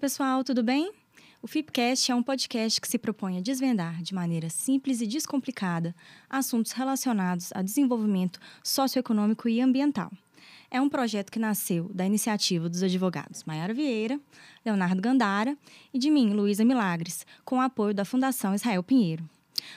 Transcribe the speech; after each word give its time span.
pessoal, 0.00 0.42
tudo 0.42 0.62
bem? 0.62 0.90
O 1.42 1.46
FIPCast 1.46 2.10
é 2.10 2.14
um 2.14 2.22
podcast 2.22 2.80
que 2.80 2.88
se 2.88 2.96
propõe 2.96 3.36
a 3.36 3.42
desvendar 3.42 4.02
de 4.02 4.14
maneira 4.14 4.48
simples 4.48 5.02
e 5.02 5.06
descomplicada 5.06 5.94
assuntos 6.28 6.72
relacionados 6.72 7.52
a 7.54 7.60
desenvolvimento 7.60 8.40
socioeconômico 8.64 9.46
e 9.46 9.60
ambiental. 9.60 10.10
É 10.70 10.80
um 10.80 10.88
projeto 10.88 11.30
que 11.30 11.38
nasceu 11.38 11.90
da 11.92 12.06
iniciativa 12.06 12.66
dos 12.66 12.82
advogados 12.82 13.44
Maiara 13.44 13.74
Vieira, 13.74 14.18
Leonardo 14.64 15.02
Gandara 15.02 15.54
e 15.92 15.98
de 15.98 16.10
mim, 16.10 16.32
Luísa 16.32 16.64
Milagres, 16.64 17.26
com 17.44 17.58
o 17.58 17.60
apoio 17.60 17.92
da 17.92 18.06
Fundação 18.06 18.54
Israel 18.54 18.82
Pinheiro. 18.82 19.28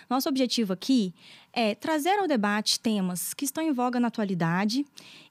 Nosso 0.10 0.30
objetivo 0.30 0.74
aqui 0.74 1.14
é 1.52 1.76
trazer 1.76 2.20
ao 2.20 2.28
debate 2.28 2.80
temas 2.80 3.34
que 3.34 3.46
estão 3.46 3.64
em 3.64 3.72
voga 3.72 4.00
na 4.00 4.08
atualidade 4.08 4.86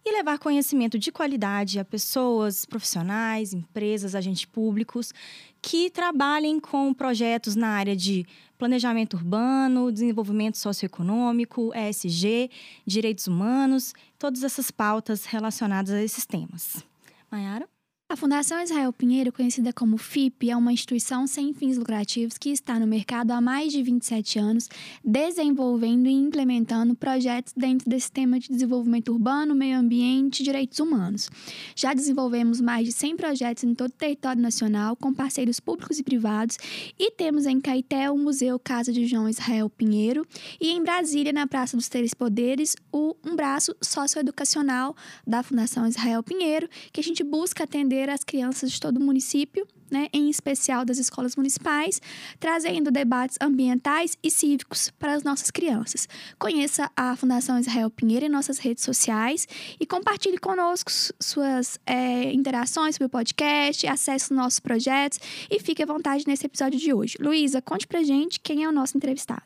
e 0.05 0.13
levar 0.13 0.39
conhecimento 0.39 0.99
de 0.99 1.11
qualidade 1.11 1.79
a 1.79 1.85
pessoas, 1.85 2.65
profissionais, 2.65 3.53
empresas, 3.53 4.15
agentes 4.15 4.45
públicos 4.45 5.13
que 5.61 5.91
trabalhem 5.91 6.59
com 6.59 6.93
projetos 6.93 7.57
na 7.57 7.69
área 7.69 7.97
de 7.97 8.27
planejamento 8.59 9.17
urbano, 9.17 9.91
desenvolvimento 9.91 10.59
socioeconômico, 10.59 11.73
ESG, 11.75 12.51
direitos 12.87 13.27
humanos, 13.27 13.93
todas 14.19 14.43
essas 14.43 14.71
pautas 14.71 15.25
relacionadas 15.25 15.93
a 15.93 16.03
esses 16.03 16.25
temas. 16.25 16.85
Mayara? 17.31 17.72
A 18.13 18.17
Fundação 18.23 18.61
Israel 18.61 18.93
Pinheiro, 18.93 19.33
conhecida 19.33 19.73
como 19.73 19.97
FIP, 19.97 20.51
é 20.51 20.55
uma 20.55 20.71
instituição 20.71 21.27
sem 21.27 21.55
fins 21.55 21.79
lucrativos 21.79 22.37
que 22.37 22.51
está 22.51 22.79
no 22.79 22.87
mercado 22.87 23.31
há 23.31 23.41
mais 23.41 23.73
de 23.73 23.83
27 23.83 24.39
anos, 24.39 24.69
desenvolvendo 25.03 26.07
e 26.07 26.13
implementando 26.13 26.95
projetos 26.95 27.55
dentro 27.57 27.89
desse 27.89 28.13
tema 28.13 28.39
de 28.39 28.51
desenvolvimento 28.51 29.13
urbano, 29.13 29.55
meio 29.55 29.79
ambiente 29.79 30.41
e 30.41 30.43
direitos 30.43 30.79
humanos. 30.79 31.31
Já 31.75 31.95
desenvolvemos 31.95 32.61
mais 32.61 32.85
de 32.85 32.93
100 32.93 33.17
projetos 33.17 33.65
em 33.65 33.75
todo 33.75 33.89
o 33.89 33.95
território 33.95 34.43
nacional, 34.43 34.95
com 34.95 35.15
parceiros 35.15 35.59
públicos 35.59 35.99
e 35.99 36.03
privados, 36.03 36.59
e 36.99 37.13
temos 37.13 37.47
em 37.47 37.63
Caeté 37.63 38.11
o 38.11 38.19
Museu 38.19 38.59
Casa 38.59 38.93
de 38.93 39.07
João 39.07 39.27
Israel 39.27 39.71
Pinheiro, 39.71 40.27
e 40.61 40.71
em 40.71 40.83
Brasília, 40.83 41.33
na 41.33 41.47
Praça 41.47 41.79
dos 41.79 41.89
Três 41.89 42.13
Poderes, 42.13 42.77
o, 42.93 43.17
um 43.25 43.35
braço 43.35 43.75
socioeducacional 43.81 44.95
da 45.27 45.43
Fundação 45.43 45.87
Israel 45.87 46.23
Pinheiro, 46.23 46.69
que 46.93 47.01
a 47.01 47.03
gente 47.03 47.25
busca 47.25 47.65
atender 47.65 48.02
as 48.09 48.25
crianças 48.25 48.73
de 48.73 48.81
todo 48.81 48.97
o 48.99 49.01
município, 49.01 49.67
né, 49.91 50.09
em 50.13 50.31
especial 50.31 50.85
das 50.85 50.97
escolas 50.97 51.37
municipais, 51.37 52.01
trazendo 52.41 52.91
debates 52.91 53.37
ambientais 53.41 54.17
e 54.23 54.31
cívicos 54.31 54.91
para 54.99 55.13
as 55.13 55.23
nossas 55.23 55.51
crianças. 55.51 56.09
Conheça 56.39 56.91
a 56.97 57.15
Fundação 57.15 57.59
Israel 57.59 57.91
Pinheiro 57.91 58.25
em 58.25 58.29
nossas 58.29 58.59
redes 58.59 58.83
sociais 58.83 59.47
e 59.79 59.85
compartilhe 59.85 60.39
conosco 60.39 60.91
suas 61.21 61.79
é, 61.85 62.33
interações 62.33 62.95
sobre 62.95 63.07
o 63.07 63.11
podcast, 63.11 63.87
acesse 63.87 64.33
os 64.33 64.37
nossos 64.37 64.61
projetos 64.61 65.19
e 65.51 65.61
fique 65.61 65.83
à 65.83 65.87
vontade 65.87 66.25
nesse 66.27 66.47
episódio 66.47 66.79
de 66.79 66.93
hoje. 66.93 67.17
Luísa, 67.21 67.61
conte 67.61 67.87
pra 67.87 68.03
gente 68.03 68.41
quem 68.41 68.65
é 68.65 68.69
o 68.69 68.73
nosso 68.73 68.97
entrevistado. 68.97 69.43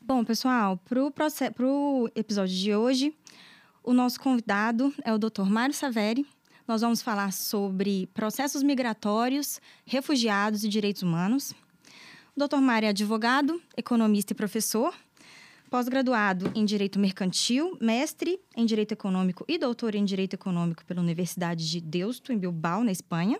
Bom, 0.00 0.24
pessoal, 0.24 0.78
para 0.88 1.00
o 1.66 2.08
episódio 2.14 2.54
de 2.54 2.74
hoje, 2.74 3.14
o 3.82 3.92
nosso 3.92 4.20
convidado 4.20 4.92
é 5.04 5.12
o 5.12 5.18
Dr. 5.18 5.44
Mário 5.44 5.74
Saveri, 5.74 6.26
nós 6.66 6.80
vamos 6.80 7.00
falar 7.00 7.32
sobre 7.32 8.08
processos 8.08 8.62
migratórios, 8.62 9.60
refugiados 9.84 10.64
e 10.64 10.68
direitos 10.68 11.02
humanos. 11.02 11.52
O 12.34 12.46
Dr. 12.46 12.56
Mário 12.56 12.86
é 12.86 12.90
advogado, 12.90 13.62
economista 13.76 14.32
e 14.32 14.36
professor, 14.36 14.92
pós-graduado 15.70 16.50
em 16.54 16.64
Direito 16.64 16.98
Mercantil, 16.98 17.78
mestre 17.80 18.40
em 18.56 18.66
Direito 18.66 18.92
Econômico 18.92 19.44
e 19.46 19.58
doutor 19.58 19.94
em 19.94 20.04
Direito 20.04 20.34
Econômico 20.34 20.84
pela 20.84 21.00
Universidade 21.00 21.70
de 21.70 21.80
Deusto, 21.80 22.32
em 22.32 22.38
Bilbao, 22.38 22.82
na 22.82 22.92
Espanha. 22.92 23.38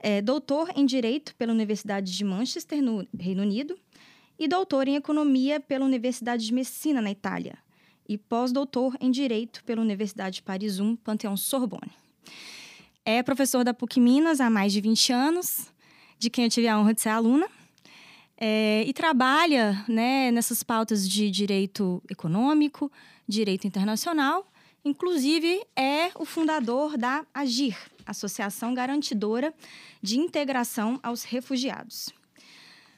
É 0.00 0.20
doutor 0.20 0.70
em 0.74 0.86
Direito 0.86 1.34
pela 1.36 1.52
Universidade 1.52 2.16
de 2.16 2.24
Manchester, 2.24 2.82
no 2.82 3.06
Reino 3.16 3.42
Unido. 3.42 3.78
E 4.38 4.46
doutor 4.46 4.86
em 4.86 4.94
Economia 4.94 5.58
pela 5.58 5.84
Universidade 5.84 6.46
de 6.46 6.54
Messina, 6.54 7.00
na 7.00 7.10
Itália. 7.10 7.58
E 8.08 8.16
pós-doutor 8.16 8.96
em 9.00 9.10
Direito 9.10 9.64
pela 9.64 9.82
Universidade 9.82 10.36
de 10.36 10.42
Paris 10.42 10.78
1, 10.78 10.94
Panteão 10.96 11.36
Sorbonne. 11.36 11.90
É 13.04 13.22
professor 13.22 13.64
da 13.64 13.72
PUC 13.72 14.00
Minas 14.00 14.40
há 14.40 14.50
mais 14.50 14.72
de 14.72 14.80
20 14.80 15.12
anos, 15.12 15.72
de 16.18 16.28
quem 16.28 16.44
eu 16.44 16.50
tive 16.50 16.68
a 16.68 16.78
honra 16.78 16.92
de 16.92 17.00
ser 17.00 17.08
aluna. 17.08 17.48
É, 18.36 18.84
e 18.86 18.92
trabalha 18.92 19.84
né, 19.88 20.30
nessas 20.30 20.62
pautas 20.62 21.08
de 21.08 21.30
direito 21.30 22.02
econômico, 22.08 22.90
direito 23.26 23.66
internacional. 23.66 24.46
Inclusive, 24.84 25.60
é 25.74 26.10
o 26.14 26.24
fundador 26.24 26.96
da 26.96 27.26
AGIR, 27.34 27.76
Associação 28.06 28.74
Garantidora 28.74 29.52
de 30.00 30.18
Integração 30.18 31.00
aos 31.02 31.24
Refugiados. 31.24 32.10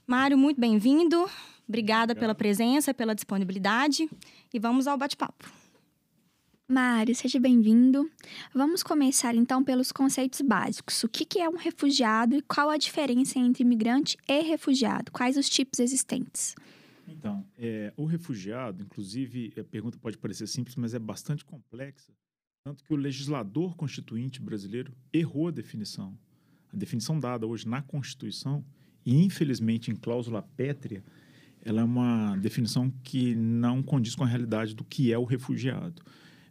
Mário, 0.06 0.36
muito 0.36 0.60
bem-vindo. 0.60 1.30
Obrigada 1.66 2.14
pela 2.14 2.34
presença, 2.34 2.92
pela 2.92 3.14
disponibilidade. 3.14 4.10
E 4.52 4.58
vamos 4.58 4.86
ao 4.86 4.98
bate-papo. 4.98 5.59
Mário, 6.70 7.16
seja 7.16 7.40
bem-vindo. 7.40 8.08
Vamos 8.54 8.84
começar 8.84 9.34
então 9.34 9.64
pelos 9.64 9.90
conceitos 9.90 10.40
básicos. 10.40 11.02
O 11.02 11.08
que 11.08 11.40
é 11.40 11.48
um 11.48 11.56
refugiado 11.56 12.36
e 12.36 12.42
qual 12.42 12.70
a 12.70 12.76
diferença 12.76 13.40
entre 13.40 13.64
imigrante 13.64 14.16
e 14.28 14.40
refugiado? 14.42 15.10
Quais 15.10 15.36
os 15.36 15.48
tipos 15.48 15.80
existentes? 15.80 16.54
Então, 17.08 17.44
é, 17.58 17.92
o 17.96 18.04
refugiado, 18.04 18.84
inclusive, 18.84 19.52
a 19.58 19.64
pergunta 19.64 19.98
pode 19.98 20.16
parecer 20.16 20.46
simples, 20.46 20.76
mas 20.76 20.94
é 20.94 20.98
bastante 21.00 21.44
complexa. 21.44 22.12
Tanto 22.64 22.84
que 22.84 22.94
o 22.94 22.96
legislador 22.96 23.74
constituinte 23.74 24.40
brasileiro 24.40 24.92
errou 25.12 25.48
a 25.48 25.50
definição. 25.50 26.16
A 26.72 26.76
definição 26.76 27.18
dada 27.18 27.48
hoje 27.48 27.66
na 27.66 27.82
Constituição, 27.82 28.64
e 29.04 29.24
infelizmente 29.24 29.90
em 29.90 29.96
cláusula 29.96 30.40
pétrea, 30.56 31.02
ela 31.62 31.80
é 31.80 31.84
uma 31.84 32.36
definição 32.36 32.88
que 33.02 33.34
não 33.34 33.82
condiz 33.82 34.14
com 34.14 34.22
a 34.22 34.28
realidade 34.28 34.72
do 34.72 34.84
que 34.84 35.12
é 35.12 35.18
o 35.18 35.24
refugiado. 35.24 36.00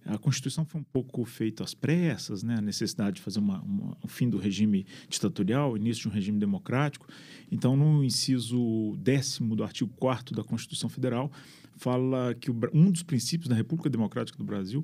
A 0.10 0.18
Constituição 0.18 0.66
foi 0.66 0.82
um 0.82 0.84
pouco 0.84 1.24
feita 1.24 1.64
às 1.64 1.76
pressas, 1.76 2.42
né? 2.42 2.56
a 2.58 2.62
necessidade 2.62 3.18
de 3.18 3.22
fazer 3.22 3.38
uma, 3.38 3.62
uma, 3.62 3.96
o 4.02 4.08
fim 4.08 4.28
do 4.28 4.40
regime 4.40 4.84
ditatorial, 5.08 5.78
início 5.78 6.04
de 6.04 6.08
um 6.08 6.12
regime 6.12 6.40
democrático. 6.40 7.08
Então, 7.52 7.78
no 7.78 8.04
inciso 8.04 8.96
décimo 8.98 9.56
do 9.56 9.64
artigo 9.64 9.94
4 9.98 10.36
da 10.36 10.44
Constituição 10.44 10.90
Federal, 10.90 11.32
fala 11.76 12.34
que 12.34 12.50
o, 12.50 12.56
um 12.74 12.90
dos 12.90 13.04
princípios 13.04 13.48
da 13.48 13.56
República 13.56 13.88
Democrática 13.88 14.36
do 14.36 14.44
Brasil 14.44 14.84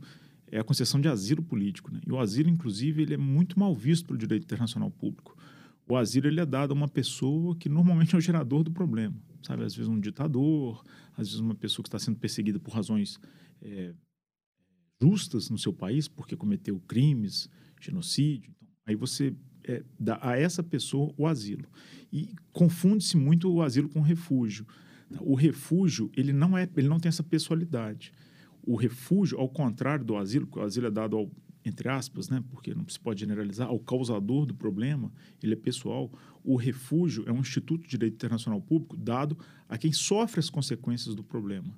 é 0.52 0.60
a 0.60 0.64
concessão 0.64 1.02
de 1.02 1.08
asilo 1.08 1.42
político. 1.42 1.92
Né? 1.92 2.02
E 2.06 2.12
o 2.12 2.20
asilo, 2.20 2.50
inclusive, 2.50 3.02
ele 3.02 3.16
é 3.16 3.18
muito 3.18 3.60
mal 3.60 3.74
visto 3.74 4.06
pelo 4.06 4.20
direito 4.20 4.44
internacional 4.44 4.92
público. 4.92 5.36
O 5.88 5.98
asilo 5.98 6.28
ele 6.28 6.40
é 6.40 6.46
dado 6.46 6.72
a 6.72 6.76
uma 6.76 6.88
pessoa 6.88 7.56
que 7.56 7.68
normalmente 7.68 8.14
é 8.14 8.18
o 8.18 8.22
gerador 8.22 8.64
do 8.64 8.70
problema. 8.70 9.16
Sabe? 9.42 9.64
Às 9.64 9.74
vezes 9.74 9.90
um 9.90 10.00
ditador, 10.00 10.84
às 11.18 11.30
vezes 11.30 11.40
uma 11.40 11.56
pessoa 11.56 11.82
que 11.82 11.88
está 11.88 11.98
sendo 11.98 12.20
perseguida 12.20 12.60
por 12.60 12.72
razões... 12.76 13.20
É, 13.60 13.92
justas 15.02 15.50
no 15.50 15.58
seu 15.58 15.74
país 15.74 16.08
porque 16.08 16.36
cometeu 16.36 16.80
crimes, 16.88 17.50
genocídio. 17.82 18.54
Então, 18.62 18.70
aí 18.88 18.96
você 18.96 19.36
é, 19.68 19.84
dá 20.00 20.20
a 20.22 20.38
essa 20.38 20.64
pessoa 20.64 21.14
o 21.18 21.28
asilo. 21.28 21.68
E 22.12 22.36
confunde-se 22.52 23.18
muito 23.18 23.52
o 23.52 23.62
asilo 23.62 23.90
com 23.90 24.00
o 24.00 24.04
refúgio. 24.04 24.66
O 25.22 25.36
refúgio, 25.36 26.12
ele 26.16 26.34
não, 26.34 26.58
é, 26.58 26.70
ele 26.76 26.88
não 26.88 27.00
tem 27.00 27.10
essa 27.10 27.24
pessoalidade. 27.24 28.12
O 28.64 28.76
refúgio, 28.76 29.40
ao 29.40 29.50
contrário 29.50 30.04
do 30.04 30.16
asilo, 30.18 30.48
o 30.52 30.62
asilo 30.62 30.88
é 30.88 30.92
dado 30.92 31.16
ao, 31.16 31.32
entre 31.64 31.90
aspas, 31.90 32.30
né, 32.30 32.44
porque 32.50 32.74
não 32.74 32.88
se 32.88 33.00
pode 33.00 33.20
generalizar, 33.20 33.68
ao 33.68 33.80
causador 33.80 34.46
do 34.46 34.56
problema, 34.56 35.12
ele 35.42 35.54
é 35.54 35.58
pessoal. 35.58 36.12
O 36.44 36.56
refúgio 36.56 37.24
é 37.28 37.32
um 37.32 37.40
instituto 37.40 37.84
de 37.84 37.90
direito 37.90 38.14
internacional 38.14 38.62
público 38.62 38.98
dado 38.98 39.38
a 39.70 39.78
quem 39.78 39.92
sofre 39.92 40.40
as 40.40 40.50
consequências 40.50 41.14
do 41.16 41.24
problema. 41.24 41.78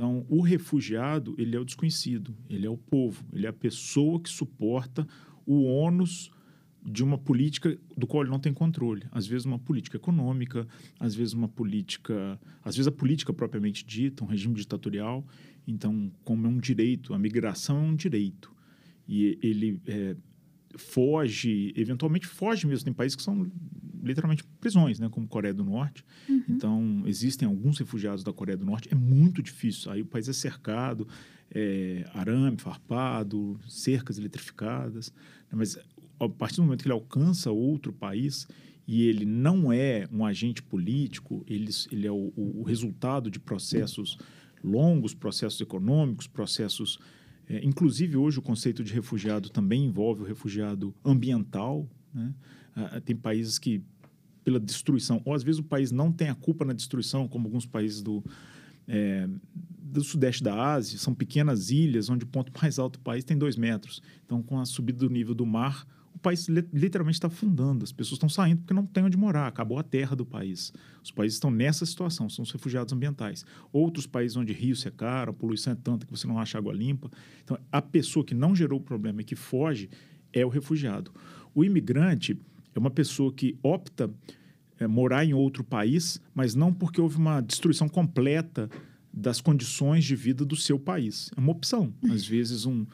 Então, 0.00 0.24
o 0.30 0.40
refugiado, 0.40 1.34
ele 1.36 1.54
é 1.54 1.60
o 1.60 1.64
desconhecido, 1.64 2.34
ele 2.48 2.66
é 2.66 2.70
o 2.70 2.76
povo, 2.78 3.22
ele 3.34 3.44
é 3.44 3.50
a 3.50 3.52
pessoa 3.52 4.18
que 4.18 4.30
suporta 4.30 5.06
o 5.44 5.64
ônus 5.64 6.30
de 6.82 7.04
uma 7.04 7.18
política 7.18 7.78
do 7.94 8.06
qual 8.06 8.22
ele 8.22 8.30
não 8.30 8.40
tem 8.40 8.50
controle. 8.50 9.02
Às 9.12 9.26
vezes 9.26 9.44
uma 9.44 9.58
política 9.58 9.98
econômica, 9.98 10.66
às 10.98 11.14
vezes 11.14 11.34
uma 11.34 11.50
política, 11.50 12.40
às 12.64 12.76
vezes 12.76 12.88
a 12.88 12.90
política 12.90 13.30
propriamente 13.34 13.84
dita, 13.84 14.24
um 14.24 14.26
regime 14.26 14.54
ditatorial. 14.54 15.22
Então, 15.66 16.10
como 16.24 16.46
é 16.46 16.48
um 16.48 16.56
direito, 16.56 17.12
a 17.12 17.18
migração 17.18 17.76
é 17.76 17.82
um 17.82 17.94
direito 17.94 18.50
e 19.06 19.38
ele 19.42 19.82
é, 19.86 20.16
foge, 20.76 21.72
eventualmente 21.76 22.26
foge 22.26 22.66
mesmo. 22.66 22.84
Tem 22.84 22.92
países 22.92 23.16
que 23.16 23.22
são 23.22 23.50
literalmente 24.02 24.44
prisões, 24.60 24.98
né, 24.98 25.08
como 25.08 25.26
Coreia 25.26 25.52
do 25.52 25.64
Norte. 25.64 26.04
Uhum. 26.28 26.44
Então, 26.48 27.02
existem 27.06 27.46
alguns 27.46 27.78
refugiados 27.78 28.24
da 28.24 28.32
Coreia 28.32 28.56
do 28.56 28.64
Norte. 28.64 28.88
É 28.90 28.94
muito 28.94 29.42
difícil. 29.42 29.90
Aí 29.90 30.02
o 30.02 30.06
país 30.06 30.28
é 30.28 30.32
cercado, 30.32 31.06
é, 31.50 32.08
arame 32.14 32.56
farpado, 32.56 33.60
cercas 33.68 34.18
eletrificadas. 34.18 35.12
Né, 35.50 35.58
mas 35.58 35.78
a 36.18 36.28
partir 36.28 36.56
do 36.56 36.64
momento 36.64 36.82
que 36.82 36.88
ele 36.88 36.94
alcança 36.94 37.50
outro 37.50 37.92
país 37.92 38.46
e 38.86 39.06
ele 39.06 39.24
não 39.24 39.72
é 39.72 40.08
um 40.12 40.24
agente 40.24 40.62
político, 40.62 41.44
ele, 41.46 41.70
ele 41.90 42.06
é 42.06 42.12
o, 42.12 42.32
o 42.36 42.62
resultado 42.62 43.30
de 43.30 43.38
processos 43.38 44.18
longos, 44.62 45.14
processos 45.14 45.60
econômicos, 45.60 46.26
processos 46.26 46.98
é, 47.50 47.64
inclusive, 47.64 48.16
hoje, 48.16 48.38
o 48.38 48.42
conceito 48.42 48.84
de 48.84 48.94
refugiado 48.94 49.48
também 49.48 49.84
envolve 49.84 50.22
o 50.22 50.24
refugiado 50.24 50.94
ambiental, 51.04 51.88
Né? 52.14 52.32
Ah, 52.74 53.00
tem 53.00 53.16
países 53.16 53.58
que, 53.58 53.82
pela 54.44 54.60
destruição, 54.60 55.20
ou 55.24 55.34
às 55.34 55.42
vezes 55.42 55.58
o 55.58 55.64
país 55.64 55.90
não 55.90 56.12
tem 56.12 56.28
a 56.28 56.34
culpa 56.34 56.64
na 56.64 56.72
destruição, 56.72 57.26
como 57.26 57.46
alguns 57.46 57.66
países 57.66 58.02
do, 58.02 58.24
é, 58.86 59.28
do 59.78 60.02
sudeste 60.04 60.42
da 60.42 60.54
Ásia, 60.72 60.98
são 60.98 61.12
pequenas 61.12 61.70
ilhas 61.70 62.08
onde 62.08 62.24
o 62.24 62.28
ponto 62.28 62.52
mais 62.60 62.78
alto 62.78 62.98
do 62.98 63.02
país 63.02 63.24
tem 63.24 63.36
dois 63.36 63.56
metros. 63.56 64.00
Então, 64.24 64.42
com 64.42 64.58
a 64.58 64.64
subida 64.64 65.00
do 65.00 65.10
nível 65.10 65.34
do 65.34 65.44
mar, 65.44 65.86
país 66.20 66.48
literalmente 66.48 67.16
está 67.16 67.28
afundando. 67.28 67.84
As 67.84 67.92
pessoas 67.92 68.16
estão 68.16 68.28
saindo 68.28 68.58
porque 68.58 68.74
não 68.74 68.86
tem 68.86 69.04
onde 69.04 69.16
morar, 69.16 69.46
acabou 69.46 69.78
a 69.78 69.82
terra 69.82 70.14
do 70.14 70.24
país. 70.24 70.72
Os 71.02 71.10
países 71.10 71.36
estão 71.36 71.50
nessa 71.50 71.84
situação, 71.84 72.28
são 72.28 72.42
os 72.42 72.50
refugiados 72.50 72.92
ambientais. 72.92 73.44
Outros 73.72 74.06
países 74.06 74.36
onde 74.36 74.52
rios 74.52 74.80
secaram, 74.80 75.30
a 75.30 75.34
poluição 75.34 75.72
é 75.72 75.76
tanta 75.76 76.06
que 76.06 76.12
você 76.12 76.26
não 76.26 76.38
acha 76.38 76.58
água 76.58 76.72
limpa. 76.72 77.10
Então, 77.42 77.58
a 77.70 77.82
pessoa 77.82 78.24
que 78.24 78.34
não 78.34 78.54
gerou 78.54 78.78
o 78.78 78.82
problema 78.82 79.20
e 79.22 79.24
que 79.24 79.36
foge 79.36 79.88
é 80.32 80.44
o 80.44 80.48
refugiado. 80.48 81.12
O 81.54 81.64
imigrante 81.64 82.38
é 82.74 82.78
uma 82.78 82.90
pessoa 82.90 83.32
que 83.32 83.58
opta 83.62 84.10
é, 84.78 84.86
morar 84.86 85.24
em 85.24 85.34
outro 85.34 85.64
país, 85.64 86.20
mas 86.34 86.54
não 86.54 86.72
porque 86.72 87.00
houve 87.00 87.16
uma 87.16 87.40
destruição 87.40 87.88
completa 87.88 88.70
das 89.12 89.40
condições 89.40 90.04
de 90.04 90.14
vida 90.14 90.44
do 90.44 90.56
seu 90.56 90.78
país. 90.78 91.30
É 91.36 91.40
uma 91.40 91.52
opção. 91.52 91.92
Às 92.10 92.26
vezes, 92.26 92.64
um 92.64 92.86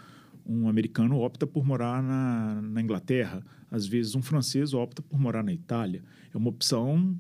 um 0.49 0.69
americano 0.69 1.19
opta 1.19 1.47
por 1.47 1.65
morar 1.65 2.03
na, 2.03 2.63
na 2.63 2.81
Inglaterra, 2.81 3.45
às 3.71 3.87
vezes 3.87 4.15
um 4.15 4.23
francês 4.23 4.73
opta 4.73 5.03
por 5.03 5.19
morar 5.19 5.43
na 5.43 5.53
Itália. 5.53 6.03
É 6.33 6.37
uma 6.37 6.49
opção 6.49 7.19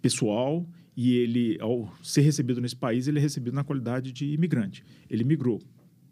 pessoal 0.00 0.66
e 0.96 1.14
ele, 1.14 1.58
ao 1.60 1.92
ser 2.02 2.22
recebido 2.22 2.60
nesse 2.60 2.76
país, 2.76 3.06
ele 3.06 3.18
é 3.18 3.22
recebido 3.22 3.54
na 3.54 3.62
qualidade 3.62 4.10
de 4.12 4.32
imigrante. 4.32 4.84
Ele 5.08 5.24
migrou 5.24 5.60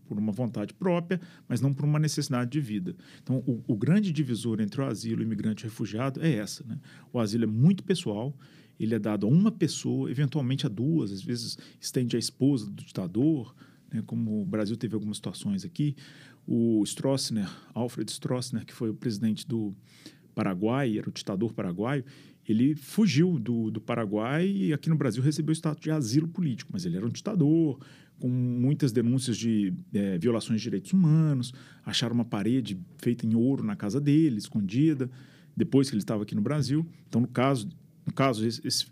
por 0.06 0.17
uma 0.19 0.31
vontade 0.31 0.73
própria, 0.73 1.21
mas 1.49 1.61
não 1.61 1.73
por 1.73 1.85
uma 1.85 1.99
necessidade 1.99 2.50
de 2.50 2.61
vida. 2.61 2.94
Então, 3.23 3.38
o, 3.47 3.62
o 3.67 3.77
grande 3.77 4.12
divisor 4.12 4.61
entre 4.61 4.81
o 4.81 4.85
asilo, 4.85 5.23
imigrante 5.23 5.65
e 5.65 5.65
refugiado 5.65 6.23
é 6.23 6.33
essa. 6.35 6.62
Né? 6.65 6.79
O 7.12 7.19
asilo 7.19 7.44
é 7.44 7.47
muito 7.49 7.83
pessoal, 7.83 8.37
ele 8.79 8.94
é 8.94 8.99
dado 8.99 9.27
a 9.27 9.29
uma 9.29 9.50
pessoa, 9.50 10.11
eventualmente 10.11 10.67
a 10.67 10.69
duas, 10.69 11.11
às 11.11 11.23
vezes 11.23 11.59
estende 11.81 12.15
à 12.15 12.19
esposa 12.19 12.67
do 12.67 12.85
ditador, 12.85 13.55
né, 13.93 14.03
como 14.06 14.43
o 14.43 14.44
Brasil 14.44 14.77
teve 14.77 14.94
algumas 14.94 15.17
situações 15.17 15.65
aqui, 15.65 15.97
o 16.47 16.83
Stroessner, 16.85 17.49
Alfred 17.75 18.11
Stroessner, 18.11 18.65
que 18.65 18.73
foi 18.73 18.91
o 18.91 18.94
presidente 18.94 19.47
do 19.47 19.75
Paraguai, 20.35 20.99
era 20.99 21.09
o 21.09 21.12
ditador 21.12 21.53
paraguaio, 21.53 22.05
ele 22.49 22.75
fugiu 22.75 23.38
do, 23.38 23.71
do 23.71 23.81
Paraguai 23.81 24.47
e 24.47 24.73
aqui 24.73 24.88
no 24.88 24.97
Brasil 24.97 25.23
recebeu 25.23 25.50
o 25.50 25.56
status 25.56 25.83
de 25.83 25.91
asilo 25.91 26.29
político, 26.29 26.71
mas 26.73 26.85
ele 26.85 26.97
era 26.97 27.05
um 27.05 27.11
ditador, 27.11 27.81
com 28.19 28.29
muitas 28.29 28.93
denúncias 28.93 29.37
de 29.37 29.75
é, 29.93 30.17
violações 30.19 30.61
de 30.61 30.65
direitos 30.65 30.93
humanos, 30.93 31.53
acharam 31.85 32.15
uma 32.15 32.25
parede 32.25 32.79
feita 32.99 33.27
em 33.27 33.35
ouro 33.35 33.65
na 33.65 33.75
casa 33.75 34.00
dele, 34.00 34.38
escondida, 34.38 35.11
depois 35.56 35.88
que 35.88 35.94
ele 35.94 36.03
estava 36.03 36.23
aqui 36.23 36.35
no 36.35 36.41
Brasil. 36.41 36.87
Então, 37.09 37.21
no 37.21 37.29
caso, 37.29 37.69
no 38.06 38.12
caso 38.12 38.47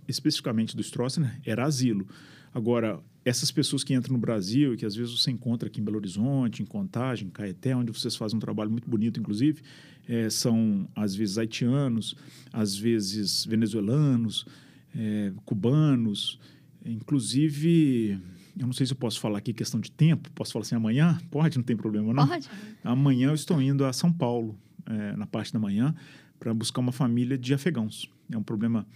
especificamente 0.08 0.76
do 0.76 0.82
Stroessner, 0.82 1.40
era 1.44 1.64
asilo. 1.64 2.06
Agora, 2.54 3.00
essas 3.24 3.50
pessoas 3.50 3.82
que 3.82 3.92
entram 3.92 4.12
no 4.12 4.18
Brasil 4.18 4.74
e 4.74 4.76
que 4.76 4.86
às 4.86 4.94
vezes 4.94 5.18
você 5.18 5.30
encontra 5.30 5.68
aqui 5.68 5.80
em 5.80 5.84
Belo 5.84 5.96
Horizonte, 5.96 6.62
em 6.62 6.66
Contagem, 6.66 7.26
em 7.26 7.30
Caeté, 7.30 7.74
onde 7.74 7.90
vocês 7.90 8.14
fazem 8.14 8.36
um 8.36 8.40
trabalho 8.40 8.70
muito 8.70 8.88
bonito, 8.88 9.18
inclusive, 9.18 9.60
é, 10.08 10.30
são 10.30 10.88
às 10.94 11.16
vezes 11.16 11.36
haitianos, 11.36 12.14
às 12.52 12.76
vezes 12.76 13.44
venezuelanos, 13.44 14.46
é, 14.94 15.32
cubanos, 15.44 16.38
inclusive, 16.84 18.20
eu 18.56 18.66
não 18.66 18.72
sei 18.72 18.86
se 18.86 18.92
eu 18.92 18.96
posso 18.96 19.18
falar 19.18 19.38
aqui 19.38 19.52
questão 19.52 19.80
de 19.80 19.90
tempo, 19.90 20.30
posso 20.30 20.52
falar 20.52 20.62
assim 20.62 20.76
amanhã? 20.76 21.18
Pode, 21.32 21.56
não 21.56 21.64
tem 21.64 21.76
problema 21.76 22.14
não? 22.14 22.28
Pode. 22.28 22.48
Amanhã 22.84 23.30
eu 23.30 23.34
estou 23.34 23.60
indo 23.60 23.84
a 23.84 23.92
São 23.92 24.12
Paulo, 24.12 24.56
é, 24.86 25.16
na 25.16 25.26
parte 25.26 25.52
da 25.52 25.58
manhã, 25.58 25.92
para 26.38 26.54
buscar 26.54 26.80
uma 26.80 26.92
família 26.92 27.36
de 27.36 27.52
afegãos. 27.52 28.08
É 28.30 28.38
um 28.38 28.42
problema 28.44 28.86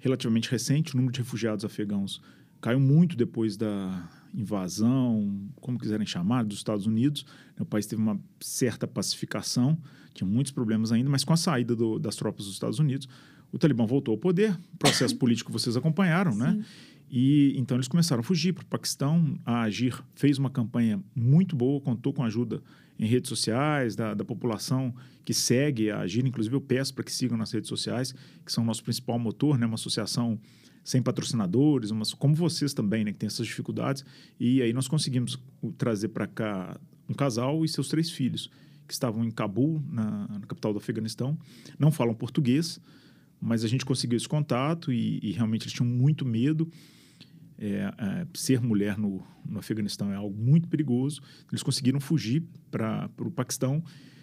relativamente 0.00 0.50
recente, 0.50 0.94
o 0.94 0.96
número 0.96 1.12
de 1.12 1.20
refugiados 1.20 1.64
afegãos 1.64 2.20
caiu 2.60 2.80
muito 2.80 3.16
depois 3.16 3.56
da 3.56 4.08
invasão, 4.34 5.48
como 5.60 5.78
quiserem 5.78 6.06
chamar, 6.06 6.44
dos 6.44 6.58
Estados 6.58 6.86
Unidos. 6.86 7.24
O 7.58 7.64
país 7.64 7.86
teve 7.86 8.00
uma 8.00 8.18
certa 8.40 8.86
pacificação, 8.86 9.78
tinha 10.14 10.28
muitos 10.28 10.52
problemas 10.52 10.92
ainda, 10.92 11.10
mas 11.10 11.24
com 11.24 11.32
a 11.32 11.36
saída 11.36 11.74
do, 11.74 11.98
das 11.98 12.16
tropas 12.16 12.44
dos 12.46 12.54
Estados 12.54 12.78
Unidos, 12.78 13.08
o 13.52 13.58
Talibã 13.58 13.84
voltou 13.84 14.12
ao 14.12 14.18
poder, 14.18 14.56
processo 14.78 15.16
político 15.16 15.50
vocês 15.50 15.76
acompanharam, 15.76 16.34
né? 16.34 16.52
Sim. 16.52 16.58
né? 16.58 16.64
E 17.12 17.54
então 17.58 17.76
eles 17.76 17.88
começaram 17.88 18.20
a 18.20 18.22
fugir 18.22 18.52
para 18.52 18.62
o 18.62 18.66
Paquistão. 18.66 19.36
A 19.44 19.62
Agir 19.62 20.00
fez 20.14 20.38
uma 20.38 20.48
campanha 20.48 21.02
muito 21.12 21.56
boa, 21.56 21.80
contou 21.80 22.12
com 22.12 22.22
a 22.22 22.26
ajuda 22.26 22.62
em 22.96 23.04
redes 23.04 23.28
sociais 23.28 23.96
da, 23.96 24.14
da 24.14 24.24
população 24.24 24.94
que 25.24 25.34
segue 25.34 25.90
a 25.90 26.00
Agir. 26.00 26.24
Inclusive, 26.24 26.54
eu 26.54 26.60
peço 26.60 26.94
para 26.94 27.02
que 27.02 27.12
sigam 27.12 27.36
nas 27.36 27.50
redes 27.50 27.68
sociais, 27.68 28.14
que 28.46 28.52
são 28.52 28.62
o 28.62 28.66
nosso 28.66 28.84
principal 28.84 29.18
motor, 29.18 29.58
né? 29.58 29.66
uma 29.66 29.74
associação 29.74 30.38
sem 30.82 31.02
patrocinadores, 31.02 31.90
umas, 31.90 32.14
como 32.14 32.34
vocês 32.34 32.72
também, 32.72 33.04
né, 33.04 33.12
que 33.12 33.18
tem 33.18 33.26
essas 33.26 33.46
dificuldades. 33.46 34.04
E 34.38 34.62
aí 34.62 34.72
nós 34.72 34.88
conseguimos 34.88 35.38
trazer 35.76 36.08
para 36.08 36.26
cá 36.26 36.80
um 37.08 37.14
casal 37.14 37.64
e 37.64 37.68
seus 37.68 37.88
três 37.88 38.10
filhos, 38.10 38.50
que 38.86 38.92
estavam 38.92 39.24
em 39.24 39.30
Cabul, 39.30 39.82
na, 39.88 40.26
na, 40.28 40.40
capital 40.40 40.72
do 40.72 40.78
Afeganistão. 40.78 41.38
Não 41.78 41.90
falam 41.90 42.14
português, 42.14 42.80
mas 43.40 43.64
a 43.64 43.68
gente 43.68 43.84
conseguiu 43.84 44.16
esse 44.16 44.28
contato 44.28 44.92
e, 44.92 45.20
e 45.22 45.32
realmente 45.32 45.64
eles 45.64 45.72
tinham 45.72 45.88
muito 45.88 46.24
medo. 46.24 46.68
É, 47.58 47.92
é, 47.98 48.26
ser 48.34 48.60
mulher 48.60 48.96
no, 48.96 49.22
no 49.44 49.58
Afeganistão 49.58 50.10
é 50.12 50.16
algo 50.16 50.36
muito 50.36 50.66
perigoso. 50.66 51.20
Eles 51.50 51.62
conseguiram 51.62 52.00
fugir 52.00 52.42
para 52.70 53.08
o 53.18 53.30
Paquistão, 53.30 53.82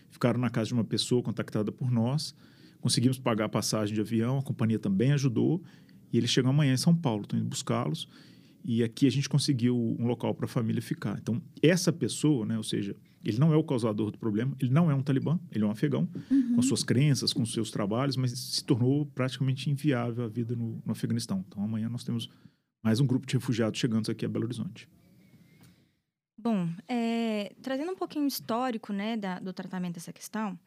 ficaram 0.09 0.39
na 0.39 0.49
casa 0.49 0.67
de 0.69 0.73
uma 0.73 0.83
pessoa 0.83 1.21
contactada 1.21 1.71
por 1.71 1.91
nós. 1.91 2.33
Conseguimos 2.81 3.17
pagar 3.17 3.45
a 3.45 3.49
passagem 3.49 3.93
de 3.93 4.01
avião, 4.01 4.39
a 4.39 4.43
companhia 4.43 4.79
também 4.79 5.11
ajudou 5.11 5.63
e 6.11 6.17
eles 6.17 6.29
chegam 6.29 6.51
amanhã 6.51 6.73
em 6.73 6.77
São 6.77 6.95
Paulo, 6.95 7.23
estão 7.23 7.39
indo 7.39 7.47
buscá-los. 7.47 8.07
E 8.63 8.83
aqui 8.83 9.07
a 9.07 9.09
gente 9.09 9.29
conseguiu 9.29 9.77
um 9.97 10.05
local 10.05 10.35
para 10.35 10.45
a 10.45 10.49
família 10.49 10.81
ficar. 10.81 11.17
Então, 11.17 11.41
essa 11.61 11.91
pessoa, 11.91 12.45
né, 12.45 12.57
ou 12.57 12.63
seja, 12.63 12.95
ele 13.23 13.39
não 13.39 13.53
é 13.53 13.55
o 13.55 13.63
causador 13.63 14.11
do 14.11 14.17
problema, 14.17 14.55
ele 14.59 14.71
não 14.71 14.91
é 14.91 14.95
um 14.95 15.01
talibã, 15.01 15.39
ele 15.51 15.63
é 15.63 15.67
um 15.67 15.71
afegão, 15.71 16.07
uhum. 16.29 16.55
com 16.55 16.61
suas 16.61 16.83
crenças, 16.83 17.33
com 17.33 17.45
seus 17.45 17.71
trabalhos, 17.71 18.17
mas 18.17 18.31
se 18.37 18.63
tornou 18.63 19.05
praticamente 19.05 19.69
inviável 19.69 20.25
a 20.25 20.27
vida 20.27 20.55
no, 20.55 20.81
no 20.85 20.91
Afeganistão. 20.91 21.43
Então, 21.47 21.63
amanhã 21.63 21.89
nós 21.89 22.03
temos 22.03 22.29
mais 22.83 22.99
um 22.99 23.07
grupo 23.07 23.25
de 23.25 23.35
refugiados 23.35 23.79
chegando 23.79 24.09
aqui 24.09 24.25
a 24.25 24.29
Belo 24.29 24.45
Horizonte. 24.45 24.87
Bom, 26.37 26.69
é, 26.87 27.53
trazendo 27.61 27.91
um 27.91 27.95
pouquinho 27.95 28.27
histórico 28.27 28.93
né, 28.93 29.17
da, 29.17 29.39
do 29.39 29.51
tratamento 29.51 29.95
dessa 29.95 30.13
questão, 30.13 30.57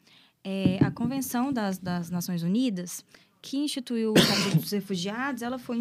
é, 0.43 0.79
a 0.85 0.91
Convenção 0.91 1.53
das, 1.53 1.79
das 1.79 2.11
Nações 2.11 2.43
Unidas 2.43 3.05
que 3.41 3.57
instituiu 3.57 4.13
o 4.13 4.19
Estatuto 4.19 4.57
dos 4.57 4.71
Refugiados, 4.71 5.43
ela 5.43 5.59
foi 5.59 5.81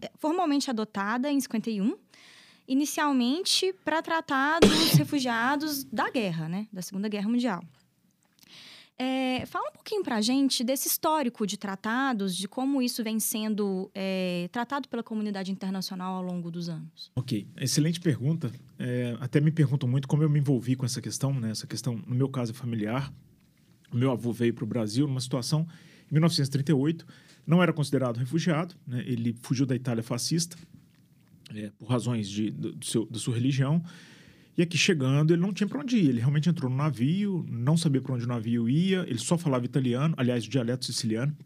é, 0.00 0.10
formalmente 0.18 0.70
adotada 0.70 1.30
em 1.30 1.40
51, 1.40 1.96
inicialmente 2.66 3.74
para 3.84 4.00
tratar 4.00 4.60
dos 4.60 4.92
refugiados 4.92 5.84
da 5.84 6.10
guerra, 6.10 6.48
né, 6.48 6.66
da 6.72 6.80
Segunda 6.80 7.08
Guerra 7.08 7.28
Mundial. 7.28 7.62
É, 8.96 9.44
fala 9.46 9.70
um 9.70 9.72
pouquinho 9.72 10.04
para 10.04 10.16
a 10.16 10.20
gente 10.20 10.62
desse 10.62 10.86
histórico 10.86 11.44
de 11.46 11.56
tratados, 11.56 12.36
de 12.36 12.46
como 12.46 12.80
isso 12.80 13.02
vem 13.02 13.18
sendo 13.18 13.90
é, 13.92 14.48
tratado 14.52 14.88
pela 14.88 15.02
comunidade 15.02 15.50
internacional 15.50 16.14
ao 16.14 16.22
longo 16.22 16.48
dos 16.48 16.68
anos. 16.68 17.10
Ok, 17.16 17.46
excelente 17.56 18.00
pergunta. 18.00 18.52
É, 18.78 19.16
até 19.20 19.40
me 19.40 19.50
perguntam 19.50 19.88
muito 19.88 20.06
como 20.06 20.22
eu 20.22 20.30
me 20.30 20.38
envolvi 20.38 20.76
com 20.76 20.86
essa 20.86 21.02
questão, 21.02 21.34
né? 21.34 21.50
Essa 21.50 21.66
questão, 21.66 22.00
no 22.06 22.14
meu 22.14 22.28
caso, 22.28 22.54
familiar. 22.54 23.12
O 23.92 23.96
meu 23.96 24.12
avô 24.12 24.32
veio 24.32 24.54
para 24.54 24.64
o 24.64 24.66
Brasil 24.66 25.08
numa 25.08 25.20
situação 25.20 25.66
1938, 26.14 27.06
não 27.46 27.62
era 27.62 27.72
considerado 27.72 28.16
refugiado, 28.16 28.74
né? 28.86 29.02
ele 29.06 29.36
fugiu 29.42 29.66
da 29.66 29.74
Itália 29.74 30.02
fascista 30.02 30.56
é, 31.54 31.70
por 31.78 31.86
razões 31.86 32.28
de, 32.28 32.50
do 32.50 32.84
seu, 32.84 33.06
da 33.06 33.18
sua 33.18 33.34
religião. 33.34 33.82
E 34.56 34.62
aqui 34.62 34.78
chegando, 34.78 35.34
ele 35.34 35.42
não 35.42 35.52
tinha 35.52 35.66
para 35.66 35.80
onde 35.80 35.96
ir. 35.96 36.08
Ele 36.08 36.20
realmente 36.20 36.48
entrou 36.48 36.70
no 36.70 36.76
navio, 36.76 37.44
não 37.48 37.76
sabia 37.76 38.00
para 38.00 38.14
onde 38.14 38.24
o 38.24 38.28
navio 38.28 38.68
ia, 38.68 39.04
ele 39.08 39.18
só 39.18 39.36
falava 39.36 39.64
italiano, 39.64 40.14
aliás, 40.16 40.46
o 40.46 40.48
dialeto 40.48 40.84
siciliano. 40.84 41.36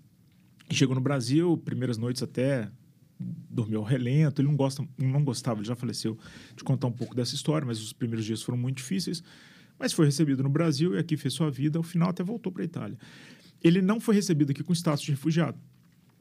E 0.71 0.75
chegou 0.75 0.95
no 0.95 1.01
Brasil, 1.01 1.57
primeiras 1.65 1.97
noites 1.97 2.23
até 2.23 2.71
dormiu 3.19 3.81
ao 3.81 3.85
relento. 3.85 4.43
Ele 4.43 4.49
não, 4.49 4.57
gosta, 4.57 4.87
não 4.99 5.25
gostava, 5.25 5.61
ele 5.61 5.67
já 5.67 5.75
faleceu, 5.75 6.19
de 6.55 6.63
contar 6.63 6.87
um 6.87 6.93
pouco 6.93 7.15
dessa 7.15 7.35
história, 7.35 7.67
mas 7.67 7.81
os 7.81 7.95
primeiros 7.95 8.27
dias 8.27 8.43
foram 8.43 8.59
muito 8.59 8.77
difíceis. 8.77 9.23
Mas 9.79 9.93
foi 9.93 10.05
recebido 10.05 10.43
no 10.43 10.51
Brasil 10.51 10.95
e 10.95 10.99
aqui 10.99 11.17
fez 11.17 11.33
sua 11.33 11.51
vida. 11.51 11.79
Ao 11.79 11.83
final, 11.83 12.11
até 12.11 12.23
voltou 12.23 12.53
para 12.53 12.63
a 12.63 12.65
Itália 12.67 12.99
ele 13.63 13.83
não 13.83 14.01
foi 14.01 14.15
recebido 14.15 14.51
aqui 14.51 14.63
com 14.63 14.73
status 14.73 15.03
de 15.03 15.11
refugiado. 15.11 15.59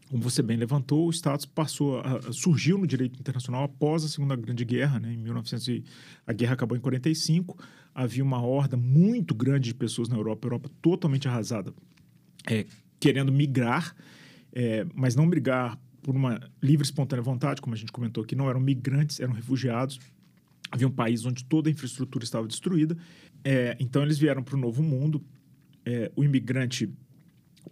Como 0.09 0.23
você 0.23 0.41
bem 0.41 0.55
levantou, 0.55 1.07
o 1.07 1.09
status 1.11 1.45
passou 1.45 1.99
a, 1.99 2.31
surgiu 2.31 2.77
no 2.77 2.87
direito 2.87 3.19
internacional 3.19 3.63
após 3.63 4.05
a 4.05 4.07
Segunda 4.07 4.35
Grande 4.35 4.63
Guerra, 4.63 4.99
né? 4.99 5.13
Em 5.13 5.17
1900 5.17 5.83
a 6.25 6.31
guerra 6.31 6.53
acabou 6.53 6.77
em 6.77 6.81
45. 6.81 7.57
Havia 7.93 8.23
uma 8.23 8.41
horda 8.41 8.77
muito 8.77 9.35
grande 9.35 9.65
de 9.65 9.75
pessoas 9.75 10.07
na 10.07 10.15
Europa, 10.15 10.47
Europa 10.47 10.69
totalmente 10.81 11.27
arrasada, 11.27 11.73
é, 12.49 12.65
querendo 12.99 13.33
migrar, 13.33 13.93
é, 14.53 14.85
mas 14.95 15.13
não 15.13 15.25
migrar 15.25 15.77
por 16.01 16.15
uma 16.15 16.39
livre 16.63 16.85
espontânea 16.85 17.21
vontade, 17.21 17.61
como 17.61 17.75
a 17.75 17.77
gente 17.77 17.91
comentou 17.91 18.23
aqui, 18.23 18.33
não 18.33 18.49
eram 18.49 18.61
migrantes, 18.61 19.19
eram 19.19 19.33
refugiados. 19.33 19.99
Havia 20.71 20.87
um 20.87 20.91
país 20.91 21.25
onde 21.25 21.43
toda 21.43 21.69
a 21.69 21.71
infraestrutura 21.71 22.23
estava 22.23 22.47
destruída. 22.47 22.97
É, 23.43 23.75
então 23.77 24.03
eles 24.03 24.17
vieram 24.17 24.41
para 24.41 24.55
o 24.55 24.59
novo 24.59 24.81
mundo. 24.81 25.21
É, 25.85 26.09
o 26.15 26.23
imigrante 26.23 26.89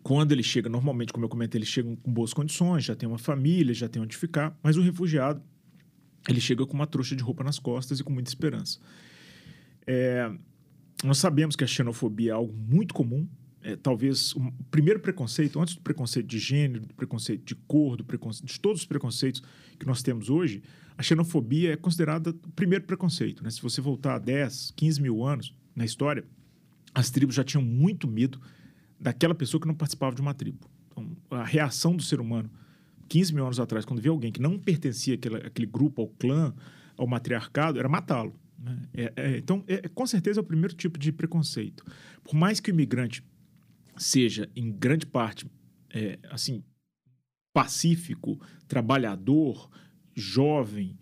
quando 0.04 0.32
ele 0.32 0.44
chega, 0.44 0.70
normalmente, 0.70 1.14
como 1.14 1.26
eu 1.26 1.30
comentei, 1.30 1.60
eles 1.60 1.70
chegam 1.70 1.96
com 1.96 2.12
boas 2.12 2.34
condições, 2.34 2.84
já 2.84 2.96
tem 2.96 3.08
uma 3.08 3.18
família, 3.18 3.74
já 3.74 3.88
tem 3.88 4.02
onde 4.02 4.16
ficar, 4.16 4.58
mas 4.64 4.78
o 4.78 4.82
refugiado, 4.82 5.42
ele 6.28 6.42
chega 6.42 6.66
com 6.66 6.74
uma 6.74 6.88
trouxa 6.88 7.16
de 7.16 7.24
roupa 7.24 7.44
nas 7.44 7.60
costas 7.60 8.00
e 8.00 8.04
com 8.04 8.12
muita 8.12 8.30
esperança. 8.30 8.80
É, 9.86 10.32
nós 11.04 11.18
sabemos 11.18 11.56
que 11.56 11.64
a 11.64 11.68
xenofobia 11.68 12.32
é 12.32 12.34
algo 12.34 12.54
muito 12.54 12.94
comum, 12.94 13.28
é, 13.62 13.76
talvez 13.76 14.34
o 14.36 14.52
primeiro 14.70 15.00
preconceito, 15.00 15.60
antes 15.60 15.76
do 15.76 15.82
preconceito 15.82 16.28
de 16.28 16.38
gênero, 16.38 16.86
do 16.86 16.94
preconceito 16.94 17.44
de 17.44 17.56
cor, 17.56 17.98
do 17.98 18.06
preconceito, 18.06 18.46
de 18.46 18.60
todos 18.60 18.82
os 18.82 18.88
preconceitos 18.88 19.42
que 19.80 19.86
nós 19.86 20.04
temos 20.04 20.30
hoje, 20.30 20.62
a 20.98 21.04
xenofobia 21.04 21.74
é 21.74 21.76
considerada 21.76 22.30
o 22.30 22.52
primeiro 22.52 22.86
preconceito. 22.86 23.44
Né? 23.44 23.50
Se 23.50 23.62
você 23.62 23.82
voltar 23.82 24.16
a 24.16 24.20
10, 24.20 24.74
15 24.76 25.02
mil 25.02 25.24
anos 25.24 25.54
na 25.76 25.84
história, 25.84 26.24
as 26.94 27.10
tribos 27.10 27.36
já 27.36 27.44
tinham 27.44 27.64
muito 27.64 28.08
medo 28.08 28.40
daquela 29.06 29.36
pessoa 29.36 29.62
que 29.62 29.68
não 29.68 29.76
participava 29.76 30.16
de 30.16 30.22
uma 30.22 30.34
tribo. 30.34 30.68
Então, 30.88 31.16
a 31.30 31.44
reação 31.44 31.96
do 31.96 32.02
ser 32.02 32.20
humano, 32.20 32.50
15 33.08 33.36
mil 33.36 33.44
anos 33.44 33.60
atrás, 33.60 33.86
quando 33.86 34.02
via 34.02 34.10
alguém 34.10 34.32
que 34.32 34.42
não 34.42 34.58
pertencia 34.58 35.14
àquele, 35.14 35.36
àquele 35.36 35.68
grupo, 35.68 36.02
ao 36.02 36.08
clã, 36.08 36.52
ao 36.98 37.06
matriarcado, 37.06 37.78
era 37.78 37.88
matá-lo. 37.88 38.34
Né? 38.58 38.82
É, 38.96 39.14
é, 39.16 39.38
então, 39.38 39.64
é, 39.68 39.88
com 39.88 40.08
certeza 40.08 40.40
é 40.40 40.42
o 40.42 40.44
primeiro 40.44 40.74
tipo 40.74 40.98
de 40.98 41.12
preconceito. 41.12 41.86
Por 42.24 42.34
mais 42.34 42.60
que 42.60 42.72
o 42.72 42.74
imigrante 42.74 43.24
seja, 43.96 44.50
em 44.56 44.72
grande 44.72 45.06
parte, 45.06 45.46
é, 45.94 46.18
assim, 46.32 46.64
pacífico, 47.54 48.42
trabalhador, 48.68 49.70
jovem, 50.16 50.98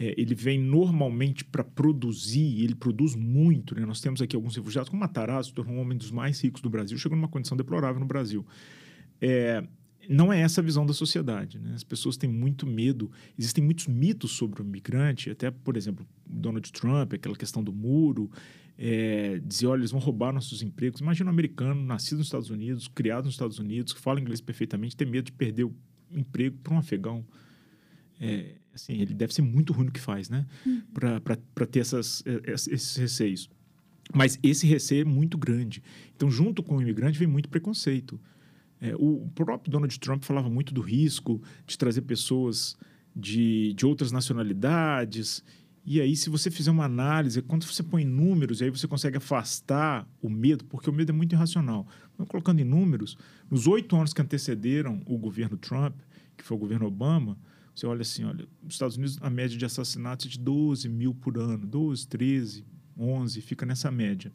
é, 0.00 0.14
ele 0.16 0.34
vem 0.34 0.58
normalmente 0.58 1.44
para 1.44 1.62
produzir, 1.62 2.64
ele 2.64 2.74
produz 2.74 3.14
muito. 3.14 3.74
Né? 3.74 3.84
Nós 3.84 4.00
temos 4.00 4.22
aqui 4.22 4.34
alguns 4.34 4.56
refugiados, 4.56 4.88
como 4.88 4.98
Matarazzo, 4.98 5.52
tornou 5.52 5.76
um 5.76 5.80
homem 5.80 5.98
dos 5.98 6.10
mais 6.10 6.40
ricos 6.42 6.62
do 6.62 6.70
Brasil, 6.70 6.96
chegou 6.96 7.18
numa 7.18 7.28
condição 7.28 7.54
deplorável 7.54 8.00
no 8.00 8.06
Brasil. 8.06 8.46
É, 9.20 9.62
não 10.08 10.32
é 10.32 10.40
essa 10.40 10.62
a 10.62 10.64
visão 10.64 10.86
da 10.86 10.94
sociedade. 10.94 11.58
Né? 11.58 11.74
As 11.74 11.84
pessoas 11.84 12.16
têm 12.16 12.30
muito 12.30 12.66
medo. 12.66 13.12
Existem 13.38 13.62
muitos 13.62 13.88
mitos 13.88 14.30
sobre 14.30 14.62
o 14.62 14.64
migrante, 14.64 15.28
até, 15.28 15.50
por 15.50 15.76
exemplo, 15.76 16.06
Donald 16.26 16.72
Trump, 16.72 17.12
aquela 17.12 17.36
questão 17.36 17.62
do 17.62 17.70
muro, 17.70 18.30
é, 18.78 19.38
dizer, 19.44 19.66
olha, 19.66 19.80
eles 19.80 19.90
vão 19.90 20.00
roubar 20.00 20.32
nossos 20.32 20.62
empregos. 20.62 21.02
Imagina 21.02 21.28
um 21.28 21.34
americano, 21.34 21.78
nascido 21.84 22.18
nos 22.18 22.28
Estados 22.28 22.48
Unidos, 22.48 22.88
criado 22.88 23.26
nos 23.26 23.34
Estados 23.34 23.58
Unidos, 23.58 23.92
que 23.92 24.00
fala 24.00 24.18
inglês 24.18 24.40
perfeitamente, 24.40 24.96
ter 24.96 25.06
medo 25.06 25.26
de 25.26 25.32
perder 25.32 25.64
o 25.64 25.76
emprego 26.10 26.56
para 26.62 26.72
um 26.72 26.78
afegão. 26.78 27.22
É, 28.18 28.59
assim, 28.74 28.94
ele 28.94 29.14
deve 29.14 29.34
ser 29.34 29.42
muito 29.42 29.72
ruim 29.72 29.86
no 29.86 29.92
que 29.92 30.00
faz, 30.00 30.28
né? 30.28 30.46
Uhum. 30.64 30.82
Para 30.92 31.66
ter 31.66 31.80
essas, 31.80 32.22
é, 32.26 32.52
esses 32.52 32.96
receios. 32.96 33.50
Mas 34.14 34.38
esse 34.42 34.66
receio 34.66 35.02
é 35.02 35.04
muito 35.04 35.38
grande. 35.38 35.82
Então, 36.16 36.30
junto 36.30 36.62
com 36.62 36.76
o 36.76 36.82
imigrante, 36.82 37.18
vem 37.18 37.28
muito 37.28 37.48
preconceito. 37.48 38.20
É, 38.80 38.94
o 38.96 39.28
próprio 39.34 39.70
Donald 39.70 39.98
Trump 40.00 40.24
falava 40.24 40.48
muito 40.48 40.72
do 40.72 40.80
risco 40.80 41.40
de 41.66 41.76
trazer 41.76 42.02
pessoas 42.02 42.76
de, 43.14 43.72
de 43.74 43.86
outras 43.86 44.10
nacionalidades. 44.10 45.44
E 45.84 46.00
aí, 46.00 46.16
se 46.16 46.30
você 46.30 46.50
fizer 46.50 46.70
uma 46.70 46.84
análise, 46.84 47.42
quando 47.42 47.64
você 47.64 47.82
põe 47.82 48.04
números, 48.04 48.62
aí 48.62 48.70
você 48.70 48.88
consegue 48.88 49.18
afastar 49.18 50.08
o 50.20 50.28
medo, 50.28 50.64
porque 50.64 50.88
o 50.88 50.92
medo 50.92 51.10
é 51.10 51.14
muito 51.14 51.34
irracional. 51.34 51.86
Então, 52.14 52.26
colocando 52.26 52.60
em 52.60 52.64
números, 52.64 53.16
nos 53.50 53.66
oito 53.66 53.94
anos 53.96 54.12
que 54.12 54.22
antecederam 54.22 55.02
o 55.06 55.16
governo 55.18 55.56
Trump, 55.56 55.94
que 56.36 56.44
foi 56.44 56.56
o 56.56 56.60
governo 56.60 56.86
Obama, 56.86 57.38
você 57.74 57.86
olha 57.86 58.02
assim, 58.02 58.24
olha, 58.24 58.46
nos 58.62 58.74
Estados 58.74 58.96
Unidos 58.96 59.18
a 59.20 59.30
média 59.30 59.56
de 59.56 59.64
assassinatos 59.64 60.26
é 60.26 60.28
de 60.28 60.38
12 60.38 60.88
mil 60.88 61.14
por 61.14 61.38
ano, 61.38 61.66
12, 61.66 62.06
13, 62.08 62.64
11, 62.98 63.40
fica 63.40 63.64
nessa 63.64 63.90
média. 63.90 64.32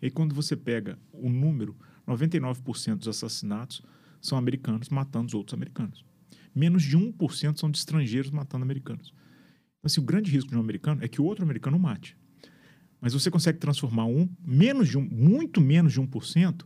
E 0.00 0.06
aí 0.06 0.10
quando 0.10 0.34
você 0.34 0.56
pega 0.56 0.98
o 1.12 1.28
número, 1.28 1.76
99% 2.06 2.96
dos 2.96 3.08
assassinatos 3.08 3.82
são 4.20 4.36
americanos 4.36 4.88
matando 4.88 5.26
os 5.26 5.34
outros 5.34 5.54
americanos. 5.54 6.04
Menos 6.54 6.82
de 6.82 6.98
1% 6.98 7.58
são 7.58 7.70
de 7.70 7.78
estrangeiros 7.78 8.30
matando 8.30 8.64
americanos. 8.64 9.14
Então, 9.78 9.86
assim, 9.86 10.00
o 10.00 10.04
grande 10.04 10.30
risco 10.30 10.50
de 10.50 10.56
um 10.56 10.60
americano 10.60 11.02
é 11.02 11.08
que 11.08 11.20
o 11.20 11.24
outro 11.24 11.44
americano 11.44 11.78
mate. 11.78 12.16
Mas 13.00 13.14
você 13.14 13.30
consegue 13.30 13.58
transformar 13.58 14.06
um, 14.06 14.28
menos 14.44 14.88
de 14.88 14.96
um, 14.96 15.02
muito 15.02 15.60
menos 15.60 15.92
de 15.92 16.00
1% 16.00 16.64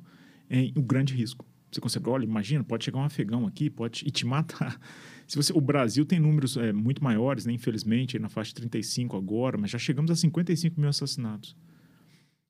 em 0.51 0.73
um 0.77 0.83
grande 0.83 1.15
risco. 1.15 1.47
Você 1.77 1.81
consegue, 1.81 2.09
olha, 2.09 2.25
imagina, 2.25 2.65
pode 2.65 2.87
chegar 2.87 2.99
um 2.99 3.05
afegão 3.05 3.47
aqui, 3.47 3.69
pode 3.69 4.03
e 4.07 4.11
te 4.11 4.25
matar. 4.25 4.81
Se 5.29 5.37
você, 5.37 5.53
o 5.53 5.61
Brasil 5.61 6.07
tem 6.07 6.19
números 6.19 6.57
é, 6.57 6.73
muito 6.73 7.05
maiores, 7.05 7.45
né? 7.45 7.53
infelizmente, 7.53 8.19
na 8.19 8.31
faixa 8.31 8.49
de 8.49 8.55
35 8.55 9.15
agora, 9.15 9.59
mas 9.59 9.71
já 9.71 9.79
chegamos 9.79 10.11
a 10.11 10.17
55 10.17 10.81
mil 10.81 10.89
assassinatos. 10.89 11.55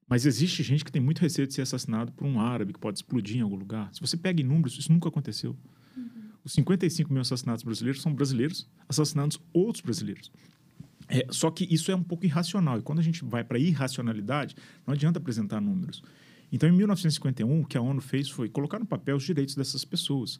Mas 0.08 0.26
existe 0.26 0.62
gente 0.62 0.84
que 0.84 0.92
tem 0.92 1.02
muito 1.02 1.18
receio 1.18 1.48
de 1.48 1.54
ser 1.54 1.62
assassinado 1.62 2.12
por 2.12 2.24
um 2.24 2.38
árabe 2.38 2.72
que 2.72 2.78
pode 2.78 2.98
explodir 2.98 3.38
em 3.38 3.40
algum 3.40 3.56
lugar. 3.56 3.92
Se 3.92 4.00
você 4.00 4.16
pega 4.16 4.40
em 4.40 4.44
números, 4.44 4.78
isso 4.78 4.92
nunca 4.92 5.08
aconteceu. 5.08 5.56
Uhum. 5.96 6.06
Os 6.44 6.52
55 6.52 7.12
mil 7.12 7.22
assassinatos 7.22 7.64
brasileiros 7.64 8.00
são 8.00 8.14
brasileiros 8.14 8.70
assassinando 8.88 9.36
outros 9.52 9.82
brasileiros. 9.82 10.30
É, 11.08 11.26
só 11.30 11.50
que 11.50 11.66
isso 11.68 11.90
é 11.90 11.96
um 11.96 12.04
pouco 12.04 12.24
irracional. 12.24 12.78
E 12.78 12.82
quando 12.82 13.00
a 13.00 13.02
gente 13.02 13.24
vai 13.24 13.42
para 13.42 13.58
irracionalidade, 13.58 14.54
não 14.86 14.94
adianta 14.94 15.18
apresentar 15.18 15.60
números. 15.60 16.00
Então, 16.50 16.68
em 16.68 16.72
1951, 16.72 17.60
o 17.60 17.66
que 17.66 17.76
a 17.76 17.80
ONU 17.80 18.00
fez 18.00 18.28
foi 18.28 18.48
colocar 18.48 18.78
no 18.78 18.86
papel 18.86 19.16
os 19.16 19.24
direitos 19.24 19.54
dessas 19.54 19.84
pessoas. 19.84 20.38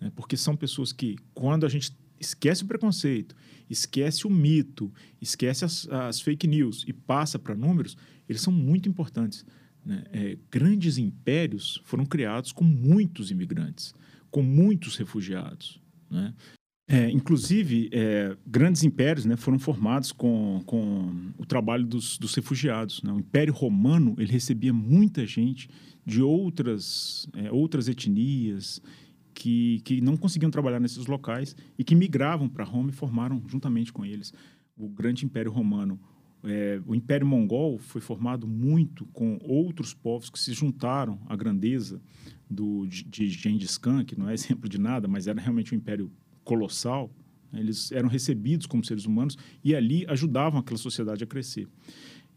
Né? 0.00 0.10
Porque 0.14 0.36
são 0.36 0.56
pessoas 0.56 0.92
que, 0.92 1.16
quando 1.34 1.66
a 1.66 1.68
gente 1.68 1.92
esquece 2.18 2.62
o 2.62 2.66
preconceito, 2.66 3.34
esquece 3.68 4.26
o 4.26 4.30
mito, 4.30 4.92
esquece 5.20 5.64
as, 5.64 5.88
as 5.88 6.20
fake 6.20 6.46
news 6.46 6.84
e 6.86 6.92
passa 6.92 7.38
para 7.38 7.54
números, 7.54 7.96
eles 8.28 8.40
são 8.40 8.52
muito 8.52 8.88
importantes. 8.88 9.44
Né? 9.84 10.04
É, 10.12 10.38
grandes 10.50 10.98
impérios 10.98 11.80
foram 11.84 12.06
criados 12.06 12.52
com 12.52 12.64
muitos 12.64 13.30
imigrantes, 13.30 13.94
com 14.30 14.42
muitos 14.42 14.96
refugiados. 14.96 15.80
Né? 16.10 16.32
É, 16.88 17.10
inclusive, 17.10 17.88
é, 17.92 18.36
grandes 18.46 18.82
impérios 18.82 19.24
né, 19.24 19.36
foram 19.36 19.58
formados 19.58 20.12
com, 20.12 20.62
com 20.66 21.32
o 21.38 21.46
trabalho 21.46 21.86
dos, 21.86 22.18
dos 22.18 22.34
refugiados. 22.34 23.02
Né? 23.02 23.12
O 23.12 23.20
Império 23.20 23.54
Romano 23.54 24.14
ele 24.18 24.32
recebia 24.32 24.72
muita 24.72 25.24
gente 25.24 25.68
de 26.04 26.20
outras, 26.20 27.28
é, 27.34 27.50
outras 27.52 27.88
etnias 27.88 28.82
que, 29.32 29.80
que 29.84 30.00
não 30.00 30.16
conseguiam 30.16 30.50
trabalhar 30.50 30.80
nesses 30.80 31.06
locais 31.06 31.56
e 31.78 31.84
que 31.84 31.94
migravam 31.94 32.48
para 32.48 32.64
Roma 32.64 32.90
e 32.90 32.92
formaram 32.92 33.42
juntamente 33.46 33.92
com 33.92 34.04
eles 34.04 34.32
o 34.76 34.88
grande 34.88 35.24
Império 35.24 35.52
Romano. 35.52 35.98
É, 36.44 36.80
o 36.86 36.94
Império 36.94 37.26
Mongol 37.26 37.78
foi 37.78 38.00
formado 38.00 38.48
muito 38.48 39.06
com 39.06 39.38
outros 39.42 39.94
povos 39.94 40.28
que 40.28 40.38
se 40.38 40.52
juntaram 40.52 41.20
à 41.26 41.36
grandeza 41.36 42.02
do, 42.50 42.84
de, 42.86 43.04
de 43.04 43.28
Gengis 43.28 43.78
Khan, 43.78 44.04
que 44.04 44.18
não 44.18 44.28
é 44.28 44.34
exemplo 44.34 44.68
de 44.68 44.78
nada, 44.78 45.06
mas 45.06 45.28
era 45.28 45.40
realmente 45.40 45.72
um 45.72 45.78
império 45.78 46.10
colossal. 46.44 47.10
Eles 47.52 47.92
eram 47.92 48.08
recebidos 48.08 48.66
como 48.66 48.84
seres 48.84 49.04
humanos 49.04 49.36
e 49.62 49.74
ali 49.74 50.06
ajudavam 50.08 50.60
aquela 50.60 50.78
sociedade 50.78 51.22
a 51.22 51.26
crescer. 51.26 51.68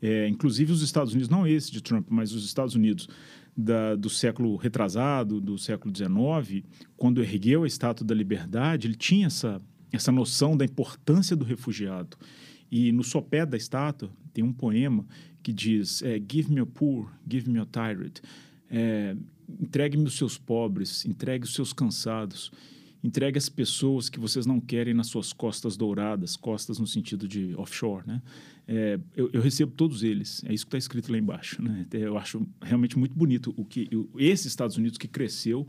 É, 0.01 0.27
inclusive 0.27 0.71
os 0.71 0.81
Estados 0.81 1.13
Unidos, 1.13 1.29
não 1.29 1.47
esse 1.47 1.71
de 1.71 1.81
Trump, 1.81 2.07
mas 2.09 2.33
os 2.33 2.45
Estados 2.45 2.75
Unidos 2.75 3.07
da, 3.55 3.95
do 3.95 4.09
século 4.09 4.55
retrasado, 4.57 5.39
do 5.39 5.57
século 5.57 5.93
XIX, 5.95 6.65
quando 6.97 7.21
ergueu 7.21 7.63
a 7.63 7.67
Estátua 7.67 8.05
da 8.05 8.13
Liberdade, 8.13 8.87
ele 8.87 8.95
tinha 8.95 9.27
essa, 9.27 9.61
essa 9.91 10.11
noção 10.11 10.57
da 10.57 10.65
importância 10.65 11.35
do 11.35 11.45
refugiado. 11.45 12.17
E 12.69 12.91
no 12.91 13.03
sopé 13.03 13.45
da 13.45 13.55
estátua 13.55 14.09
tem 14.33 14.43
um 14.43 14.51
poema 14.51 15.05
que 15.41 15.53
diz: 15.53 16.01
é, 16.01 16.19
Give 16.19 16.51
me 16.51 16.59
a 16.59 16.65
poor, 16.65 17.09
give 17.29 17.49
me 17.49 17.59
a 17.59 17.65
tired. 17.65 18.21
É, 18.69 19.15
entregue-me 19.47 20.05
os 20.05 20.17
seus 20.17 20.37
pobres, 20.37 21.05
entregue 21.05 21.45
os 21.45 21.53
seus 21.53 21.71
cansados, 21.71 22.51
entregue 23.05 23.37
as 23.37 23.47
pessoas 23.47 24.09
que 24.09 24.19
vocês 24.19 24.45
não 24.45 24.59
querem 24.59 24.93
nas 24.93 25.07
suas 25.07 25.31
costas 25.31 25.77
douradas, 25.77 26.35
costas 26.35 26.79
no 26.79 26.87
sentido 26.87 27.27
de 27.27 27.53
offshore, 27.55 28.03
né? 28.07 28.21
É, 28.67 28.99
eu, 29.15 29.29
eu, 29.31 29.41
recebo 29.41 29.71
todos 29.71 30.01
eles. 30.01 30.43
É 30.43 30.51
isso 30.51 30.65
que 30.65 30.69
está 30.69 30.77
escrito 30.79 31.11
lá 31.11 31.17
embaixo. 31.19 31.61
Né? 31.61 31.85
Eu 31.91 32.17
acho 32.17 32.47
realmente 32.59 32.97
muito 32.97 33.15
bonito 33.15 33.53
o 33.55 33.63
que 33.63 33.87
esse 34.17 34.47
Estados 34.47 34.75
Unidos 34.75 34.97
que 34.97 35.07
cresceu 35.07 35.67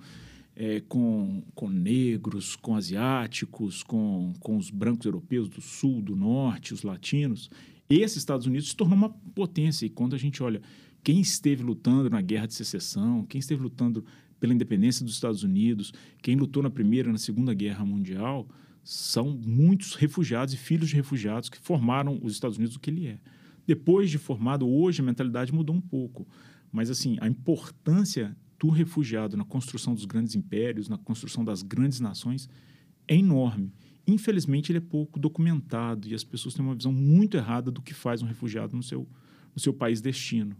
é, 0.54 0.80
com, 0.80 1.42
com 1.54 1.68
negros, 1.68 2.56
com 2.56 2.74
asiáticos, 2.74 3.82
com, 3.82 4.32
com 4.40 4.56
os 4.56 4.70
brancos 4.70 5.04
europeus 5.04 5.46
do 5.46 5.60
sul, 5.60 6.00
do 6.00 6.16
norte, 6.16 6.72
os 6.72 6.82
latinos. 6.82 7.50
Esse 7.88 8.16
Estados 8.16 8.46
Unidos 8.46 8.70
se 8.70 8.76
tornou 8.76 8.96
uma 8.96 9.10
potência. 9.10 9.84
E 9.84 9.90
quando 9.90 10.14
a 10.14 10.18
gente 10.18 10.42
olha 10.42 10.62
quem 11.04 11.20
esteve 11.20 11.62
lutando 11.62 12.08
na 12.08 12.22
guerra 12.22 12.46
de 12.46 12.54
secessão, 12.54 13.26
quem 13.26 13.38
esteve 13.38 13.62
lutando 13.62 14.04
pela 14.38 14.54
independência 14.54 15.04
dos 15.04 15.14
Estados 15.14 15.42
Unidos, 15.42 15.92
quem 16.22 16.36
lutou 16.36 16.62
na 16.62 16.70
Primeira 16.70 17.08
e 17.08 17.12
na 17.12 17.18
Segunda 17.18 17.54
Guerra 17.54 17.84
Mundial, 17.84 18.48
são 18.82 19.30
muitos 19.44 19.94
refugiados 19.94 20.54
e 20.54 20.56
filhos 20.56 20.88
de 20.88 20.94
refugiados 20.94 21.48
que 21.48 21.58
formaram 21.58 22.20
os 22.22 22.32
Estados 22.32 22.56
Unidos 22.56 22.76
o 22.76 22.80
que 22.80 22.90
ele 22.90 23.06
é. 23.06 23.18
Depois 23.66 24.10
de 24.10 24.18
formado, 24.18 24.68
hoje 24.68 25.00
a 25.00 25.04
mentalidade 25.04 25.52
mudou 25.52 25.74
um 25.74 25.80
pouco. 25.80 26.26
Mas, 26.70 26.88
assim, 26.88 27.16
a 27.20 27.26
importância 27.26 28.36
do 28.58 28.68
refugiado 28.68 29.36
na 29.36 29.44
construção 29.44 29.94
dos 29.94 30.04
grandes 30.04 30.34
impérios, 30.34 30.88
na 30.88 30.96
construção 30.96 31.44
das 31.44 31.62
grandes 31.62 31.98
nações, 31.98 32.48
é 33.08 33.16
enorme. 33.16 33.72
Infelizmente, 34.06 34.70
ele 34.70 34.78
é 34.78 34.80
pouco 34.80 35.18
documentado 35.18 36.06
e 36.06 36.14
as 36.14 36.22
pessoas 36.22 36.54
têm 36.54 36.64
uma 36.64 36.74
visão 36.74 36.92
muito 36.92 37.36
errada 37.36 37.70
do 37.70 37.82
que 37.82 37.92
faz 37.92 38.22
um 38.22 38.26
refugiado 38.26 38.76
no 38.76 38.82
seu, 38.82 39.08
no 39.52 39.60
seu 39.60 39.74
país 39.74 40.00
destino. 40.00 40.56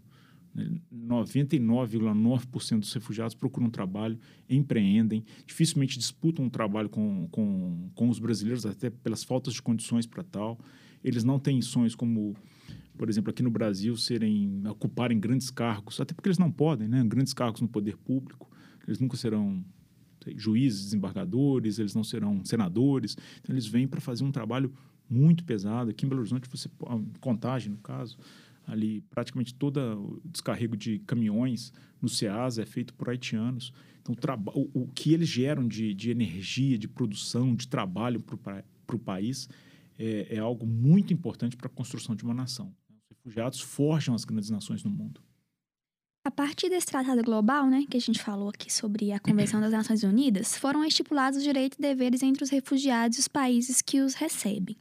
99,9% 0.93 2.81
dos 2.81 2.93
refugiados 2.93 3.35
procuram 3.35 3.69
trabalho, 3.69 4.19
empreendem, 4.49 5.25
dificilmente 5.47 5.99
disputam 5.99 6.45
um 6.45 6.51
trabalho 6.51 6.89
com, 6.89 7.29
com, 7.31 7.91
com 7.95 8.09
os 8.09 8.19
brasileiros, 8.19 8.65
até 8.65 8.91
pelas 8.91 9.23
faltas 9.23 9.55
de 9.55 9.63
condições 9.63 10.07
para 10.07 10.23
tal. 10.23 10.59
Eles 11.05 11.25
não 11.25 11.39
têm 11.39 11.61
sonhos 11.61 11.95
como, 11.95 12.35
por 12.97 13.09
exemplo, 13.09 13.31
aqui 13.31 13.43
no 13.43 13.51
Brasil, 13.51 13.97
serem 13.97 14.63
ocuparem 14.67 15.21
grandes 15.21 15.51
cargos, 15.51 16.01
até 16.01 16.15
porque 16.15 16.29
eles 16.29 16.39
não 16.39 16.51
podem, 16.51 16.89
né? 16.89 17.05
Grandes 17.05 17.33
cargos 17.33 17.61
no 17.61 17.69
poder 17.69 17.97
público. 17.97 18.51
Eles 18.87 18.99
nunca 18.99 19.17
serão 19.17 19.65
sei, 20.27 20.37
juízes, 20.37 20.85
desembargadores, 20.85 21.79
eles 21.79 21.95
não 21.95 22.03
serão 22.03 22.45
senadores. 22.45 23.17
Então, 23.41 23.55
eles 23.55 23.67
vêm 23.67 23.87
para 23.87 24.01
fazer 24.01 24.25
um 24.25 24.33
trabalho 24.33 24.73
muito 25.09 25.45
pesado. 25.45 25.91
Aqui 25.91 26.05
em 26.05 26.09
Belo 26.09 26.21
Horizonte, 26.21 26.49
você 26.49 26.69
contagem, 27.21 27.71
no 27.71 27.79
caso, 27.79 28.19
ali 28.67 29.01
praticamente 29.03 29.55
todo 29.55 29.79
o 29.79 30.21
descarrego 30.25 30.77
de 30.77 30.99
caminhões 31.01 31.73
no 32.01 32.09
SEASA 32.09 32.63
é 32.63 32.67
feito 32.67 32.93
por 32.95 33.09
haitianos. 33.09 33.73
Então, 34.01 34.15
o, 34.55 34.83
o 34.83 34.89
que 34.89 35.13
eles 35.13 35.29
geram 35.29 35.67
de, 35.67 35.95
de, 35.95 36.11
energia, 36.11 36.79
de 36.79 36.89
produção, 36.89 37.55
de 37.55 37.67
trabalho 37.69 38.21
para 38.21 38.97
o 38.97 38.99
país 38.99 39.49
é, 39.99 40.37
é, 40.37 40.39
algo 40.39 40.67
muito 40.67 41.13
importante 41.13 41.57
para 41.57 41.67
a 41.67 41.71
construção 41.71 42.15
de 42.15 42.25
uma 42.25 42.35
nação. 42.35 42.75
Os 42.89 43.17
refugiados 43.17 43.61
forjam 43.61 44.15
as 44.15 44.25
grandes 44.25 44.51
nações 44.51 44.85
no 44.85 44.91
mundo. 44.91 45.21
A 46.25 46.31
partir 46.31 46.69
desse 46.69 46.87
tratado 46.87 47.23
global, 47.23 47.69
né, 47.69 47.85
que 47.89 47.97
a 47.97 48.01
gente 48.01 48.21
falou 48.21 48.49
aqui 48.49 48.73
sobre 48.73 49.13
a 49.13 49.21
Convenção 49.21 49.61
das 49.61 49.71
Nações 49.71 50.03
Unidas, 50.03 50.57
foram 50.57 50.85
estipulados 50.85 51.39
os 51.39 51.45
direitos 51.45 51.79
e 51.79 51.83
deveres 51.83 52.21
entre 52.21 52.43
os 52.43 52.51
refugiados 52.51 53.17
e 53.17 53.21
os 53.21 53.29
países 53.29 53.81
que 53.81 54.01
os 54.01 54.15
recebem. 54.15 54.77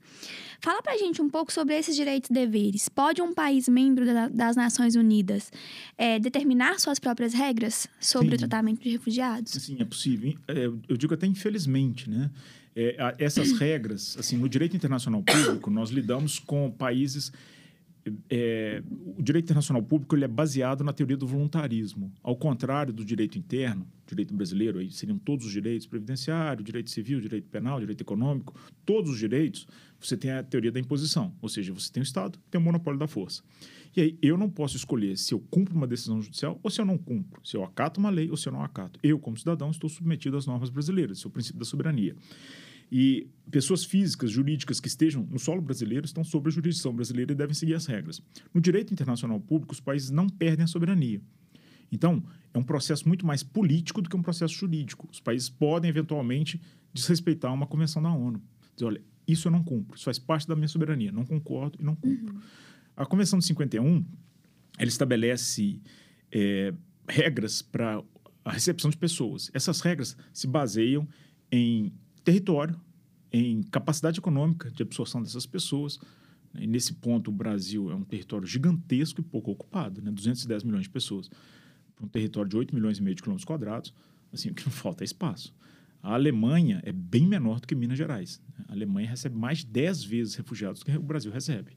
Fala 0.59 0.81
pra 0.81 0.97
gente 0.97 1.21
um 1.21 1.29
pouco 1.29 1.51
sobre 1.51 1.77
esses 1.77 1.95
direitos 1.95 2.29
e 2.29 2.33
deveres. 2.33 2.89
Pode 2.89 3.21
um 3.21 3.33
país 3.33 3.67
membro 3.67 4.05
da, 4.05 4.27
das 4.27 4.55
Nações 4.55 4.95
Unidas 4.95 5.51
é, 5.97 6.19
determinar 6.19 6.79
suas 6.79 6.99
próprias 6.99 7.33
regras 7.33 7.87
sobre 7.99 8.29
Sim. 8.29 8.35
o 8.35 8.37
tratamento 8.37 8.81
de 8.81 8.89
refugiados? 8.89 9.51
Sim, 9.51 9.77
é 9.79 9.85
possível. 9.85 10.33
É, 10.47 10.65
eu 10.65 10.97
digo 10.97 11.13
até 11.13 11.25
infelizmente, 11.25 12.09
né? 12.09 12.29
É, 12.75 13.15
essas 13.17 13.51
regras, 13.57 14.17
assim, 14.19 14.37
no 14.37 14.49
direito 14.49 14.75
internacional 14.75 15.23
público, 15.23 15.69
nós 15.69 15.89
lidamos 15.89 16.39
com 16.39 16.69
países 16.71 17.31
é, 18.29 18.83
o 19.17 19.21
direito 19.21 19.45
internacional 19.45 19.81
público 19.81 20.15
ele 20.15 20.25
é 20.25 20.27
baseado 20.27 20.83
na 20.83 20.93
teoria 20.93 21.17
do 21.17 21.25
voluntarismo. 21.25 22.11
Ao 22.21 22.35
contrário 22.35 22.93
do 22.93 23.03
direito 23.03 23.37
interno, 23.37 23.87
direito 24.05 24.33
brasileiro, 24.33 24.77
aí 24.77 24.91
seriam 24.91 25.17
todos 25.17 25.45
os 25.45 25.51
direitos 25.51 25.87
previdenciário, 25.87 26.63
direito 26.63 26.91
civil, 26.91 27.19
direito 27.19 27.49
penal, 27.49 27.79
direito 27.79 28.01
econômico, 28.01 28.53
todos 28.85 29.09
os 29.11 29.17
direitos, 29.17 29.67
você 30.07 30.17
tem 30.17 30.31
a 30.31 30.43
teoria 30.43 30.71
da 30.71 30.79
imposição, 30.79 31.35
ou 31.41 31.49
seja, 31.49 31.73
você 31.73 31.91
tem 31.91 32.01
o 32.01 32.03
Estado, 32.03 32.39
tem 32.49 32.59
o 32.59 32.63
monopólio 32.63 32.99
da 32.99 33.07
força. 33.07 33.43
E 33.95 34.01
aí 34.01 34.17
eu 34.21 34.37
não 34.37 34.49
posso 34.49 34.75
escolher 34.75 35.17
se 35.17 35.33
eu 35.33 35.39
cumpro 35.39 35.75
uma 35.75 35.87
decisão 35.87 36.21
judicial 36.21 36.59
ou 36.61 36.69
se 36.69 36.81
eu 36.81 36.85
não 36.85 36.97
cumpro, 36.97 37.39
se 37.43 37.55
eu 37.55 37.63
acato 37.63 37.99
uma 37.99 38.09
lei 38.09 38.29
ou 38.29 38.35
se 38.35 38.47
eu 38.47 38.53
não 38.53 38.61
acato. 38.61 38.99
Eu, 39.01 39.17
como 39.17 39.37
cidadão, 39.37 39.71
estou 39.71 39.89
submetido 39.89 40.35
às 40.35 40.45
normas 40.45 40.69
brasileiras, 40.69 41.17
esse 41.17 41.27
é 41.27 41.29
princípio 41.29 41.59
da 41.59 41.65
soberania. 41.65 42.15
E 42.91 43.27
pessoas 43.49 43.83
físicas, 43.83 44.29
jurídicas 44.31 44.79
que 44.79 44.87
estejam 44.87 45.27
no 45.31 45.39
solo 45.39 45.61
brasileiro 45.61 46.05
estão 46.05 46.23
sob 46.23 46.47
a 46.47 46.51
jurisdição 46.51 46.93
brasileira 46.93 47.31
e 47.31 47.35
devem 47.35 47.53
seguir 47.53 47.73
as 47.73 47.85
regras. 47.85 48.21
No 48.53 48.61
direito 48.61 48.93
internacional 48.93 49.39
público, 49.39 49.73
os 49.73 49.79
países 49.79 50.11
não 50.11 50.29
perdem 50.29 50.65
a 50.65 50.67
soberania. 50.67 51.21
Então, 51.91 52.23
é 52.53 52.57
um 52.57 52.63
processo 52.63 53.07
muito 53.07 53.25
mais 53.25 53.43
político 53.43 54.01
do 54.01 54.09
que 54.09 54.15
um 54.15 54.21
processo 54.21 54.53
jurídico. 54.53 55.07
Os 55.11 55.19
países 55.19 55.49
podem, 55.49 55.89
eventualmente, 55.89 56.59
desrespeitar 56.93 57.53
uma 57.53 57.67
convenção 57.67 58.01
da 58.01 58.11
ONU. 58.11 58.41
Dizer, 58.75 58.85
olha, 58.85 59.01
isso 59.27 59.47
eu 59.47 59.51
não 59.51 59.63
cumpro, 59.63 59.95
isso 59.95 60.05
faz 60.05 60.19
parte 60.19 60.47
da 60.47 60.55
minha 60.55 60.67
soberania, 60.67 61.11
não 61.11 61.25
concordo 61.25 61.77
e 61.79 61.83
não 61.83 61.95
cumpro. 61.95 62.35
Uhum. 62.35 62.41
A 62.95 63.05
Convenção 63.05 63.39
de 63.39 63.45
51, 63.45 64.05
ela 64.77 64.87
estabelece 64.87 65.81
é, 66.31 66.73
regras 67.07 67.61
para 67.61 68.01
a 68.43 68.51
recepção 68.51 68.89
de 68.89 68.97
pessoas. 68.97 69.49
Essas 69.53 69.81
regras 69.81 70.15
se 70.31 70.47
baseiam 70.47 71.07
em 71.51 71.91
território, 72.23 72.79
em 73.31 73.63
capacidade 73.63 74.19
econômica 74.19 74.69
de 74.71 74.83
absorção 74.83 75.21
dessas 75.21 75.45
pessoas. 75.45 75.99
Né? 76.53 76.63
E 76.63 76.67
nesse 76.67 76.93
ponto, 76.93 77.29
o 77.29 77.33
Brasil 77.33 77.89
é 77.91 77.95
um 77.95 78.03
território 78.03 78.47
gigantesco 78.47 79.19
e 79.21 79.23
pouco 79.23 79.51
ocupado, 79.51 80.01
né? 80.01 80.11
210 80.11 80.63
milhões 80.63 80.83
de 80.83 80.89
pessoas. 80.89 81.29
Para 81.95 82.05
um 82.05 82.09
território 82.09 82.49
de 82.49 82.57
8 82.57 82.75
milhões 82.75 82.97
e 82.97 83.01
meio 83.01 83.15
de 83.15 83.21
quilômetros 83.21 83.45
quadrados, 83.45 83.93
assim, 84.31 84.49
o 84.49 84.53
que 84.53 84.65
não 84.65 84.71
falta 84.71 85.03
é 85.03 85.05
espaço. 85.05 85.53
A 86.05 86.13
Alemanha 86.13 86.81
é 86.85 86.91
bem 86.91 87.25
menor 87.25 87.59
do 87.59 87.65
que 87.65 87.73
Minas 87.73 87.97
Gerais. 87.97 88.39
A 88.67 88.73
Alemanha 88.73 89.09
recebe 89.09 89.35
mais 89.35 89.59
de 89.59 89.65
10 89.65 90.03
vezes 90.03 90.35
refugiados 90.35 90.81
do 90.81 90.85
que 90.85 90.95
o 90.95 91.01
Brasil 91.01 91.31
recebe. 91.31 91.71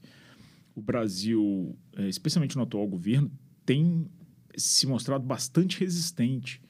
O 0.75 0.81
Brasil, 0.83 1.75
é, 1.97 2.07
especialmente 2.07 2.55
no 2.55 2.61
atual 2.61 2.87
governo, 2.87 3.31
tem 3.65 4.05
se 4.55 4.85
mostrado 4.85 5.25
bastante 5.25 5.79
resistente. 5.79 6.61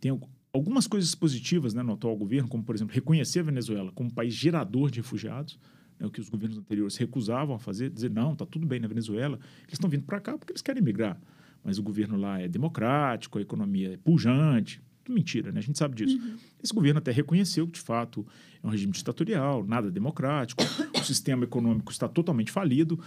Tem 0.00 0.18
algumas 0.54 0.86
coisas 0.86 1.14
positivas 1.14 1.74
né, 1.74 1.82
no 1.82 1.92
atual 1.92 2.16
governo, 2.16 2.48
como, 2.48 2.64
por 2.64 2.74
exemplo, 2.74 2.94
reconhecer 2.94 3.40
a 3.40 3.42
Venezuela 3.42 3.92
como 3.92 4.10
país 4.10 4.32
gerador 4.32 4.90
de 4.90 5.00
refugiados, 5.00 5.58
né, 6.00 6.06
o 6.06 6.10
que 6.10 6.18
os 6.18 6.30
governos 6.30 6.56
anteriores 6.56 6.96
recusavam 6.96 7.54
a 7.54 7.58
fazer, 7.58 7.90
dizer, 7.90 8.10
não, 8.10 8.32
está 8.32 8.46
tudo 8.46 8.66
bem 8.66 8.80
na 8.80 8.88
Venezuela, 8.88 9.38
eles 9.64 9.74
estão 9.74 9.90
vindo 9.90 10.04
para 10.04 10.18
cá 10.18 10.38
porque 10.38 10.52
eles 10.52 10.62
querem 10.62 10.82
migrar. 10.82 11.20
Mas 11.62 11.76
o 11.76 11.82
governo 11.82 12.16
lá 12.16 12.40
é 12.40 12.48
democrático, 12.48 13.36
a 13.36 13.42
economia 13.42 13.92
é 13.92 13.96
pujante. 13.98 14.80
Mentira, 15.08 15.50
né? 15.50 15.58
A 15.58 15.62
gente 15.62 15.78
sabe 15.78 15.94
disso. 15.96 16.16
Uhum. 16.16 16.36
Esse 16.62 16.72
governo 16.72 16.98
até 16.98 17.10
reconheceu 17.10 17.66
que, 17.66 17.72
de 17.72 17.80
fato, 17.80 18.26
é 18.62 18.66
um 18.66 18.70
regime 18.70 18.92
ditatorial, 18.92 19.64
nada 19.64 19.90
democrático, 19.90 20.62
o 20.94 21.04
sistema 21.04 21.44
econômico 21.44 21.90
está 21.90 22.08
totalmente 22.08 22.52
falido, 22.52 23.00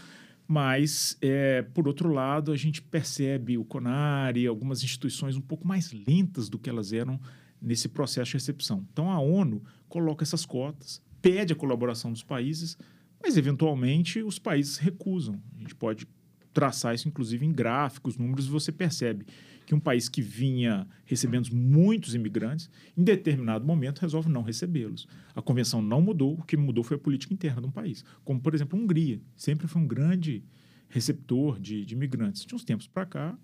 mas, 0.48 1.18
é, 1.22 1.62
por 1.62 1.88
outro 1.88 2.12
lado, 2.12 2.52
a 2.52 2.56
gente 2.56 2.82
percebe 2.82 3.58
o 3.58 3.66
CONAR 3.66 4.38
e 4.38 4.46
algumas 4.46 4.84
instituições 4.84 5.36
um 5.36 5.42
pouco 5.42 5.68
mais 5.68 5.92
lentas 5.92 6.50
do 6.50 6.60
que 6.60 6.70
elas 6.70 6.94
eram 6.94 7.20
nesse 7.62 7.88
processo 7.88 8.32
de 8.32 8.38
recepção. 8.38 8.86
Então, 8.92 9.10
a 9.10 9.20
ONU 9.20 9.64
coloca 9.90 10.24
essas 10.24 10.46
cotas, 10.46 11.02
pede 11.22 11.54
a 11.54 11.56
colaboração 11.56 12.12
dos 12.12 12.24
países, 12.24 12.78
mas, 13.22 13.38
eventualmente, 13.38 14.22
os 14.22 14.38
países 14.38 14.78
recusam. 14.78 15.42
A 15.58 15.62
gente 15.62 15.74
pode 15.74 16.08
traçar 16.54 16.94
isso, 16.94 17.08
inclusive, 17.08 17.46
em 17.46 17.52
gráficos, 17.52 18.18
números, 18.18 18.46
e 18.46 18.50
você 18.50 18.72
percebe 18.72 19.26
que 19.66 19.74
um 19.74 19.80
país 19.80 20.08
que 20.08 20.22
vinha 20.22 20.88
recebendo 21.06 21.50
muitos 21.54 22.14
imigrantes, 22.14 22.70
em 22.96 23.04
determinado 23.04 23.66
momento 23.66 24.00
resolve 24.00 24.30
não 24.30 24.42
recebê-los. 24.42 25.08
A 25.34 25.42
convenção 25.42 25.82
não 25.82 26.02
mudou, 26.02 26.36
o 26.36 26.44
que 26.44 26.56
mudou 26.56 26.84
foi 26.84 26.98
a 26.98 27.00
política 27.00 27.34
interna 27.34 27.62
de 27.62 27.68
um 27.68 27.72
país. 27.72 28.04
Como, 28.24 28.40
por 28.40 28.54
exemplo, 28.54 28.78
a 28.78 28.82
Hungria, 28.82 29.20
sempre 29.36 29.68
foi 29.68 29.82
um 29.82 29.88
grande 29.88 30.44
receptor 30.88 31.60
de, 31.60 31.86
de 31.86 31.96
imigrantes. 31.96 32.46
De 32.46 32.54
uns 32.56 32.64
tempos 32.64 32.88
para 32.88 33.06
cá, 33.06 33.38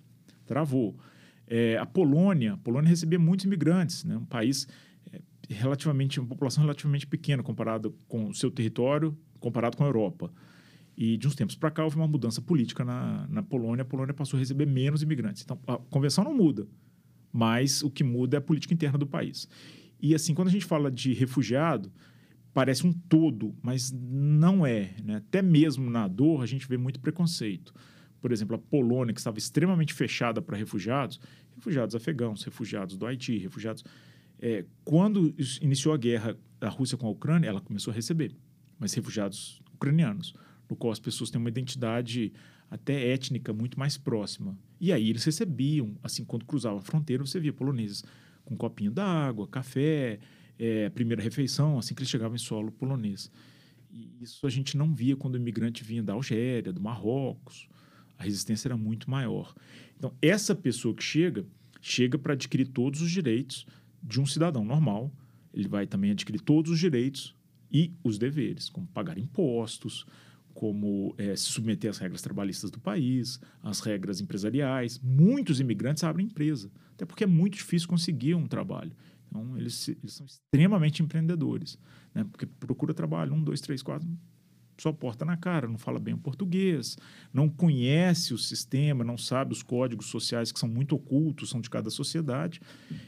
travou. 0.45 0.97
É, 1.47 1.77
a 1.77 1.85
Polônia, 1.85 2.53
a 2.53 2.57
Polônia 2.57 2.89
recebia 2.89 3.19
muitos 3.19 3.45
imigrantes, 3.45 4.05
né? 4.05 4.15
um 4.15 4.25
país 4.25 4.67
é, 5.11 5.19
relativamente, 5.49 6.19
uma 6.19 6.29
população 6.29 6.63
relativamente 6.63 7.07
pequena 7.07 7.43
comparado 7.43 7.95
com 8.07 8.29
o 8.29 8.33
seu 8.33 8.49
território, 8.49 9.17
comparado 9.39 9.75
com 9.75 9.83
a 9.83 9.87
Europa. 9.87 10.31
E 10.95 11.17
de 11.17 11.27
uns 11.27 11.35
tempos 11.35 11.55
para 11.55 11.71
cá 11.71 11.83
houve 11.83 11.95
uma 11.95 12.07
mudança 12.07 12.41
política 12.41 12.83
na, 12.83 13.27
na 13.27 13.41
Polônia. 13.41 13.81
A 13.81 13.85
Polônia 13.85 14.13
passou 14.13 14.37
a 14.37 14.39
receber 14.39 14.65
menos 14.65 15.01
imigrantes. 15.01 15.43
Então, 15.43 15.59
a 15.67 15.77
convenção 15.77 16.23
não 16.23 16.35
muda, 16.35 16.67
mas 17.31 17.81
o 17.81 17.89
que 17.89 18.03
muda 18.03 18.37
é 18.37 18.39
a 18.39 18.41
política 18.41 18.73
interna 18.73 18.97
do 18.97 19.07
país. 19.07 19.47
E 20.01 20.13
assim, 20.13 20.33
quando 20.33 20.49
a 20.49 20.51
gente 20.51 20.65
fala 20.65 20.91
de 20.91 21.13
refugiado, 21.13 21.91
parece 22.53 22.85
um 22.85 22.91
todo, 22.91 23.55
mas 23.61 23.91
não 23.91 24.65
é. 24.65 24.95
Né? 25.03 25.15
Até 25.17 25.41
mesmo 25.41 25.89
na 25.89 26.07
dor, 26.07 26.41
a 26.41 26.45
gente 26.45 26.67
vê 26.67 26.77
muito 26.77 26.99
preconceito. 26.99 27.73
Por 28.19 28.31
exemplo, 28.31 28.55
a 28.55 28.59
Polônia, 28.59 29.13
que 29.13 29.19
estava 29.19 29.37
extremamente 29.37 29.93
fechada 29.93 30.41
para 30.41 30.57
refugiados, 30.57 31.19
refugiados 31.55 31.95
afegãos, 31.95 32.43
refugiados 32.43 32.97
do 32.97 33.05
Haiti, 33.05 33.37
refugiados. 33.37 33.83
É, 34.39 34.65
quando 34.83 35.33
iniciou 35.61 35.93
a 35.93 35.97
guerra 35.97 36.37
da 36.59 36.69
Rússia 36.69 36.97
com 36.97 37.07
a 37.07 37.09
Ucrânia, 37.09 37.47
ela 37.47 37.61
começou 37.61 37.91
a 37.91 37.95
receber, 37.95 38.35
mas 38.77 38.93
refugiados 38.93 39.61
ucranianos 39.73 40.35
no 40.71 40.77
qual 40.77 40.93
as 40.93 40.99
pessoas 40.99 41.29
têm 41.29 41.37
uma 41.37 41.49
identidade 41.49 42.31
até 42.69 43.11
étnica 43.11 43.51
muito 43.51 43.77
mais 43.77 43.97
próxima. 43.97 44.57
E 44.79 44.93
aí 44.93 45.09
eles 45.09 45.25
recebiam, 45.25 45.97
assim, 46.01 46.23
quando 46.23 46.45
cruzava 46.45 46.79
a 46.79 46.81
fronteira, 46.81 47.25
você 47.25 47.41
via 47.41 47.51
poloneses 47.51 48.05
com 48.45 48.53
um 48.53 48.57
copinho 48.57 48.89
d'água, 48.89 49.45
café, 49.49 50.17
é, 50.57 50.89
primeira 50.89 51.21
refeição, 51.21 51.77
assim 51.77 51.93
que 51.93 51.99
eles 51.99 52.09
chegavam 52.09 52.35
em 52.35 52.39
solo 52.39 52.71
polonês. 52.71 53.29
E 53.91 54.15
isso 54.21 54.47
a 54.47 54.49
gente 54.49 54.77
não 54.77 54.95
via 54.95 55.17
quando 55.17 55.33
o 55.33 55.37
imigrante 55.37 55.83
vinha 55.83 56.01
da 56.01 56.13
Algéria, 56.13 56.71
do 56.71 56.79
Marrocos. 56.79 57.67
A 58.17 58.23
resistência 58.23 58.69
era 58.69 58.77
muito 58.77 59.11
maior. 59.11 59.53
Então, 59.97 60.13
essa 60.21 60.55
pessoa 60.55 60.95
que 60.95 61.03
chega, 61.03 61.45
chega 61.81 62.17
para 62.17 62.31
adquirir 62.31 62.69
todos 62.69 63.01
os 63.01 63.11
direitos 63.11 63.65
de 64.01 64.21
um 64.21 64.25
cidadão 64.25 64.63
normal. 64.63 65.11
Ele 65.53 65.67
vai 65.67 65.85
também 65.85 66.11
adquirir 66.11 66.39
todos 66.39 66.71
os 66.71 66.79
direitos 66.79 67.35
e 67.69 67.93
os 68.01 68.17
deveres, 68.17 68.69
como 68.69 68.87
pagar 68.87 69.17
impostos, 69.17 70.05
como 70.53 71.15
é, 71.17 71.35
se 71.35 71.43
submeter 71.43 71.89
às 71.89 71.97
regras 71.97 72.21
trabalhistas 72.21 72.69
do 72.71 72.79
país, 72.79 73.39
às 73.61 73.79
regras 73.79 74.21
empresariais. 74.21 74.99
Muitos 75.03 75.59
imigrantes 75.59 76.03
abrem 76.03 76.25
empresa, 76.25 76.71
até 76.93 77.05
porque 77.05 77.23
é 77.23 77.27
muito 77.27 77.55
difícil 77.55 77.87
conseguir 77.87 78.35
um 78.35 78.47
trabalho. 78.47 78.91
Então, 79.27 79.57
eles, 79.57 79.87
eles 79.87 80.13
são 80.13 80.25
extremamente 80.25 81.01
empreendedores, 81.01 81.77
né? 82.13 82.25
porque 82.29 82.45
procura 82.45 82.93
trabalho, 82.93 83.33
um, 83.33 83.41
dois, 83.41 83.61
três, 83.61 83.81
quatro, 83.81 84.07
só 84.81 84.91
porta 84.91 85.23
na 85.23 85.37
cara, 85.37 85.67
não 85.67 85.77
fala 85.77 85.99
bem 85.99 86.15
o 86.15 86.17
português, 86.17 86.97
não 87.31 87.47
conhece 87.47 88.33
o 88.33 88.37
sistema, 88.37 89.03
não 89.03 89.17
sabe 89.17 89.53
os 89.53 89.61
códigos 89.61 90.07
sociais 90.07 90.51
que 90.51 90.59
são 90.59 90.67
muito 90.67 90.95
ocultos, 90.95 91.51
são 91.51 91.61
de 91.61 91.69
cada 91.69 91.89
sociedade. 91.91 92.59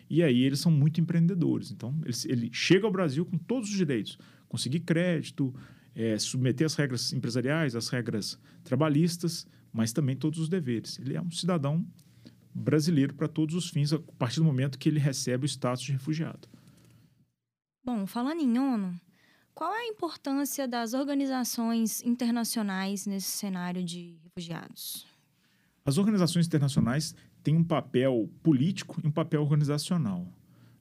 E 0.08 0.21
aí 0.21 0.43
eles 0.43 0.60
são 0.60 0.71
muito 0.71 1.01
empreendedores. 1.01 1.71
Então, 1.71 1.99
ele, 2.06 2.15
ele 2.25 2.49
chega 2.53 2.86
ao 2.86 2.91
Brasil 2.91 3.25
com 3.25 3.38
todos 3.39 3.69
os 3.69 3.75
direitos, 3.75 4.19
conseguir 4.47 4.82
crédito, 4.82 5.53
é, 5.95 6.17
submeter 6.17 6.65
as 6.65 6.75
regras 6.75 7.13
empresariais, 7.13 7.75
as 7.75 7.89
regras 7.89 8.39
trabalhistas, 8.63 9.47
mas 9.71 9.91
também 9.91 10.15
todos 10.15 10.39
os 10.39 10.49
deveres. 10.49 10.99
Ele 10.99 11.15
é 11.15 11.21
um 11.21 11.32
cidadão 11.32 11.86
brasileiro 12.53 13.13
para 13.13 13.27
todos 13.27 13.56
os 13.56 13.69
fins, 13.69 13.91
a 13.93 13.99
partir 14.17 14.39
do 14.39 14.45
momento 14.45 14.77
que 14.77 14.88
ele 14.88 14.99
recebe 14.99 15.45
o 15.45 15.47
status 15.47 15.84
de 15.84 15.91
refugiado. 15.91 16.47
Bom, 17.84 18.06
falando 18.06 18.41
em 18.41 18.58
ONU, 18.58 18.95
qual 19.53 19.73
é 19.73 19.82
a 19.82 19.88
importância 19.88 20.67
das 20.67 20.93
organizações 20.93 22.01
internacionais 22.03 23.06
nesse 23.06 23.27
cenário 23.27 23.84
de 23.84 24.17
refugiados? 24.23 25.06
As 25.86 25.97
organizações 25.97 26.47
internacionais 26.47 27.13
têm 27.43 27.56
um 27.56 27.63
papel 27.63 28.29
político 28.41 28.99
e 29.03 29.08
um 29.08 29.12
papel 29.12 29.41
organizacional. 29.41 30.25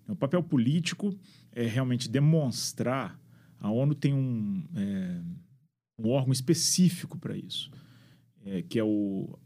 O 0.09 0.15
papel 0.15 0.43
político 0.43 1.15
é 1.51 1.67
realmente 1.67 2.09
demonstrar. 2.09 3.19
A 3.63 3.71
ONU 3.71 3.95
tem 3.95 4.13
um, 4.13 4.67
é, 4.75 5.23
um 5.99 6.11
órgão 6.11 6.33
específico 6.33 7.17
para 7.17 7.37
isso, 7.37 7.71
é, 8.45 8.63
que 8.63 8.79
é 8.79 8.85
o 8.85 9.39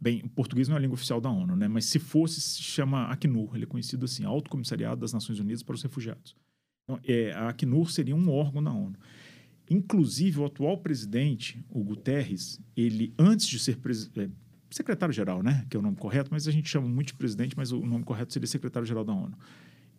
Bem, 0.00 0.22
o 0.24 0.30
português 0.30 0.66
não 0.66 0.76
é 0.76 0.78
a 0.78 0.80
língua 0.80 0.94
oficial 0.94 1.20
da 1.20 1.28
ONU, 1.28 1.54
né? 1.54 1.68
Mas 1.68 1.84
se 1.84 1.98
fosse, 1.98 2.40
se 2.40 2.62
chama 2.62 3.04
Acnur. 3.10 3.54
Ele 3.54 3.64
é 3.64 3.66
conhecido 3.66 4.06
assim, 4.06 4.24
Alto 4.24 4.48
Comissariado 4.48 5.02
das 5.02 5.12
Nações 5.12 5.38
Unidas 5.38 5.62
para 5.62 5.74
os 5.74 5.82
Refugiados. 5.82 6.34
Então, 6.84 6.98
é, 7.06 7.32
a 7.32 7.50
Acnur 7.50 7.90
seria 7.90 8.16
um 8.16 8.30
órgão 8.30 8.62
da 8.62 8.72
ONU. 8.72 8.96
Inclusive, 9.68 10.40
o 10.40 10.46
atual 10.46 10.78
presidente, 10.78 11.62
o 11.68 11.84
Guterres, 11.84 12.58
ele, 12.74 13.12
antes 13.18 13.46
de 13.46 13.58
ser 13.58 13.78
é, 14.16 14.30
secretário-geral, 14.70 15.42
né? 15.42 15.66
Que 15.68 15.76
é 15.76 15.80
o 15.80 15.82
nome 15.82 15.98
correto, 15.98 16.30
mas 16.32 16.48
a 16.48 16.50
gente 16.50 16.70
chama 16.70 16.88
muito 16.88 17.08
de 17.08 17.14
presidente, 17.14 17.54
mas 17.54 17.70
o 17.70 17.84
nome 17.84 18.02
correto 18.02 18.32
seria 18.32 18.46
secretário-geral 18.46 19.04
da 19.04 19.12
ONU. 19.12 19.36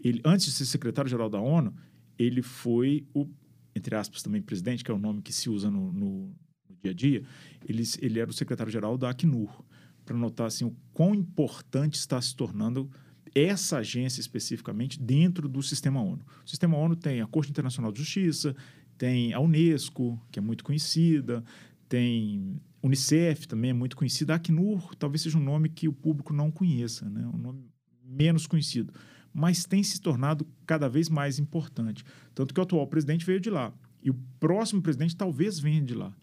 Ele, 0.04 0.20
antes 0.26 0.48
de 0.48 0.52
ser 0.54 0.65
secretário-geral 0.65 1.30
da 1.30 1.39
ONU, 1.39 1.76
ele 2.17 2.41
foi 2.41 3.06
o, 3.13 3.28
entre 3.76 3.95
aspas, 3.95 4.21
também 4.21 4.41
presidente, 4.41 4.84
que 4.84 4.91
é 4.91 4.93
o 4.93 5.00
nome 5.00 5.21
que 5.21 5.34
se 5.34 5.50
usa 5.50 5.69
no, 5.69 5.91
no, 5.91 6.36
no 6.69 6.76
dia 6.82 6.91
a 6.91 6.93
dia, 6.93 7.24
ele, 7.67 7.84
ele 8.02 8.19
era 8.19 8.30
o 8.30 8.34
secretário-geral 8.34 8.97
da 8.97 9.10
Acnur 9.10 9.63
para 10.06 10.17
notar 10.17 10.47
assim, 10.47 10.65
o 10.65 10.76
quão 10.93 11.13
importante 11.13 11.95
está 11.95 12.21
se 12.21 12.36
tornando 12.36 12.89
essa 13.34 13.78
agência 13.78 14.19
especificamente 14.19 15.00
dentro 15.00 15.47
do 15.47 15.63
sistema 15.63 16.02
ONU. 16.02 16.26
O 16.45 16.50
sistema 16.50 16.78
ONU 16.78 16.95
tem 16.95 17.21
a 17.21 17.28
Corte 17.28 17.50
Internacional 17.50 17.91
de 17.91 18.00
Justiça, 18.00 18.56
tem 18.97 19.34
a 19.34 19.39
Unesco, 19.39 20.21
que 20.32 20.39
é 20.39 20.41
muito 20.41 20.63
conhecida, 20.63 21.43
tem 21.88 22.62
Unicef 22.84 23.47
também 23.47 23.71
é 23.71 23.74
muito 23.74 23.95
conhecida. 23.95 24.34
A 24.34 24.36
Acnur 24.38 24.95
talvez 24.95 25.21
seja 25.21 25.38
um 25.38 25.43
nome 25.43 25.69
que 25.69 25.88
o 25.88 25.93
público 25.93 26.34
não 26.34 26.52
conheça, 26.52 27.10
né? 27.10 27.26
um 27.28 27.38
nome 27.38 27.65
menos 28.04 28.47
conhecido, 28.47 28.93
mas 29.34 29.65
tem 29.65 29.84
se 29.84 30.02
tornado 30.02 30.48
cada 30.65 30.89
vez 30.89 31.10
mais 31.10 31.39
importante. 31.39 32.04
Tanto 32.34 32.54
que 32.54 32.60
o 32.60 32.63
atual 32.63 32.88
presidente 32.88 33.26
veio 33.26 33.39
de 33.39 33.50
lá 33.50 33.74
e 34.04 34.10
o 34.10 34.15
próximo 34.39 34.82
presidente 34.82 35.15
talvez 35.15 35.60
venha 35.60 35.82
de 35.82 35.94
lá. 35.94 36.13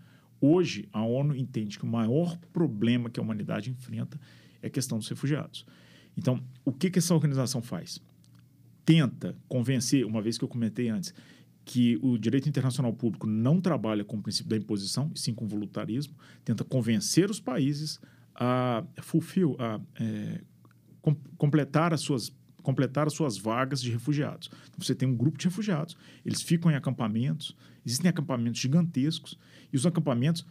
Hoje, 0.40 0.88
a 0.92 1.02
ONU 1.02 1.34
entende 1.34 1.78
que 1.78 1.84
o 1.84 1.88
maior 1.88 2.36
problema 2.52 3.10
que 3.10 3.18
a 3.18 3.22
humanidade 3.22 3.70
enfrenta 3.70 4.20
é 4.62 4.68
a 4.68 4.70
questão 4.70 4.98
dos 4.98 5.08
refugiados. 5.08 5.64
Então, 6.16 6.42
o 6.64 6.72
que, 6.72 6.90
que 6.90 6.98
essa 6.98 7.14
organização 7.14 7.62
faz? 7.62 8.00
Tenta 8.84 9.36
convencer, 9.48 10.04
uma 10.04 10.22
vez 10.22 10.38
que 10.38 10.44
eu 10.44 10.48
comentei 10.48 10.88
antes, 10.88 11.12
que 11.64 11.98
o 12.02 12.16
direito 12.16 12.48
internacional 12.48 12.92
público 12.92 13.26
não 13.26 13.60
trabalha 13.60 14.04
com 14.04 14.16
o 14.16 14.22
princípio 14.22 14.48
da 14.48 14.56
imposição, 14.56 15.10
e 15.14 15.18
sim 15.18 15.34
com 15.34 15.46
voluntarismo, 15.46 16.14
tenta 16.44 16.64
convencer 16.64 17.30
os 17.30 17.40
países 17.40 18.00
a 18.34 18.84
fulfill, 19.02 19.56
a 19.58 19.80
é, 20.00 20.40
com, 21.02 21.14
completar 21.36 21.92
as 21.92 22.00
suas 22.00 22.32
completar 22.62 23.06
as 23.06 23.12
suas 23.12 23.38
vagas 23.38 23.80
de 23.80 23.90
refugiados. 23.90 24.50
Então, 24.68 24.84
você 24.84 24.94
tem 24.94 25.08
um 25.08 25.16
grupo 25.16 25.38
de 25.38 25.46
refugiados, 25.46 25.96
eles 26.24 26.42
ficam 26.42 26.70
em 26.70 26.74
acampamentos, 26.74 27.56
existem 27.84 28.08
acampamentos 28.08 28.60
gigantescos, 28.60 29.38
e 29.72 29.76
os 29.76 29.86
acampamentos, 29.86 30.46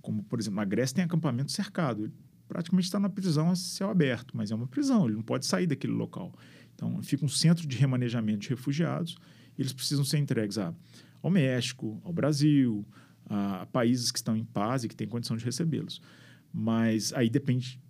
como 0.00 0.22
por 0.24 0.38
exemplo 0.38 0.56
na 0.56 0.64
Grécia, 0.64 0.96
tem 0.96 1.04
acampamento 1.04 1.52
cercado. 1.52 2.04
Ele 2.04 2.12
praticamente 2.48 2.86
está 2.86 2.98
na 2.98 3.08
prisão 3.08 3.50
a 3.50 3.54
céu 3.54 3.90
aberto, 3.90 4.36
mas 4.36 4.50
é 4.50 4.54
uma 4.54 4.66
prisão, 4.66 5.06
ele 5.06 5.14
não 5.14 5.22
pode 5.22 5.46
sair 5.46 5.66
daquele 5.66 5.92
local. 5.92 6.34
Então, 6.74 7.02
fica 7.02 7.24
um 7.24 7.28
centro 7.28 7.66
de 7.66 7.76
remanejamento 7.76 8.40
de 8.40 8.48
refugiados, 8.48 9.16
eles 9.58 9.72
precisam 9.72 10.04
ser 10.04 10.18
entregues 10.18 10.58
a, 10.58 10.74
ao 11.22 11.30
México, 11.30 12.00
ao 12.02 12.12
Brasil, 12.12 12.86
a, 13.26 13.62
a 13.62 13.66
países 13.66 14.10
que 14.10 14.18
estão 14.18 14.36
em 14.36 14.44
paz 14.44 14.82
e 14.82 14.88
que 14.88 14.96
têm 14.96 15.06
condição 15.06 15.36
de 15.36 15.44
recebê-los. 15.44 16.00
Mas 16.52 17.12
aí 17.12 17.28
depende 17.28 17.80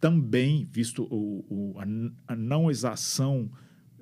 também, 0.00 0.66
visto 0.70 1.04
o, 1.04 1.44
o, 1.48 1.78
a, 1.78 2.32
a, 2.32 2.36
não 2.36 2.70
exação 2.70 3.50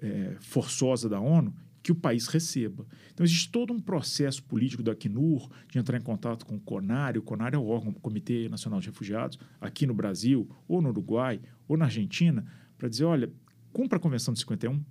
é, 0.00 0.36
forçosa 0.40 1.08
da 1.08 1.20
ONU, 1.20 1.54
que 1.82 1.90
o 1.90 1.94
país 1.94 2.26
receba. 2.26 2.86
Então, 3.12 3.24
existe 3.24 3.50
todo 3.50 3.72
um 3.72 3.80
processo 3.80 4.42
político 4.44 4.82
da 4.82 4.92
Acnur 4.92 5.50
de 5.70 5.78
entrar 5.78 5.96
em 5.96 6.02
contato 6.02 6.44
com 6.44 6.56
o 6.56 6.60
CONARE. 6.60 7.18
O 7.18 7.22
CONARE 7.22 7.56
é 7.56 7.58
o 7.58 7.66
órgão 7.66 7.92
do 7.92 7.98
Comitê 7.98 8.48
Nacional 8.48 8.80
de 8.80 8.86
Refugiados, 8.86 9.38
aqui 9.60 9.86
no 9.86 9.94
Brasil, 9.94 10.48
ou 10.68 10.80
no 10.80 10.90
Uruguai, 10.90 11.40
ou 11.66 11.76
na 11.76 11.86
Argentina, 11.86 12.44
para 12.76 12.88
dizer, 12.88 13.04
olha, 13.04 13.32
cumpra 13.72 13.98
a 13.98 14.00
Convenção 14.00 14.34
de 14.34 14.40
51. 14.40 14.82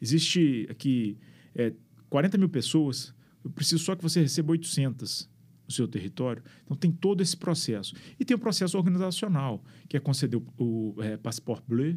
Existe 0.00 0.66
aqui 0.70 1.18
é, 1.54 1.72
40 2.08 2.38
mil 2.38 2.48
pessoas, 2.48 3.14
eu 3.44 3.50
preciso 3.50 3.82
só 3.82 3.94
que 3.94 4.02
você 4.02 4.20
receba 4.20 4.52
800 4.52 5.28
no 5.66 5.72
seu 5.72 5.88
território. 5.88 6.42
Então, 6.64 6.76
tem 6.76 6.90
todo 6.90 7.22
esse 7.22 7.36
processo. 7.36 7.94
E 8.18 8.24
tem 8.24 8.36
o 8.36 8.38
processo 8.38 8.76
organizacional, 8.76 9.62
que 9.88 9.96
é 9.96 10.00
conceder 10.00 10.40
o, 10.58 10.94
o 10.96 11.02
é, 11.02 11.16
passaporte 11.16 11.64
bleu, 11.66 11.96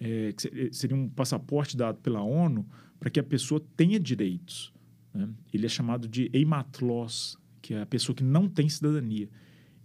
é, 0.00 0.32
que 0.32 0.72
seria 0.72 0.96
um 0.96 1.08
passaporte 1.08 1.76
dado 1.76 1.98
pela 2.00 2.22
ONU 2.22 2.66
para 2.98 3.10
que 3.10 3.20
a 3.20 3.22
pessoa 3.22 3.62
tenha 3.76 4.00
direitos. 4.00 4.72
Né? 5.12 5.28
Ele 5.52 5.66
é 5.66 5.68
chamado 5.68 6.08
de 6.08 6.30
eimatlos, 6.32 7.38
que 7.62 7.74
é 7.74 7.82
a 7.82 7.86
pessoa 7.86 8.14
que 8.14 8.24
não 8.24 8.48
tem 8.48 8.68
cidadania. 8.68 9.28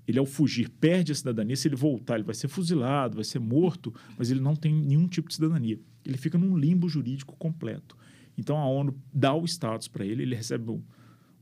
Ele, 0.08 0.18
ao 0.18 0.26
fugir, 0.26 0.70
perde 0.70 1.12
a 1.12 1.16
cidadania. 1.16 1.56
Se 1.56 1.68
ele 1.68 1.76
voltar, 1.76 2.16
ele 2.16 2.24
vai 2.24 2.34
ser 2.34 2.48
fuzilado, 2.48 3.16
vai 3.16 3.24
ser 3.24 3.40
morto, 3.40 3.94
mas 4.18 4.32
ele 4.32 4.40
não 4.40 4.56
tem 4.56 4.74
nenhum 4.74 5.08
tipo 5.08 5.30
de 5.30 5.36
cidadania. 5.36 5.80
Ele 6.04 6.18
fica 6.18 6.38
num 6.38 6.58
limbo 6.58 6.90
jurídico 6.90 7.36
completo. 7.38 7.96
Então, 8.38 8.58
a 8.58 8.66
ONU 8.66 8.96
dá 9.14 9.34
o 9.34 9.46
status 9.46 9.88
para 9.88 10.06
ele, 10.06 10.24
ele 10.24 10.36
recebe 10.36 10.72
um, 10.72 10.82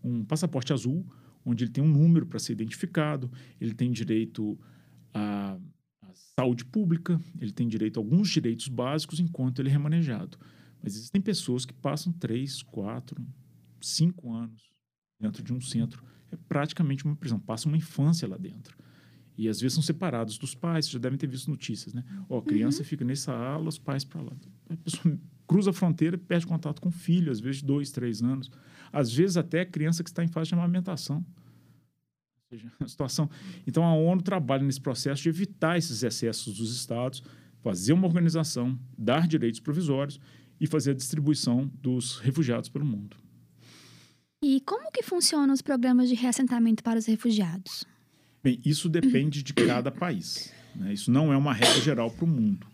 um 0.04 0.26
passaporte 0.26 0.74
azul, 0.74 1.06
onde 1.48 1.64
ele 1.64 1.72
tem 1.72 1.84
um 1.84 1.88
número 1.88 2.26
para 2.26 2.40
ser 2.40 2.52
identificado, 2.52 3.32
ele 3.60 3.74
tem 3.74 3.90
direito 3.90 4.60
à, 5.14 5.58
à, 6.02 6.14
saúde 6.38 6.66
pública, 6.66 7.20
ele 7.40 7.54
tem 7.54 7.68
direito 7.70 7.98
a 7.98 8.02
alguns 8.02 8.30
direitos 8.30 8.68
básicos 8.68 9.22
enquanto 9.22 9.60
ele 9.60 9.70
é 9.70 9.72
remanejado. 9.72 10.38
Mas 10.84 10.96
existem 10.96 11.22
pessoas 11.22 11.66
que 11.66 11.74
passam 11.74 12.12
três, 12.12 12.62
quatro, 12.62 13.26
cinco 13.80 14.34
anos 14.34 14.62
dentro 15.18 15.42
de 15.42 15.54
um 15.54 15.62
centro. 15.62 16.04
É 16.30 16.36
praticamente 16.36 17.06
uma 17.06 17.16
prisão, 17.16 17.40
passam 17.40 17.72
uma 17.72 17.78
infância 17.78 18.28
lá 18.28 18.38
dentro. 18.38 18.78
E 19.38 19.48
às 19.48 19.62
vezes 19.62 19.76
são 19.76 19.84
separados 19.84 20.38
dos 20.38 20.54
pais, 20.54 20.86
vocês 20.86 20.94
já 20.94 21.00
devem 21.00 21.18
ter 21.18 21.28
visto 21.28 21.50
notícias, 21.50 21.94
né? 21.94 22.04
Ó, 22.28 22.40
a 22.40 22.44
criança 22.44 22.80
uhum. 22.80 22.86
fica 22.86 23.06
nessa 23.06 23.34
ala, 23.34 23.70
os 23.70 23.78
pais 23.78 24.04
para 24.04 24.22
lá. 24.22 24.36
A 24.70 24.76
pessoa 24.76 25.18
cruza 25.48 25.70
a 25.70 25.74
fronteira 25.74 26.16
e 26.16 26.20
perde 26.20 26.46
contato 26.46 26.82
com 26.82 26.90
o 26.90 26.92
filho, 26.92 27.32
às 27.32 27.40
vezes 27.40 27.62
dois, 27.62 27.92
três 27.92 28.22
anos. 28.22 28.52
Às 28.92 29.14
vezes 29.14 29.38
até 29.38 29.66
criança 29.66 30.04
que 30.04 30.10
está 30.10 30.24
em 30.24 30.28
fase 30.28 30.50
de 30.50 30.56
amamentação. 30.56 31.18
Ou 31.18 32.58
seja, 32.58 32.72
a 32.80 32.88
situação. 32.88 33.30
Então 33.66 33.84
a 33.84 33.94
ONU 33.94 34.22
trabalha 34.22 34.64
nesse 34.64 34.82
processo 34.82 35.24
de 35.24 35.30
evitar 35.30 35.78
esses 35.78 36.04
excessos 36.04 36.58
dos 36.58 36.76
estados, 36.76 37.24
fazer 37.62 37.94
uma 37.94 38.08
organização, 38.08 38.78
dar 38.98 39.28
direitos 39.28 39.60
provisórios 39.60 40.20
e 40.60 40.68
fazer 40.68 40.92
a 40.92 40.96
distribuição 40.96 41.72
dos 41.82 42.18
refugiados 42.20 42.70
pelo 42.70 42.86
mundo. 42.86 43.16
E 44.44 44.62
como 44.62 44.92
que 44.92 45.02
funcionam 45.02 45.54
os 45.54 45.62
programas 45.62 46.10
de 46.10 46.16
reassentamento 46.16 46.84
para 46.84 47.00
os 47.00 47.06
refugiados? 47.06 47.86
Bem, 48.44 48.60
isso 48.64 48.88
depende 48.88 49.42
de 49.42 49.54
cada 49.54 49.92
país. 49.92 50.54
Né? 50.76 50.94
Isso 50.94 51.12
não 51.12 51.34
é 51.34 51.38
uma 51.38 51.54
regra 51.54 51.82
geral 51.82 52.12
para 52.12 52.24
o 52.26 52.28
mundo. 52.28 52.68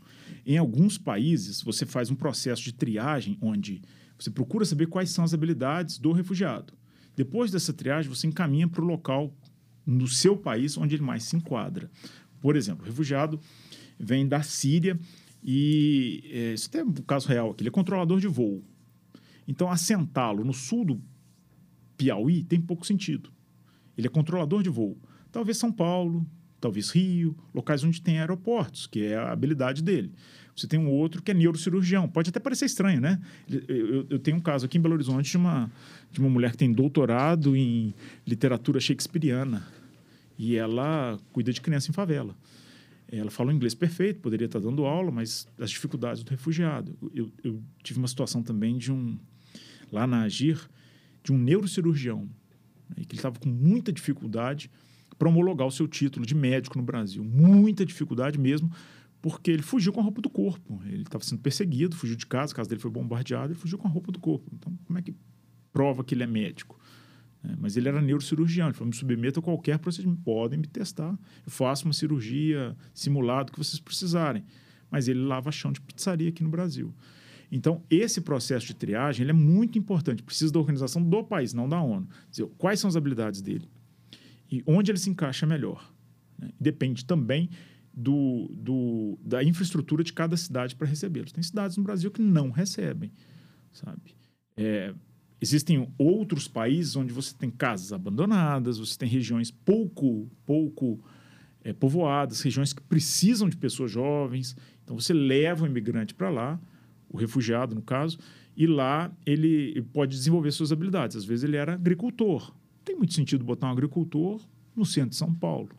Em 0.46 0.58
alguns 0.58 0.98
países, 0.98 1.62
você 1.62 1.86
faz 1.86 2.12
um 2.12 2.16
processo 2.16 2.64
de 2.64 2.74
triagem 2.74 3.38
onde 3.42 3.82
você 4.18 4.30
procura 4.30 4.66
saber 4.66 4.88
quais 4.88 5.10
são 5.10 5.24
as 5.24 5.34
habilidades 5.34 5.98
do 5.98 6.12
refugiado. 6.12 6.74
Depois 7.16 7.52
dessa 7.52 7.74
triagem, 7.74 8.10
você 8.10 8.28
encaminha 8.28 8.68
para 8.68 8.82
o 8.82 8.88
local 8.88 9.34
no 9.86 10.08
seu 10.08 10.38
país 10.38 10.78
onde 10.78 10.96
ele 10.96 11.04
mais 11.04 11.24
se 11.24 11.36
enquadra. 11.36 11.90
Por 12.40 12.56
exemplo, 12.56 12.84
o 12.84 12.86
refugiado 12.86 13.40
vem 14.00 14.28
da 14.28 14.42
Síria 14.42 15.00
e 15.44 16.24
é, 16.32 16.54
isso 16.54 16.70
tem 16.70 16.84
um 16.84 16.94
caso 16.94 17.28
real 17.28 17.52
aqui, 17.52 17.62
ele 17.62 17.70
é 17.70 17.72
controlador 17.72 18.20
de 18.20 18.28
voo. 18.28 18.64
Então, 19.48 19.70
assentá-lo 19.70 20.44
no 20.44 20.54
sul 20.54 20.86
do 20.86 21.02
Piauí 21.98 22.44
tem 22.44 22.62
pouco 22.62 22.86
sentido. 22.86 23.30
Ele 23.98 24.08
é 24.08 24.10
controlador 24.10 24.64
de 24.64 24.70
voo. 24.70 24.98
Talvez 25.32 25.58
São 25.58 25.72
Paulo, 25.72 26.26
talvez 26.64 26.92
Rio, 26.92 27.36
locais 27.54 27.84
onde 27.84 28.02
tem 28.02 28.20
aeroportos, 28.20 28.88
que 28.88 29.04
é 29.04 29.18
a 29.18 29.34
habilidade 29.34 29.84
dele. 29.84 30.10
Você 30.56 30.66
tem 30.66 30.80
um 30.80 30.90
outro 30.90 31.22
que 31.22 31.32
é 31.32 31.34
neurocirurgião. 31.34 32.08
Pode 32.08 32.30
até 32.30 32.40
parecer 32.40 32.66
estranho, 32.66 33.02
né? 33.02 33.20
Eu, 33.50 34.08
eu, 34.10 34.20
tenho 34.20 34.38
um 34.38 34.40
caso 34.40 34.66
aqui 34.66 34.78
em 34.78 34.82
Belo 34.82 34.94
Horizonte 34.94 35.30
de 35.30 35.36
uma, 35.36 35.70
de 36.10 36.22
uma 36.22 36.30
mulher 36.30 36.52
que 36.52 36.58
tem 36.58 36.72
doutorado 36.72 37.54
em 37.54 37.94
literatura 38.26 38.80
shakespeariana 38.80 39.68
e 40.38 40.56
ela 40.56 41.20
cuida 41.34 41.52
de 41.52 41.60
criança 41.60 41.90
em 41.90 41.94
favela. 41.94 42.34
Ela 43.12 43.30
fala 43.30 43.52
um 43.52 43.56
inglês 43.56 43.76
perfeito, 43.76 44.22
poderia 44.22 44.46
estar 44.46 44.60
dando 44.60 44.86
aula, 44.86 45.12
mas 45.12 45.46
as 45.60 45.70
dificuldades 45.70 46.24
do 46.24 46.30
refugiado. 46.30 46.96
Eu, 47.14 47.30
eu 47.44 47.62
tive 47.84 48.00
uma 48.00 48.08
situação 48.08 48.42
também 48.42 48.78
de 48.78 48.90
um, 48.90 49.20
lá 49.92 50.08
na 50.08 50.22
Agir, 50.22 50.62
de 51.24 51.34
um 51.34 51.38
neurocirurgião, 51.38 52.30
né, 52.90 53.04
que 53.04 53.14
ele 53.14 53.20
estava 53.20 53.38
com 53.38 53.50
muita 53.50 53.92
dificuldade 53.92 54.72
para 55.24 55.30
homologar 55.30 55.66
o 55.66 55.72
seu 55.72 55.88
título 55.88 56.26
de 56.26 56.36
médico 56.36 56.78
no 56.78 56.84
Brasil. 56.84 57.24
Muita 57.24 57.86
dificuldade 57.86 58.38
mesmo, 58.38 58.70
porque 59.22 59.52
ele 59.52 59.62
fugiu 59.62 59.94
com 59.94 60.02
a 60.02 60.04
roupa 60.04 60.22
do 60.22 60.30
corpo. 60.30 60.82
Ele 60.86 61.04
estava 61.04 61.24
sendo 61.24 61.40
perseguido, 61.40 61.96
fugiu 61.96 62.18
de 62.18 62.28
casa, 62.28 62.52
a 62.52 62.56
casa 62.58 62.68
dele 62.68 62.82
foi 62.82 62.92
bombardeada, 62.92 63.54
ele 63.54 63.60
fugiu 63.60 63.78
com 63.78 63.88
a 63.88 63.90
roupa 63.90 64.12
do 64.12 64.20
corpo. 64.20 64.52
Então, 64.54 64.78
como 64.86 65.00
é 65.00 65.02
que 65.02 65.16
prova 65.72 66.04
que 66.04 66.14
ele 66.14 66.24
é 66.24 66.28
médico? 66.28 66.78
É, 67.42 67.56
mas 67.58 67.78
ele 67.78 67.88
era 67.88 68.02
neurocirurgião, 68.02 68.68
ele 68.68 68.74
falou, 68.74 68.90
me 68.90 68.96
submeta 68.98 69.40
a 69.40 69.44
qualquer 69.44 69.80
procedimento, 69.80 70.20
podem 70.24 70.60
me 70.60 70.68
testar, 70.68 71.18
eu 71.46 71.52
faço 71.52 71.86
uma 71.86 71.94
cirurgia 71.94 72.76
simulada 72.94 73.50
que 73.50 73.58
vocês 73.58 73.80
precisarem. 73.80 74.44
Mas 74.92 75.08
ele 75.08 75.22
lava 75.22 75.54
chão 75.54 75.72
de 75.72 75.80
pizzaria 75.80 76.28
aqui 76.28 76.44
no 76.44 76.50
Brasil. 76.50 76.94
Então, 77.50 77.82
esse 77.90 78.20
processo 78.20 78.68
de 78.68 78.76
triagem 78.76 79.26
é 79.26 79.32
muito 79.32 79.80
importante, 79.80 80.22
precisa 80.22 80.52
da 80.52 80.60
organização 80.60 81.02
do 81.02 81.24
país, 81.24 81.54
não 81.54 81.70
da 81.70 81.82
ONU. 81.82 82.10
Quais 82.58 82.82
são 82.82 82.90
as 82.90 82.98
habilidades 82.98 83.42
dele 83.42 83.70
e 84.54 84.62
onde 84.68 84.92
ele 84.92 85.00
se 85.00 85.10
encaixa 85.10 85.48
melhor. 85.48 85.92
Né? 86.38 86.52
Depende 86.60 87.04
também 87.04 87.50
do, 87.92 88.52
do, 88.56 89.18
da 89.26 89.44
infraestrutura 89.44 90.04
de 90.04 90.14
cada 90.14 90.38
cidade 90.38 90.76
para 90.76 90.86
recebê-los. 90.86 91.32
Tem 91.32 91.44
cidades 91.44 91.76
no 91.76 91.84
Brasil 91.84 92.12
que 92.12 92.22
não 92.22 92.52
recebem, 92.52 93.12
sabe? 93.72 94.16
É, 94.56 94.94
existem 95.42 95.92
outros 95.98 96.48
países 96.48 96.96
onde 96.96 97.12
você 97.12 97.34
tem 97.36 97.50
casas 97.50 97.92
abandonadas, 97.92 98.78
você 98.78 98.96
tem 98.96 99.10
regiões 99.10 99.50
pouco, 99.50 100.30
pouco 100.46 101.04
é, 101.64 101.74
povoadas, 101.74 102.40
regiões 102.42 102.74
que 102.74 102.82
precisam 102.84 103.50
de 103.50 103.58
pessoas 103.58 103.90
jovens. 103.90 104.56
Então 104.84 105.00
você 105.00 105.14
leva 105.14 105.64
o 105.64 105.68
imigrante 105.68 106.14
para 106.14 106.30
lá, 106.30 106.62
o 107.10 107.18
refugiado 107.18 107.74
no 107.74 107.82
caso, 107.82 108.20
e 108.56 108.68
lá 108.68 109.12
ele 109.26 109.82
pode 109.92 110.16
desenvolver 110.16 110.52
suas 110.52 110.72
habilidades. 110.72 111.18
Às 111.18 111.26
vezes 111.26 111.44
ele 111.44 111.58
era 111.58 111.74
agricultor. 111.74 112.54
Tem 112.84 112.96
muito 112.96 113.14
sentido 113.14 113.44
botar 113.44 113.68
um 113.68 113.72
agricultor 113.72 114.42
no 114.76 114.86
centro 114.86 115.12
de 115.12 115.16
São 115.16 115.34
Paulo. 115.34 115.70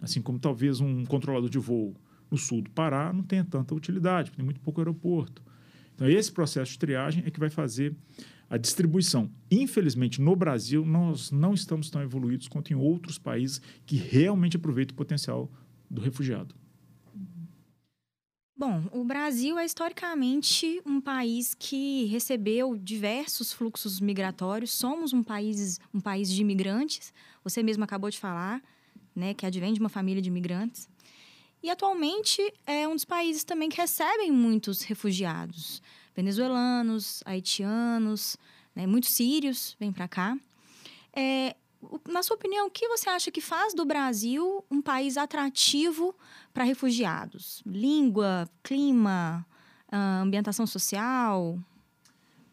Assim 0.00 0.20
como 0.20 0.38
talvez 0.38 0.80
um 0.80 1.04
controlador 1.04 1.48
de 1.48 1.58
voo 1.58 1.94
no 2.30 2.36
sul 2.36 2.62
do 2.62 2.70
Pará 2.70 3.12
não 3.12 3.22
tenha 3.22 3.44
tanta 3.44 3.74
utilidade, 3.74 4.30
porque 4.30 4.36
tem 4.36 4.44
muito 4.44 4.60
pouco 4.60 4.80
aeroporto. 4.80 5.42
Então, 5.94 6.08
esse 6.08 6.32
processo 6.32 6.72
de 6.72 6.78
triagem 6.78 7.22
é 7.24 7.30
que 7.30 7.38
vai 7.38 7.48
fazer 7.48 7.94
a 8.50 8.56
distribuição. 8.56 9.30
Infelizmente, 9.50 10.20
no 10.20 10.34
Brasil, 10.34 10.84
nós 10.84 11.30
não 11.30 11.54
estamos 11.54 11.88
tão 11.88 12.02
evoluídos 12.02 12.48
quanto 12.48 12.72
em 12.72 12.76
outros 12.76 13.18
países 13.18 13.60
que 13.86 13.96
realmente 13.96 14.56
aproveitam 14.56 14.94
o 14.94 14.96
potencial 14.96 15.50
do 15.88 16.00
refugiado. 16.00 16.54
Bom, 18.56 18.84
o 18.92 19.02
Brasil 19.02 19.58
é 19.58 19.64
historicamente 19.64 20.80
um 20.86 21.00
país 21.00 21.56
que 21.58 22.04
recebeu 22.04 22.76
diversos 22.76 23.52
fluxos 23.52 23.98
migratórios. 23.98 24.70
Somos 24.70 25.12
um 25.12 25.24
país, 25.24 25.80
um 25.92 26.00
país 26.00 26.30
de 26.30 26.40
imigrantes. 26.40 27.12
Você 27.42 27.64
mesmo 27.64 27.82
acabou 27.82 28.08
de 28.08 28.18
falar 28.18 28.62
né, 29.14 29.34
que 29.34 29.44
advém 29.44 29.72
de 29.72 29.80
uma 29.80 29.88
família 29.88 30.22
de 30.22 30.28
imigrantes. 30.28 30.88
E 31.64 31.68
atualmente 31.68 32.40
é 32.64 32.86
um 32.86 32.94
dos 32.94 33.04
países 33.04 33.42
também 33.42 33.68
que 33.68 33.76
recebem 33.76 34.30
muitos 34.30 34.82
refugiados, 34.82 35.82
venezuelanos, 36.14 37.24
haitianos, 37.26 38.36
né, 38.72 38.86
muitos 38.86 39.10
sírios 39.10 39.76
vêm 39.80 39.90
para 39.90 40.06
cá. 40.06 40.38
É, 41.12 41.56
na 42.08 42.22
sua 42.22 42.36
opinião, 42.36 42.66
o 42.66 42.70
que 42.70 42.88
você 42.88 43.08
acha 43.08 43.30
que 43.30 43.40
faz 43.40 43.74
do 43.74 43.84
Brasil 43.84 44.64
um 44.70 44.80
país 44.80 45.16
atrativo 45.16 46.14
para 46.52 46.64
refugiados? 46.64 47.62
Língua, 47.66 48.48
clima, 48.62 49.46
ambientação 49.92 50.66
social? 50.66 51.58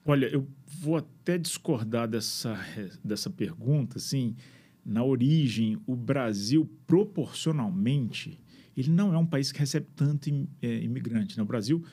Olha, 0.05 0.25
eu 0.27 0.47
vou 0.65 0.97
até 0.97 1.37
discordar 1.37 2.07
dessa, 2.07 2.57
dessa 3.03 3.29
pergunta, 3.29 3.97
assim, 3.97 4.35
na 4.83 5.03
origem, 5.03 5.79
o 5.85 5.95
Brasil, 5.95 6.69
proporcionalmente, 6.87 8.39
ele 8.75 8.89
não 8.89 9.13
é 9.13 9.17
um 9.17 9.25
país 9.25 9.51
que 9.51 9.59
recebe 9.59 9.87
tanto 9.95 10.29
é, 10.61 10.77
imigrante. 10.77 11.37
Né? 11.37 11.43
O 11.43 11.45
Brasil 11.45 11.83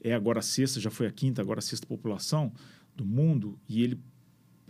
é 0.00 0.14
agora 0.14 0.38
a 0.38 0.42
sexta, 0.42 0.80
já 0.80 0.90
foi 0.90 1.06
a 1.06 1.12
quinta, 1.12 1.42
agora 1.42 1.58
a 1.58 1.62
sexta 1.62 1.86
população 1.86 2.52
do 2.96 3.04
mundo, 3.04 3.58
e 3.68 3.82
ele, 3.82 4.00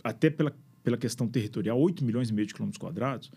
até 0.03 0.29
pela, 0.29 0.53
pela 0.83 0.97
questão 0.97 1.27
territorial, 1.27 1.79
8 1.79 2.03
milhões 2.03 2.29
e 2.29 2.33
meio 2.33 2.47
de 2.47 2.53
quilômetros 2.53 2.79
quadrados, 2.79 3.31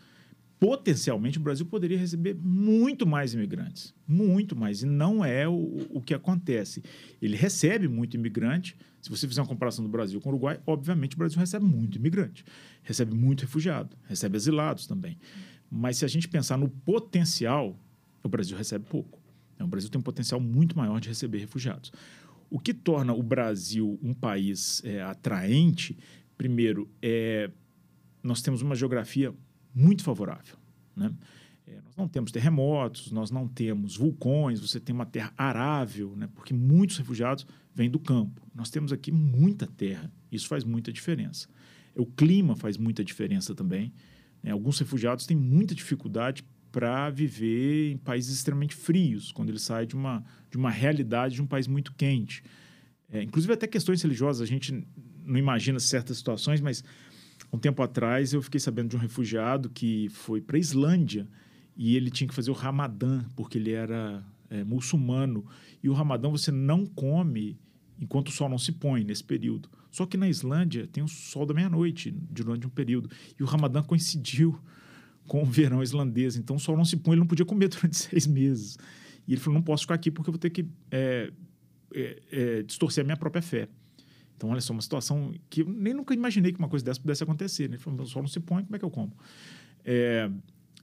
potencialmente 0.62 1.38
o 1.38 1.40
Brasil 1.40 1.66
poderia 1.66 1.98
receber 1.98 2.36
muito 2.40 3.04
mais 3.04 3.34
imigrantes, 3.34 3.92
muito 4.06 4.54
mais, 4.54 4.82
e 4.82 4.86
não 4.86 5.24
é 5.24 5.48
o, 5.48 5.88
o 5.90 6.00
que 6.00 6.14
acontece. 6.14 6.84
Ele 7.20 7.36
recebe 7.36 7.88
muito 7.88 8.16
imigrante. 8.16 8.76
Se 9.00 9.10
você 9.10 9.26
fizer 9.26 9.40
uma 9.40 9.48
comparação 9.48 9.84
do 9.84 9.90
Brasil 9.90 10.20
com 10.20 10.28
o 10.28 10.32
Uruguai, 10.32 10.60
obviamente 10.64 11.16
o 11.16 11.18
Brasil 11.18 11.36
recebe 11.40 11.64
muito 11.64 11.98
imigrante, 11.98 12.44
recebe 12.84 13.12
muito 13.12 13.40
refugiado, 13.40 13.96
recebe 14.04 14.36
asilados 14.36 14.86
também. 14.86 15.18
Mas 15.68 15.96
se 15.96 16.04
a 16.04 16.08
gente 16.08 16.28
pensar 16.28 16.56
no 16.56 16.68
potencial, 16.68 17.76
o 18.22 18.28
Brasil 18.28 18.56
recebe 18.56 18.84
pouco. 18.88 19.20
O 19.58 19.66
Brasil 19.66 19.90
tem 19.90 19.98
um 19.98 20.02
potencial 20.02 20.40
muito 20.40 20.76
maior 20.76 21.00
de 21.00 21.08
receber 21.08 21.38
refugiados. 21.38 21.92
O 22.48 22.60
que 22.60 22.74
torna 22.74 23.12
o 23.12 23.22
Brasil 23.22 23.98
um 24.02 24.12
país 24.12 24.80
é, 24.84 25.02
atraente, 25.02 25.98
primeiro, 26.42 26.90
é 27.00 27.48
nós 28.20 28.42
temos 28.42 28.62
uma 28.62 28.74
geografia 28.74 29.32
muito 29.72 30.02
favorável. 30.02 30.56
Né? 30.94 31.12
É, 31.66 31.80
nós 31.84 31.96
não 31.96 32.08
temos 32.08 32.32
terremotos, 32.32 33.12
nós 33.12 33.30
não 33.30 33.46
temos 33.46 33.96
vulcões, 33.96 34.60
você 34.60 34.80
tem 34.80 34.92
uma 34.92 35.06
terra 35.06 35.32
arável, 35.36 36.16
né? 36.16 36.28
porque 36.34 36.52
muitos 36.52 36.98
refugiados 36.98 37.46
vêm 37.72 37.88
do 37.88 38.00
campo. 38.00 38.42
Nós 38.52 38.70
temos 38.70 38.92
aqui 38.92 39.12
muita 39.12 39.68
terra, 39.68 40.10
isso 40.32 40.48
faz 40.48 40.64
muita 40.64 40.92
diferença. 40.92 41.48
O 41.94 42.06
clima 42.06 42.56
faz 42.56 42.76
muita 42.76 43.04
diferença 43.04 43.54
também. 43.54 43.92
Né? 44.42 44.50
Alguns 44.50 44.80
refugiados 44.80 45.26
têm 45.26 45.36
muita 45.36 45.76
dificuldade 45.76 46.44
para 46.72 47.08
viver 47.08 47.92
em 47.92 47.98
países 47.98 48.34
extremamente 48.34 48.74
frios, 48.74 49.30
quando 49.30 49.50
eles 49.50 49.62
saem 49.62 49.86
de 49.86 49.94
uma, 49.94 50.24
de 50.50 50.56
uma 50.56 50.70
realidade 50.70 51.36
de 51.36 51.42
um 51.42 51.46
país 51.46 51.68
muito 51.68 51.92
quente. 51.94 52.42
É, 53.08 53.22
inclusive, 53.22 53.52
até 53.52 53.66
questões 53.66 54.02
religiosas, 54.02 54.40
a 54.40 54.46
gente 54.46 54.84
não 55.24 55.38
imagina 55.38 55.78
certas 55.78 56.18
situações, 56.18 56.60
mas 56.60 56.84
um 57.52 57.58
tempo 57.58 57.82
atrás 57.82 58.32
eu 58.32 58.42
fiquei 58.42 58.60
sabendo 58.60 58.90
de 58.90 58.96
um 58.96 58.98
refugiado 58.98 59.68
que 59.70 60.08
foi 60.10 60.40
para 60.40 60.56
a 60.56 60.60
Islândia 60.60 61.28
e 61.76 61.96
ele 61.96 62.10
tinha 62.10 62.28
que 62.28 62.34
fazer 62.34 62.50
o 62.50 62.54
Ramadã, 62.54 63.24
porque 63.34 63.58
ele 63.58 63.72
era 63.72 64.24
é, 64.50 64.62
muçulmano. 64.64 65.44
E 65.82 65.88
o 65.88 65.92
Ramadã 65.92 66.28
você 66.28 66.50
não 66.50 66.86
come 66.86 67.58
enquanto 68.00 68.28
o 68.28 68.32
sol 68.32 68.48
não 68.48 68.58
se 68.58 68.72
põe 68.72 69.04
nesse 69.04 69.24
período. 69.24 69.68
Só 69.90 70.06
que 70.06 70.16
na 70.16 70.28
Islândia 70.28 70.86
tem 70.86 71.02
o 71.02 71.08
sol 71.08 71.46
da 71.46 71.54
meia-noite 71.54 72.10
durante 72.10 72.66
um 72.66 72.70
período. 72.70 73.10
E 73.38 73.42
o 73.42 73.46
Ramadã 73.46 73.82
coincidiu 73.82 74.58
com 75.26 75.42
o 75.42 75.46
verão 75.46 75.82
islandês. 75.82 76.36
Então 76.36 76.56
o 76.56 76.58
sol 76.58 76.76
não 76.76 76.84
se 76.84 76.96
põe, 76.96 77.12
ele 77.12 77.20
não 77.20 77.26
podia 77.26 77.44
comer 77.44 77.68
durante 77.70 77.96
seis 77.96 78.26
meses. 78.26 78.78
E 79.26 79.32
ele 79.32 79.40
falou: 79.40 79.54
não 79.54 79.62
posso 79.62 79.84
ficar 79.84 79.94
aqui 79.94 80.10
porque 80.10 80.30
eu 80.30 80.32
vou 80.32 80.38
ter 80.38 80.50
que 80.50 80.66
é, 80.90 81.30
é, 81.94 82.22
é, 82.30 82.62
distorcer 82.62 83.02
a 83.02 83.04
minha 83.04 83.16
própria 83.16 83.42
fé. 83.42 83.68
Então, 84.42 84.50
olha 84.50 84.60
só, 84.60 84.72
uma 84.72 84.82
situação 84.82 85.32
que 85.48 85.60
eu 85.62 85.68
nem 85.68 85.94
nunca 85.94 86.12
imaginei 86.12 86.52
que 86.52 86.58
uma 86.58 86.68
coisa 86.68 86.84
dessa 86.84 87.00
pudesse 87.00 87.22
acontecer. 87.22 87.68
Né? 87.68 87.76
Ele 87.76 87.82
falou, 87.82 88.04
sol 88.04 88.22
não 88.22 88.28
se 88.28 88.40
põe, 88.40 88.64
como 88.64 88.74
é 88.74 88.78
que 88.80 88.84
eu 88.84 88.90
como? 88.90 89.16
É, 89.84 90.28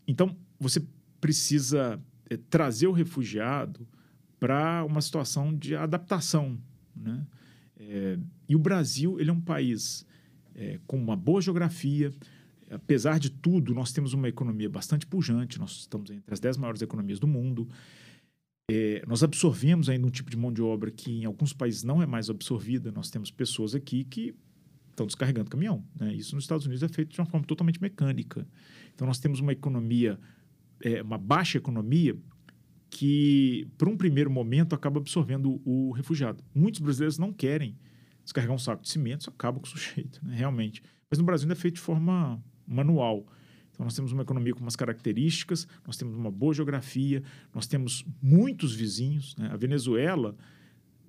então, 0.08 0.34
você 0.58 0.82
precisa 1.19 2.00
é, 2.30 2.38
trazer 2.38 2.88
o 2.88 2.93
refugiado 2.93 3.86
para 4.39 4.86
uma 4.86 5.02
situação 5.02 5.54
de 5.54 5.76
adaptação. 5.76 6.58
Né? 6.95 7.28
É, 7.78 8.17
e 8.48 8.56
o 8.56 8.60
Brasil 8.60 9.19
ele 9.19 9.30
é 9.30 9.34
um 9.34 9.41
país 9.41 10.06
é, 10.56 10.80
com 10.88 10.95
uma 10.98 11.17
boa 11.17 11.41
geografia. 11.41 12.13
Apesar 12.72 13.19
de 13.19 13.30
tudo, 13.30 13.74
nós 13.74 13.91
temos 13.91 14.13
uma 14.13 14.30
economia 14.30 14.69
bastante 14.69 15.06
pujante, 15.06 15.60
nós 15.60 15.72
estamos 15.80 16.12
entre 16.12 16.34
as 16.34 16.39
dez 16.39 16.56
maiores 16.56 16.82
economias 16.82 17.19
do 17.19 17.28
mundo. 17.28 17.67
É, 18.69 19.03
nós 19.08 19.23
absorvemos 19.23 19.89
ainda 19.89 20.05
um 20.05 20.10
tipo 20.10 20.29
de 20.29 20.38
mão 20.38 20.51
de 20.51 20.62
obra 20.62 20.91
que 20.91 21.12
em 21.12 21.25
alguns 21.25 21.53
países 21.53 21.84
não 21.84 22.01
é 22.01 22.05
mais 22.05 22.29
absorvida. 22.29 22.91
Nós 22.91 23.10
temos 23.10 23.32
pessoas 23.32 23.73
aqui 23.75 24.03
que 24.03 24.36
estão 24.89 25.05
descarregando 25.05 25.49
caminhão. 25.49 25.84
Né? 25.99 26.13
Isso 26.13 26.36
nos 26.36 26.43
Estados 26.43 26.65
Unidos 26.65 26.84
é 26.84 26.88
feito 26.88 27.13
de 27.13 27.19
uma 27.19 27.25
forma 27.25 27.45
totalmente 27.45 27.82
mecânica. 27.82 28.47
Então 28.93 29.08
nós 29.08 29.19
temos 29.19 29.39
uma 29.39 29.51
economia, 29.51 30.19
é, 30.82 31.01
uma 31.01 31.17
baixa 31.17 31.58
economia 31.58 32.17
que, 32.89 33.67
por 33.77 33.88
um 33.88 33.95
primeiro 33.95 34.29
momento, 34.29 34.73
acaba 34.73 34.99
absorvendo 34.99 35.62
o 35.63 35.91
refugiado. 35.91 36.43
Muitos 36.53 36.82
brasileiros 36.82 37.17
não 37.17 37.32
querem 37.32 37.77
descarregar 38.23 38.55
um 38.55 38.60
saco 38.60 38.84
de 38.84 38.89
cimento, 38.89 39.21
isso 39.21 39.29
acaba 39.29 39.60
com 39.60 39.65
o 39.65 39.69
sujeito, 39.69 40.19
né? 40.23 40.36
realmente. 40.36 40.82
Mas 41.10 41.17
no 41.17 41.25
Brasil 41.25 41.45
ainda 41.45 41.53
é 41.53 41.62
feito 41.62 41.75
de 41.75 41.82
forma 41.82 42.43
manual. 42.67 43.25
Então, 43.79 43.85
nós 43.85 43.95
temos 43.95 44.11
uma 44.11 44.23
economia 44.23 44.53
com 44.53 44.59
umas 44.59 44.75
características, 44.75 45.65
nós 45.87 45.95
temos 45.95 46.13
uma 46.13 46.29
boa 46.29 46.53
geografia, 46.53 47.23
nós 47.55 47.65
temos 47.65 48.05
muitos 48.21 48.75
vizinhos. 48.75 49.37
Né? 49.37 49.47
A 49.49 49.55
Venezuela, 49.55 50.35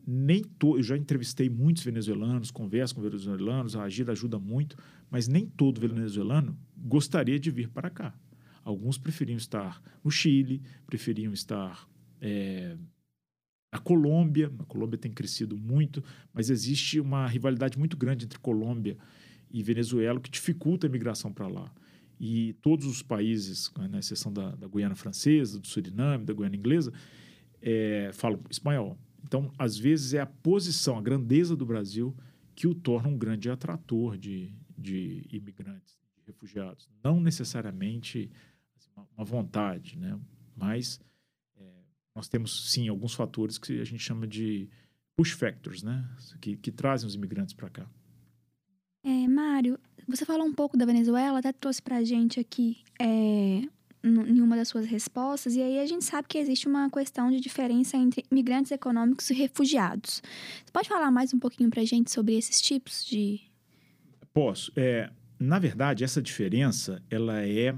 nem 0.07 0.45
eu 0.63 0.81
já 0.81 0.97
entrevistei 0.97 1.51
muitos 1.51 1.83
venezuelanos, 1.83 2.53
converso 2.53 2.95
com 2.95 3.03
venezuelanos, 3.03 3.75
a 3.75 3.83
Agir 3.83 4.09
ajuda 4.09 4.39
muito, 4.39 4.77
mas 5.11 5.27
nem 5.27 5.47
todo 5.47 5.81
venezuelano 5.81 6.57
gostaria 6.77 7.41
de 7.41 7.51
vir 7.51 7.69
para 7.71 7.91
cá. 7.91 8.15
Alguns 8.63 8.97
preferiam 8.97 9.37
estar 9.37 9.83
no 10.05 10.11
Chile, 10.11 10.63
preferiam 10.87 11.33
estar 11.33 11.89
é, 12.21 12.77
na 13.73 13.81
Colômbia. 13.81 14.49
A 14.61 14.65
Colômbia 14.65 14.97
tem 14.97 15.11
crescido 15.11 15.57
muito, 15.57 16.05
mas 16.33 16.51
existe 16.51 17.01
uma 17.01 17.27
rivalidade 17.27 17.77
muito 17.77 17.97
grande 17.97 18.27
entre 18.27 18.39
Colômbia 18.39 18.97
e 19.51 19.61
Venezuela 19.61 20.21
que 20.21 20.31
dificulta 20.31 20.87
a 20.87 20.91
migração 20.91 21.33
para 21.33 21.49
lá. 21.49 21.75
E 22.21 22.53
todos 22.61 22.85
os 22.85 23.03
países, 23.03 23.73
na 23.91 23.99
exceção 23.99 24.31
da, 24.31 24.55
da 24.55 24.69
Guiana 24.69 24.95
Francesa, 24.95 25.59
do 25.59 25.67
Suriname, 25.67 26.27
da 26.27 26.35
Guiana 26.35 26.55
Inglesa, 26.55 26.93
é, 27.63 28.11
falam 28.13 28.39
espanhol. 28.51 28.99
Então, 29.25 29.51
às 29.59 29.79
vezes, 29.79 30.13
é 30.13 30.21
a 30.21 30.27
posição, 30.27 30.99
a 30.99 31.03
grandeza 31.03 31.57
do 31.57 31.65
Brasil 31.65 32.15
que 32.55 32.67
o 32.67 32.75
torna 32.75 33.09
um 33.09 33.17
grande 33.17 33.49
atrator 33.51 34.19
de, 34.19 34.53
de 34.77 35.27
imigrantes, 35.33 35.99
de 36.15 36.23
refugiados. 36.27 36.91
Não 37.03 37.19
necessariamente 37.19 38.31
assim, 38.77 38.91
uma, 39.17 39.25
vontade, 39.25 39.99
né? 39.99 40.21
mas 40.55 41.01
é, 41.57 41.65
nós 42.15 42.29
temos, 42.29 42.71
sim, 42.71 42.87
alguns 42.89 43.15
fatores 43.15 43.57
que 43.57 43.81
a 43.81 43.85
gente 43.85 44.03
chama 44.03 44.27
de 44.27 44.69
push 45.17 45.33
factors, 45.33 45.83
né? 45.83 46.07
que, 46.39 46.55
que 46.59 46.71
trazem 46.71 47.07
os 47.07 47.15
imigrantes 47.15 47.55
para 47.55 47.71
cá. 47.71 47.91
É, 49.03 49.27
Mário, 49.27 49.79
você 50.17 50.25
falou 50.25 50.47
um 50.47 50.53
pouco 50.53 50.77
da 50.77 50.85
Venezuela, 50.85 51.39
até 51.39 51.53
trouxe 51.53 51.81
para 51.81 51.97
a 51.97 52.05
gente 52.05 52.41
aqui 52.41 52.79
é, 53.01 53.63
em 54.03 54.41
uma 54.41 54.57
das 54.57 54.69
suas 54.69 54.87
respostas, 54.87 55.55
e 55.55 55.63
aí 55.63 55.79
a 55.79 55.87
gente 55.87 56.05
sabe 56.05 56.29
que 56.29 56.39
existe 56.39 56.67
uma 56.67 56.89
questão 56.91 57.31
de 57.31 57.41
diferença 57.41 57.97
entre 57.97 58.25
migrantes 58.31 58.73
econômicos 58.73 59.31
e 59.31 59.35
refugiados. 59.35 60.23
Você 60.65 60.73
pode 60.73 60.89
falar 60.89 61.11
mais 61.11 61.35
um 61.35 61.39
pouquinho 61.39 61.71
para 61.71 61.83
a 61.83 61.85
gente 61.85 62.11
sobre 62.11 62.37
esses 62.37 62.61
tipos 62.61 63.05
de... 63.05 63.41
Posso. 64.33 64.73
É, 64.77 65.11
na 65.39 65.59
verdade, 65.59 66.05
essa 66.05 66.23
diferença 66.23 67.03
ela 67.11 67.43
é 67.43 67.75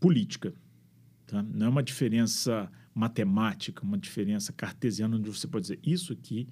política. 0.00 0.52
Tá? 1.26 1.42
Não 1.42 1.66
é 1.66 1.68
uma 1.68 1.82
diferença 1.82 2.70
matemática, 2.94 3.82
uma 3.82 3.96
diferença 3.96 4.52
cartesiana, 4.52 5.16
onde 5.16 5.30
você 5.30 5.46
pode 5.46 5.62
dizer 5.62 5.80
isso 5.82 6.12
aqui 6.12 6.48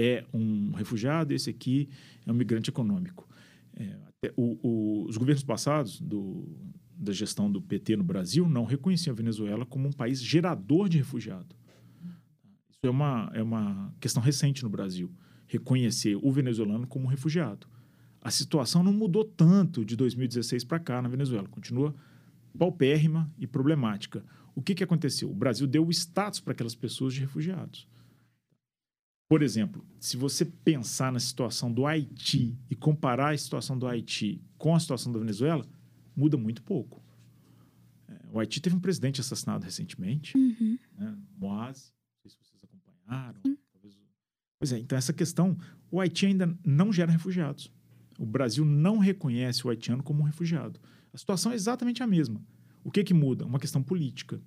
é 0.00 0.24
um 0.32 0.72
refugiado, 0.72 1.34
esse 1.34 1.50
aqui 1.50 1.88
é 2.24 2.30
um 2.30 2.34
migrante 2.34 2.70
econômico. 2.70 3.28
É, 3.76 3.96
o, 4.36 4.58
o, 4.62 5.06
os 5.08 5.16
governos 5.16 5.44
passados 5.44 6.00
do, 6.00 6.48
da 6.96 7.12
gestão 7.12 7.50
do 7.50 7.62
PT 7.62 7.96
no 7.96 8.04
Brasil 8.04 8.48
não 8.48 8.64
reconheciam 8.64 9.12
a 9.12 9.16
Venezuela 9.16 9.64
como 9.64 9.88
um 9.88 9.92
país 9.92 10.20
gerador 10.20 10.88
de 10.88 10.98
refugiado. 10.98 11.54
Isso 12.68 12.80
é 12.84 12.90
uma, 12.90 13.30
é 13.34 13.42
uma 13.42 13.94
questão 14.00 14.22
recente 14.22 14.62
no 14.62 14.70
Brasil, 14.70 15.12
reconhecer 15.46 16.16
o 16.16 16.30
venezuelano 16.32 16.86
como 16.86 17.06
um 17.06 17.08
refugiado. 17.08 17.66
A 18.20 18.30
situação 18.30 18.82
não 18.82 18.92
mudou 18.92 19.24
tanto 19.24 19.84
de 19.84 19.96
2016 19.96 20.64
para 20.64 20.80
cá 20.80 21.00
na 21.00 21.08
Venezuela, 21.08 21.48
continua 21.48 21.94
paupérrima 22.58 23.32
e 23.38 23.46
problemática. 23.46 24.24
O 24.54 24.60
que, 24.60 24.74
que 24.74 24.82
aconteceu? 24.82 25.30
O 25.30 25.34
Brasil 25.34 25.66
deu 25.66 25.86
o 25.86 25.90
status 25.90 26.40
para 26.40 26.52
aquelas 26.52 26.74
pessoas 26.74 27.14
de 27.14 27.20
refugiados. 27.20 27.86
Por 29.28 29.42
exemplo, 29.42 29.84
se 30.00 30.16
você 30.16 30.44
pensar 30.44 31.12
na 31.12 31.20
situação 31.20 31.70
do 31.70 31.86
Haiti 31.86 32.56
e 32.70 32.74
comparar 32.74 33.34
a 33.34 33.38
situação 33.38 33.78
do 33.78 33.86
Haiti 33.86 34.40
com 34.56 34.74
a 34.74 34.80
situação 34.80 35.12
da 35.12 35.18
Venezuela, 35.18 35.66
muda 36.16 36.38
muito 36.38 36.62
pouco. 36.62 37.02
É, 38.08 38.18
o 38.32 38.40
Haiti 38.40 38.60
teve 38.60 38.74
um 38.74 38.80
presidente 38.80 39.20
assassinado 39.20 39.64
recentemente, 39.64 40.36
uhum. 40.36 40.78
né, 40.96 41.18
Moaz, 41.36 41.92
não 42.24 42.30
sei 42.30 42.30
se 42.30 42.38
vocês 42.38 42.64
acompanharam. 42.64 43.40
Talvez... 43.72 43.94
Pois 44.58 44.72
é, 44.72 44.78
então 44.78 44.96
essa 44.96 45.12
questão, 45.12 45.58
o 45.90 46.00
Haiti 46.00 46.24
ainda 46.24 46.58
não 46.64 46.90
gera 46.90 47.12
refugiados. 47.12 47.70
O 48.18 48.24
Brasil 48.24 48.64
não 48.64 48.98
reconhece 48.98 49.64
o 49.64 49.70
haitiano 49.70 50.02
como 50.02 50.22
um 50.22 50.24
refugiado. 50.24 50.80
A 51.12 51.18
situação 51.18 51.52
é 51.52 51.54
exatamente 51.54 52.02
a 52.02 52.06
mesma. 52.06 52.42
O 52.82 52.90
que 52.90 53.04
que 53.04 53.14
muda? 53.14 53.44
Uma 53.44 53.60
questão 53.60 53.82
política. 53.82 54.40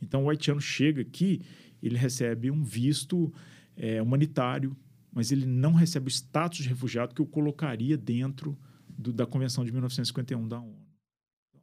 Então 0.00 0.24
o 0.24 0.30
haitiano 0.30 0.60
chega 0.60 1.02
aqui, 1.02 1.42
ele 1.82 1.96
recebe 1.96 2.50
um 2.50 2.64
visto 2.64 3.32
é, 3.78 4.02
humanitário, 4.02 4.76
mas 5.12 5.32
ele 5.32 5.46
não 5.46 5.72
recebe 5.72 6.08
o 6.08 6.10
status 6.10 6.58
de 6.58 6.68
refugiado 6.68 7.14
que 7.14 7.22
o 7.22 7.26
colocaria 7.26 7.96
dentro 7.96 8.58
do, 8.88 9.12
da 9.12 9.24
Convenção 9.24 9.64
de 9.64 9.70
1951 9.70 10.46
da 10.46 10.60
ONU. 10.60 10.76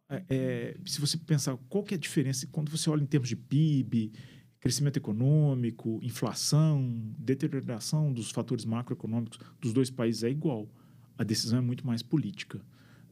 É, 0.10 0.24
é, 0.30 0.78
se 0.86 1.02
você 1.02 1.18
pensar 1.18 1.58
qual 1.70 1.84
que 1.84 1.94
é 1.94 1.98
a 1.98 2.00
diferença 2.00 2.48
quando 2.52 2.70
você 2.70 2.90
olha 2.90 3.02
em 3.02 3.08
termos 3.08 3.28
de 3.28 3.36
PIB, 3.36 4.14
crescimento 4.60 4.98
econômico, 4.98 6.00
inflação, 6.02 7.14
deterioração 7.20 8.12
dos 8.12 8.32
fatores 8.32 8.66
macroeconômicos 8.66 9.38
dos 9.60 9.74
dois 9.74 9.90
países 9.90 10.24
é 10.24 10.30
igual. 10.30 10.68
A 11.18 11.24
decisão 11.24 11.60
é 11.60 11.62
muito 11.62 11.86
mais 11.86 12.02
política. 12.02 12.62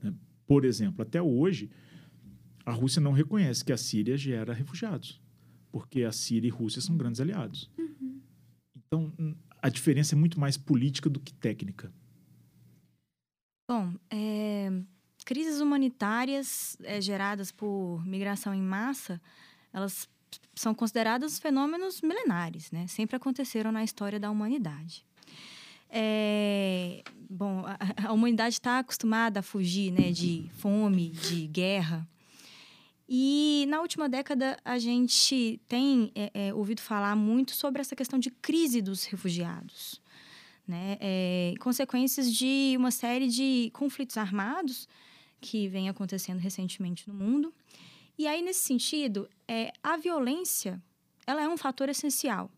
Né? 0.02 0.13
Por 0.48 0.66
exemplo, 0.66 1.02
até 1.02 1.22
hoje, 1.22 1.70
a 2.66 2.72
Rússia 2.72 3.02
não 3.02 3.12
reconhece 3.12 3.63
que 3.63 3.72
a 3.72 3.78
Síria 3.78 4.18
gera 4.18 4.54
refugiados, 4.54 5.22
porque 5.72 6.04
a 6.04 6.12
Síria 6.12 6.48
e 6.48 6.52
a 6.52 6.56
Rússia 6.56 6.82
são 6.82 6.98
grandes 6.98 7.22
aliados. 7.22 7.70
Uhum. 7.78 8.22
Então, 8.93 9.12
a 9.60 9.69
diferença 9.69 10.13
é 10.13 10.17
muito 10.17 10.39
mais 10.39 10.56
política 10.56 11.10
do 11.10 11.19
que 11.19 11.34
técnica. 11.34 11.91
Bom, 13.67 13.93
é, 14.12 14.71
crises 15.25 15.60
humanitárias 15.60 16.77
é, 16.84 17.01
geradas 17.01 17.51
por 17.51 18.06
migração 18.06 18.53
em 18.53 18.62
massa, 18.62 19.19
elas 19.71 20.08
são 20.53 20.75
consideradas 20.75 21.39
fenômenos 21.39 22.01
milenares, 22.01 22.71
né? 22.71 22.86
Sempre 22.88 23.15
aconteceram 23.15 23.71
na 23.71 23.84
história 23.84 24.19
da 24.19 24.29
humanidade. 24.29 25.03
É, 25.89 27.03
bom, 27.27 27.63
a, 27.65 28.10
a 28.10 28.13
humanidade 28.13 28.56
está 28.56 28.79
acostumada 28.79 29.39
a 29.39 29.43
fugir, 29.43 29.91
né, 29.91 30.12
de 30.12 30.49
fome, 30.58 31.10
de 31.10 31.47
guerra. 31.47 32.08
E 33.08 33.66
na 33.68 33.82
última 33.82 34.08
década 34.08 34.58
a 34.63 34.78
gente 34.78 35.60
tem 35.68 36.12
é, 36.16 36.32
é, 36.34 36.54
ouvido 36.54 36.82
falar 36.82 37.16
muito 37.16 37.54
sobre 37.54 37.82
essa 37.82 37.96
questão 37.96 38.18
de 38.18 38.32
crise 38.32 38.82
dos 38.82 39.04
refugiados, 39.04 40.02
né? 40.68 40.98
É, 41.02 41.54
consequências 41.60 42.32
de 42.34 42.76
uma 42.78 42.92
série 42.92 43.28
de 43.28 43.70
conflitos 43.74 44.18
armados 44.18 44.88
que 45.42 45.68
vem 45.68 45.89
acontecendo 45.89 46.39
recentemente 46.39 47.08
no 47.08 47.13
mundo. 47.13 47.54
E 48.18 48.26
aí 48.28 48.42
nesse 48.42 48.62
sentido, 48.62 49.30
é, 49.48 49.74
a 49.84 49.98
violência 49.98 50.82
ela 51.28 51.42
é 51.42 51.48
um 51.48 51.58
fator 51.58 51.89
essencial, 51.89 52.50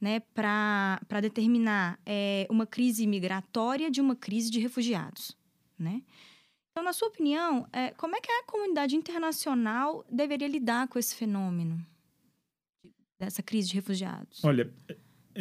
né, 0.00 0.20
para 0.32 1.20
determinar 1.20 1.98
é, 2.06 2.46
uma 2.48 2.66
crise 2.66 3.06
migratória 3.06 3.90
de 3.90 4.00
uma 4.00 4.14
crise 4.14 4.50
de 4.50 4.60
refugiados, 4.60 5.36
né? 5.78 6.02
Então, 6.78 6.84
na 6.84 6.92
sua 6.92 7.08
opinião, 7.08 7.66
é, 7.72 7.90
como 7.90 8.14
é 8.14 8.20
que 8.20 8.30
a 8.30 8.44
comunidade 8.44 8.94
internacional 8.94 10.06
deveria 10.08 10.46
lidar 10.46 10.86
com 10.86 10.96
esse 10.96 11.12
fenômeno 11.12 11.84
dessa 13.18 13.42
crise 13.42 13.70
de 13.70 13.74
refugiados? 13.74 14.44
Olha, 14.44 14.72
é, 14.88 14.96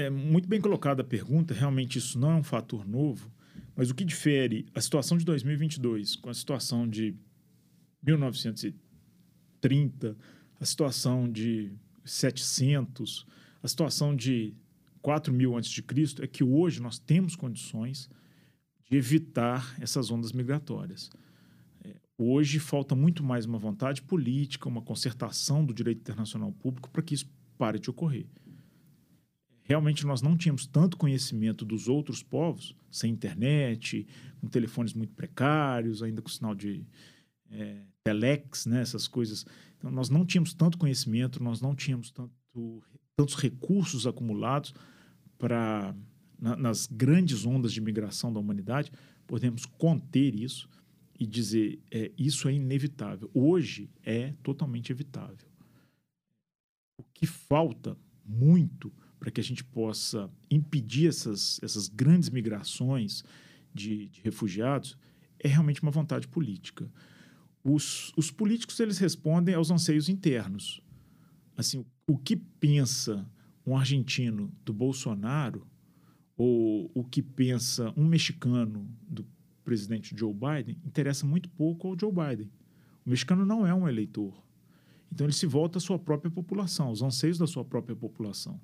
é 0.06 0.10
muito 0.10 0.50
bem 0.50 0.60
colocada 0.60 1.04
a 1.04 1.06
pergunta. 1.06 1.54
Realmente 1.54 2.00
isso 2.00 2.18
não 2.18 2.32
é 2.32 2.36
um 2.38 2.44
fator 2.44 2.88
novo, 2.88 3.32
mas 3.76 3.92
o 3.92 3.94
que 3.94 4.04
difere 4.04 4.66
a 4.74 4.82
situação 4.82 5.16
de 5.16 5.24
2022 5.26 6.16
com 6.16 6.32
a 6.32 6.34
situação 6.34 6.90
de 6.90 7.16
1930, 8.02 10.18
a 10.60 10.66
situação 10.66 11.32
de 11.32 11.72
700, 12.04 13.28
a 13.62 13.68
situação 13.68 14.16
de 14.16 14.56
4 15.04 15.32
mil 15.32 15.56
antes 15.56 15.70
de 15.70 15.84
Cristo 15.84 16.24
é 16.24 16.28
que 16.28 16.44
hoje 16.44 16.82
nós 16.82 16.98
temos 16.98 17.36
condições 17.36 18.10
de 18.90 18.98
evitar 18.98 19.76
essas 19.80 20.10
ondas 20.10 20.32
migratórias. 20.32 21.12
Hoje 22.20 22.58
falta 22.58 22.96
muito 22.96 23.24
mais 23.24 23.46
uma 23.46 23.60
vontade 23.60 24.02
política, 24.02 24.68
uma 24.68 24.82
concertação 24.82 25.64
do 25.64 25.72
direito 25.72 26.00
internacional 26.00 26.52
público 26.52 26.90
para 26.90 27.04
que 27.04 27.14
isso 27.14 27.30
pare 27.60 27.78
de 27.78 27.92
ocorrer. 27.92 28.26
Realmente 29.62 30.04
nós 30.04 30.24
não 30.24 30.36
tínhamos 30.36 30.66
tanto 30.66 30.98
conhecimento 30.98 31.64
dos 31.64 31.88
outros 31.88 32.24
povos, 32.24 32.76
sem 32.90 33.12
internet, 33.12 34.08
com 34.42 34.48
telefones 34.48 34.96
muito 34.96 35.14
precários, 35.14 36.02
ainda 36.02 36.20
com 36.20 36.30
sinal 36.30 36.56
de 36.56 36.84
é, 37.52 37.84
telex, 38.04 38.66
né, 38.66 38.82
essas 38.82 39.08
coisas. 39.08 39.46
Então, 39.78 39.92
nós 39.92 40.10
não 40.10 40.26
tínhamos 40.26 40.56
tanto 40.56 40.80
conhecimento, 40.80 41.44
nós 41.44 41.62
não 41.62 41.76
tínhamos 41.76 42.10
tanto, 42.10 42.34
tantos 43.16 43.36
recursos 43.36 44.08
acumulados 44.08 44.74
para, 45.38 45.94
na, 46.40 46.56
nas 46.56 46.88
grandes 46.88 47.46
ondas 47.46 47.72
de 47.72 47.80
migração 47.80 48.34
da 48.34 48.40
humanidade, 48.40 48.92
podemos 49.28 49.68
conter 49.68 50.34
isso 50.34 50.68
e 51.20 51.26
dizer 51.26 51.80
é, 51.92 52.12
isso 52.18 52.48
é 52.48 52.54
inevitável. 52.54 53.30
Hoje 53.34 53.90
é 54.04 54.34
totalmente 54.44 54.92
evitável. 54.92 55.48
O 57.00 57.04
que 57.14 57.26
falta 57.26 57.98
muito 58.26 58.92
para 59.20 59.32
que 59.32 59.42
a 59.42 59.44
gente 59.44 59.64
possa 59.64 60.30
impedir 60.50 61.08
essas, 61.08 61.60
essas 61.64 61.88
grandes 61.88 62.30
migrações 62.30 63.24
de, 63.74 64.10
de 64.10 64.22
refugiados 64.22 64.98
é 65.40 65.48
realmente 65.48 65.82
uma 65.82 65.92
vontade 65.92 66.28
política. 66.28 66.92
os, 67.64 68.12
os 68.16 68.32
políticos 68.32 68.80
eles 68.80 68.98
respondem 68.98 69.56
aos 69.56 69.72
anseios 69.72 70.10
internos. 70.10 70.82
Assim, 71.56 71.86
o 72.08 72.18
que 72.18 72.36
pensa 72.36 73.28
um 73.66 73.76
argentino 73.76 74.52
do 74.64 74.74
Bolsonaro 74.74 75.68
ou 76.38 76.92
o 76.94 77.04
que 77.04 77.22
pensa 77.22 77.92
um 77.98 78.06
mexicano 78.06 78.88
do 79.02 79.26
presidente 79.68 80.16
Joe 80.18 80.34
Biden 80.34 80.80
interessa 80.86 81.26
muito 81.26 81.50
pouco 81.50 81.90
ao 81.90 82.00
Joe 82.00 82.10
Biden. 82.10 82.50
O 83.06 83.10
mexicano 83.10 83.46
não 83.46 83.68
é 83.68 83.74
um 83.74 83.86
eleitor. 83.86 84.42
Então 85.12 85.26
ele 85.26 85.34
se 85.34 85.46
volta 85.46 85.78
à 85.78 85.82
sua 85.82 86.00
própria 86.00 86.32
população, 86.32 86.88
aos 86.88 87.02
anseios 87.02 87.38
da 87.38 87.46
sua 87.46 87.66
própria 87.66 87.94
população. 87.94 88.62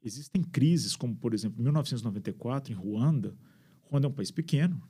Existem 0.00 0.40
crises, 0.40 0.94
como 0.94 1.16
por 1.16 1.34
exemplo, 1.34 1.60
1994 1.60 2.72
em 2.72 2.76
Ruanda. 2.76 3.36
Ruanda 3.82 4.06
é 4.06 4.10
um 4.10 4.12
país 4.12 4.30
pequeno, 4.30 4.80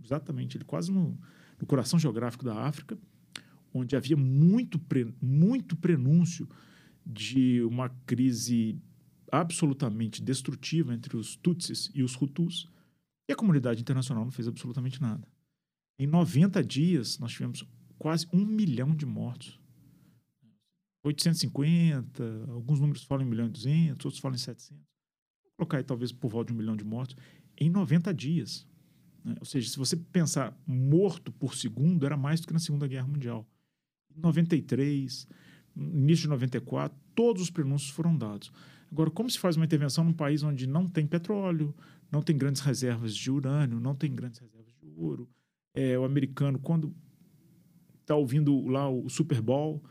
exatamente, 0.00 0.56
ele 0.56 0.64
quase 0.64 0.92
no, 0.92 1.18
no 1.60 1.66
coração 1.66 1.98
geográfico 1.98 2.44
da 2.44 2.54
África, 2.64 2.96
onde 3.72 3.96
havia 3.96 4.16
muito, 4.16 4.78
pre, 4.78 5.12
muito 5.20 5.74
prenúncio 5.74 6.48
de 7.04 7.60
uma 7.62 7.88
crise 8.06 8.80
absolutamente 9.32 10.22
destrutiva 10.22 10.94
entre 10.94 11.16
os 11.16 11.34
Tutsis 11.34 11.90
e 11.92 12.04
os 12.04 12.14
Hutus, 12.14 12.70
e 13.28 13.32
a 13.32 13.36
comunidade 13.36 13.80
internacional 13.80 14.24
não 14.24 14.32
fez 14.32 14.46
absolutamente 14.48 15.00
nada. 15.00 15.26
Em 15.98 16.06
90 16.06 16.62
dias, 16.62 17.18
nós 17.18 17.32
tivemos 17.32 17.64
quase 17.98 18.26
um 18.32 18.44
milhão 18.44 18.94
de 18.94 19.06
mortos. 19.06 19.60
850, 21.04 22.46
alguns 22.48 22.80
números 22.80 23.04
falam 23.04 23.24
em 23.24 23.28
1 23.28 23.30
milhão 23.30 23.46
e 23.46 23.50
200, 23.50 24.04
outros 24.06 24.20
falam 24.20 24.34
em 24.34 24.38
700. 24.38 24.70
Vou 24.78 25.52
colocar 25.58 25.76
aí 25.76 25.84
talvez 25.84 26.12
por 26.12 26.30
volta 26.30 26.48
de 26.48 26.54
um 26.54 26.56
milhão 26.56 26.76
de 26.76 26.84
mortos 26.84 27.16
em 27.58 27.68
90 27.68 28.12
dias. 28.14 28.66
Né? 29.22 29.34
Ou 29.38 29.46
seja, 29.46 29.68
se 29.68 29.76
você 29.76 29.96
pensar 29.96 30.58
morto 30.66 31.30
por 31.30 31.54
segundo, 31.54 32.06
era 32.06 32.16
mais 32.16 32.40
do 32.40 32.46
que 32.46 32.52
na 32.52 32.58
Segunda 32.58 32.88
Guerra 32.88 33.06
Mundial. 33.06 33.46
Em 34.16 34.20
93, 34.20 35.28
início 35.76 36.22
de 36.22 36.28
94, 36.28 36.98
todos 37.14 37.42
os 37.42 37.50
prenúncios 37.50 37.90
foram 37.90 38.16
dados. 38.16 38.50
Agora, 38.90 39.10
como 39.10 39.28
se 39.28 39.38
faz 39.38 39.56
uma 39.56 39.64
intervenção 39.64 40.04
num 40.04 40.12
país 40.12 40.42
onde 40.42 40.66
não 40.66 40.88
tem 40.88 41.06
petróleo, 41.06 41.74
não 42.14 42.22
tem 42.22 42.36
grandes 42.36 42.62
reservas 42.62 43.14
de 43.14 43.28
urânio, 43.28 43.80
não 43.80 43.94
tem 43.94 44.14
grandes 44.14 44.38
reservas 44.38 44.72
de 44.80 44.86
ouro? 44.96 45.28
É, 45.74 45.98
o 45.98 46.04
americano, 46.04 46.60
quando 46.60 46.94
está 48.00 48.14
ouvindo 48.14 48.64
lá 48.68 48.88
o 48.88 49.08
Super 49.10 49.42
Bowl, 49.42 49.82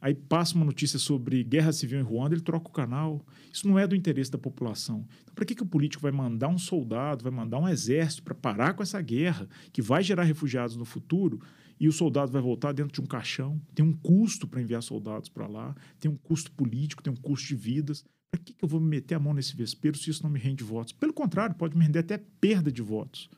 aí 0.00 0.12
passa 0.12 0.56
uma 0.56 0.64
notícia 0.64 0.98
sobre 0.98 1.44
guerra 1.44 1.72
civil 1.72 2.00
em 2.00 2.02
Ruanda, 2.02 2.34
ele 2.34 2.42
troca 2.42 2.68
o 2.68 2.72
canal. 2.72 3.24
Isso 3.52 3.68
não 3.68 3.78
é 3.78 3.86
do 3.86 3.94
interesse 3.94 4.32
da 4.32 4.38
população. 4.38 5.06
Então, 5.22 5.32
para 5.32 5.44
que, 5.44 5.54
que 5.54 5.62
o 5.62 5.66
político 5.66 6.02
vai 6.02 6.10
mandar 6.10 6.48
um 6.48 6.58
soldado, 6.58 7.22
vai 7.22 7.32
mandar 7.32 7.58
um 7.58 7.68
exército 7.68 8.24
para 8.24 8.34
parar 8.34 8.74
com 8.74 8.82
essa 8.82 9.00
guerra, 9.00 9.48
que 9.72 9.80
vai 9.80 10.02
gerar 10.02 10.24
refugiados 10.24 10.74
no 10.74 10.84
futuro, 10.84 11.40
e 11.78 11.86
o 11.86 11.92
soldado 11.92 12.32
vai 12.32 12.42
voltar 12.42 12.72
dentro 12.72 12.92
de 12.92 13.00
um 13.00 13.06
caixão? 13.06 13.62
Tem 13.76 13.86
um 13.86 13.92
custo 13.92 14.48
para 14.48 14.60
enviar 14.60 14.82
soldados 14.82 15.28
para 15.28 15.46
lá, 15.46 15.72
tem 16.00 16.10
um 16.10 16.16
custo 16.16 16.50
político, 16.50 17.00
tem 17.00 17.12
um 17.12 17.16
custo 17.16 17.46
de 17.46 17.54
vidas. 17.54 18.04
Para 18.30 18.40
que, 18.40 18.52
que 18.52 18.64
eu 18.64 18.68
vou 18.68 18.80
me 18.80 18.88
meter 18.88 19.14
a 19.14 19.18
mão 19.18 19.34
nesse 19.34 19.56
vespeiro 19.56 19.96
se 19.98 20.10
isso 20.10 20.22
não 20.22 20.30
me 20.30 20.38
rende 20.38 20.62
votos? 20.62 20.92
Pelo 20.92 21.12
contrário, 21.12 21.54
pode 21.56 21.76
me 21.76 21.84
render 21.84 22.00
até 22.00 22.18
perda 22.18 22.70
de 22.70 22.82
votos. 22.82 23.28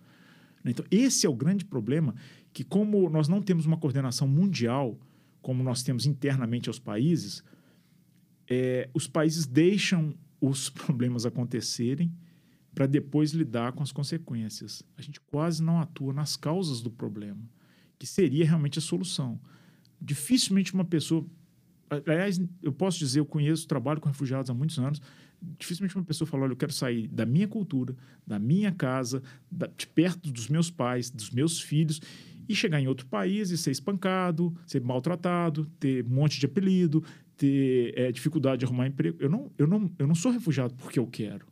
Então, 0.65 0.85
esse 0.91 1.27
é 1.27 1.29
o 1.29 1.35
grande 1.35 1.65
problema, 1.65 2.15
que 2.53 2.63
como 2.63 3.09
nós 3.11 3.27
não 3.27 3.43
temos 3.43 3.67
uma 3.67 3.77
coordenação 3.77 4.29
mundial 4.29 4.99
como 5.43 5.63
nós 5.63 5.83
temos 5.83 6.07
internamente 6.07 6.69
aos 6.69 6.79
países, 6.79 7.43
é, 8.49 8.89
os 8.95 9.07
países 9.09 9.45
deixam 9.45 10.15
os 10.41 10.71
problemas 10.71 11.27
acontecerem 11.27 12.13
para 12.75 12.87
depois 12.87 13.33
lidar 13.33 13.73
com 13.73 13.83
as 13.83 13.93
consequências. 13.93 14.83
A 14.97 15.03
gente 15.03 15.21
quase 15.21 15.63
não 15.63 15.81
atua 15.81 16.13
nas 16.13 16.37
causas 16.37 16.81
do 16.81 16.91
problema, 16.91 17.43
que 17.99 18.07
seria 18.07 18.47
realmente 18.47 18.79
a 18.79 18.83
solução. 18.83 19.39
Dificilmente 20.01 20.73
uma 20.73 20.85
pessoa. 20.85 21.27
Aliás, 22.07 22.41
eu 22.63 22.73
posso 22.73 22.99
dizer, 22.99 23.21
eu 23.21 23.27
conheço, 23.27 23.67
trabalho 23.67 24.01
com 24.01 24.09
refugiados 24.09 24.51
há 24.51 24.55
muitos 24.55 24.79
anos. 24.79 25.01
Dificilmente 25.59 25.95
uma 25.97 26.05
pessoa 26.05 26.27
fala: 26.27 26.45
olha, 26.45 26.53
eu 26.53 26.57
quero 26.57 26.73
sair 26.73 27.09
da 27.09 27.27
minha 27.27 27.47
cultura, 27.47 27.95
da 28.27 28.39
minha 28.39 28.73
casa, 28.73 29.23
da, 29.51 29.67
de 29.67 29.87
perto 29.87 30.31
dos 30.31 30.49
meus 30.49 30.71
pais, 30.71 31.11
dos 31.11 31.31
meus 31.31 31.61
filhos 31.61 32.01
e 32.49 32.55
chegar 32.55 32.81
em 32.81 32.89
outro 32.89 33.07
país 33.07 33.51
e 33.51 33.59
ser 33.59 33.71
espancado, 33.71 34.55
ser 34.67 34.81
maltratado, 34.81 35.67
ter 35.79 36.05
um 36.05 36.11
monte 36.11 36.41
de 36.41 36.47
apelido, 36.47 37.03
ter 37.37 37.93
é, 37.97 38.11
dificuldade 38.13 38.61
de 38.61 38.65
arrumar 38.65 38.87
emprego. 38.87 39.17
Eu 39.21 39.29
não, 39.29 39.51
eu, 39.59 39.67
não, 39.67 39.91
eu 39.99 40.07
não 40.07 40.15
sou 40.15 40.33
refugiado 40.33 40.75
porque 40.75 40.99
eu 40.99 41.07
quero. 41.07 41.47